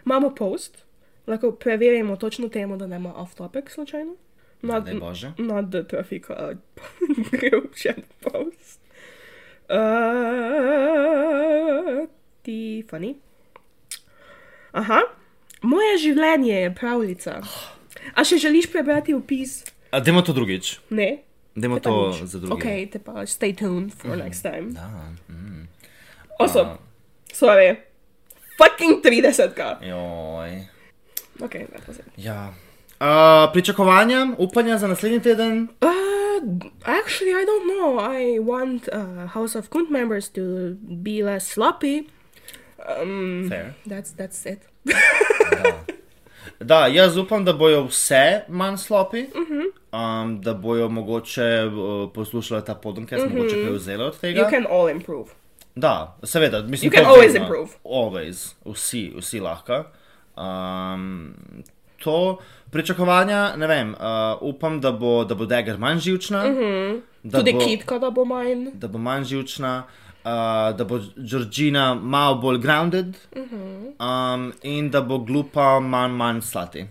Imamo 0.06 0.34
post. 0.34 0.84
Lahko 1.26 1.52
preverimo 1.52 2.16
točno 2.16 2.48
temo, 2.48 2.76
da 2.76 2.86
nema 2.86 3.14
off-topic 3.16 3.70
slučajno. 3.70 4.14
Not, 4.62 4.84
daj 4.84 4.94
Bože. 4.94 5.32
not 5.38 5.70
the 5.70 5.82
trafika 5.84 6.54
group 7.40 7.74
chat 7.74 8.04
post. 8.20 8.80
Uh, 10.72 12.08
Tiffany. 12.42 13.14
Aha. 14.72 15.00
Moje 15.62 15.98
življenje 15.98 16.54
je 16.54 16.74
pravljica. 16.74 17.40
A 18.14 18.24
še 18.24 18.36
želiš 18.36 18.66
prebrati 18.66 19.14
opis? 19.14 19.64
A 19.90 20.00
dajmo 20.00 20.22
to 20.22 20.32
drugič. 20.32 20.78
Ne. 20.90 21.22
Dajmo 21.54 21.76
Te 21.76 21.82
to 21.82 22.12
za 22.24 22.38
drugič. 22.38 22.52
Ok, 22.54 22.66
te 22.88 22.98
pa 22.98 23.12
stay 23.22 23.52
tuned 23.52 23.92
for 23.92 24.10
Mhm. 24.10 24.18
next 24.18 24.42
time. 24.42 24.72
Da. 24.72 24.88
Mm. 25.28 25.68
Awesome. 26.38 26.78
Sorry. 27.32 27.76
Fucking 28.58 29.02
30. 29.02 29.80
Joj. 29.80 30.50
Ok, 31.40 31.54
was 31.88 31.98
it. 31.98 32.04
Ja. 32.16 32.52
Uh, 33.00 33.52
pričakovanja, 33.52 34.26
upanja 34.38 34.78
za 34.78 34.86
naslednji 34.88 35.20
teden? 35.20 35.68
Uh, 35.80 35.90
actually, 36.84 37.32
I 37.32 37.44
don't 37.44 37.66
know. 37.66 37.98
I 37.98 38.38
want 38.38 38.88
uh, 38.88 39.26
House 39.28 39.58
of 39.58 39.68
Kunt 39.68 39.90
members 39.90 40.28
to 40.28 40.40
be 40.82 41.22
less 41.22 41.46
sloppy. 41.46 42.06
Um, 42.78 43.46
Fair. 43.48 43.74
That's 43.86 44.10
that's 44.12 44.46
it. 44.46 44.58
Da, 44.84 45.84
jaz 46.86 47.16
upam, 47.16 47.44
da 47.44 47.52
bojo 47.54 47.84
vse 47.84 48.40
manj 48.48 48.76
slopi, 48.76 49.22
Mhm. 49.22 49.60
um, 49.94 50.40
da 50.40 50.54
bojo 50.54 50.88
mogoče 50.88 51.42
uh, 51.66 51.72
poslušali 52.12 52.64
ta 52.64 52.74
podcast, 52.76 53.26
Mhm. 53.26 53.36
mogoče 53.36 53.54
kaj 53.56 53.72
vzeli 53.72 54.04
od 54.04 54.18
tega. 54.18 54.40
You 54.40 54.50
can 54.50 54.66
all 54.70 54.90
improve. 54.90 55.24
Da, 55.74 55.94
seveda, 56.24 56.62
mislim, 56.62 56.90
You 56.90 56.94
can 56.94 57.04
to 57.04 57.10
always 57.10 57.22
vedno. 57.24 57.40
improve. 57.40 57.68
Always, 57.86 58.54
vsi, 58.66 59.12
vsi 59.16 59.40
lahko. 59.40 59.84
Um, 60.36 61.34
to 61.98 62.38
pričakovanja, 62.70 63.56
ne 63.56 63.66
vem, 63.66 63.90
uh, 63.90 63.96
upam, 64.42 64.80
da 64.80 64.92
bo, 64.92 65.24
da 65.24 65.34
bo 65.34 65.46
Dagger 65.46 65.78
manj 65.78 65.98
živčna. 65.98 66.44
Mhm. 66.44 67.00
da 67.24 67.38
Tudi 67.38 67.52
bo- 67.52 67.58
kitka, 67.60 67.98
da 67.98 68.10
bo 68.10 68.24
manj. 68.24 68.70
Da 68.72 68.88
bo 68.88 68.98
manj 68.98 69.24
živčna, 69.24 69.82
uh, 70.24 70.72
da 70.76 70.84
bo 70.84 70.98
Georgina 71.24 71.94
malo 71.94 72.34
bolj 72.40 72.60
grounded 72.62 73.16
Mhm. 73.36 73.92
um, 74.00 74.52
in 74.62 74.90
da 74.90 75.00
bo 75.00 75.18
glupa 75.18 75.80
manj, 75.80 76.12
manj 76.16 76.42
slati. 76.44 76.86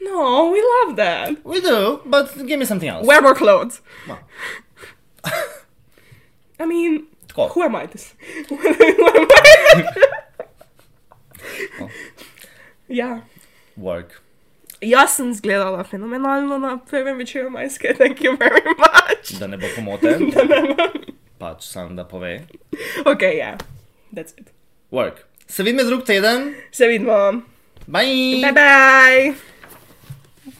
No, 0.00 0.50
we 0.52 0.60
love 0.62 0.96
that. 0.96 1.30
We 1.44 1.60
do, 1.60 2.00
but 2.04 2.34
give 2.46 2.56
me 2.58 2.64
something 2.66 2.88
else. 2.90 3.06
Wear 3.06 3.22
more 3.22 3.34
clothes. 3.34 3.80
I 6.60 6.66
mean, 6.66 7.06
Tako. 7.28 7.48
who 7.54 7.62
am 7.62 7.76
I 7.76 7.86
to 7.86 7.94
s- 7.98 8.14
who 8.48 8.56
am 8.56 9.26
I? 9.30 9.92
Ja. 12.88 13.20
Work. 13.76 14.20
Jaz 14.80 15.16
sem 15.16 15.34
zgledala 15.34 15.84
fenomenalno 15.84 16.58
na 16.58 16.78
prvem 16.78 17.18
večeru 17.18 17.50
majske, 17.50 17.94
thank 17.98 18.20
you 18.20 18.36
very 18.36 18.60
much. 18.78 19.38
Da 19.40 19.46
ne 19.46 19.56
bo 19.56 19.66
pomote. 19.76 20.18
Da 20.34 20.42
ne 20.44 20.74
bo. 20.74 20.82
Pač 21.42 21.64
sam 21.66 21.96
da 21.98 22.04
pove. 22.06 22.36
Ok, 23.02 23.22
ja, 23.34 23.56
that's 24.14 24.30
it. 24.38 24.52
Work. 24.94 25.24
Se 25.50 25.62
vidimo 25.66 25.82
drug 25.82 26.04
teden. 26.06 26.54
Se 26.70 26.86
vidimo. 26.86 27.42
Bye. 27.86 28.42
Bye 28.42 28.52
bye. 28.52 29.51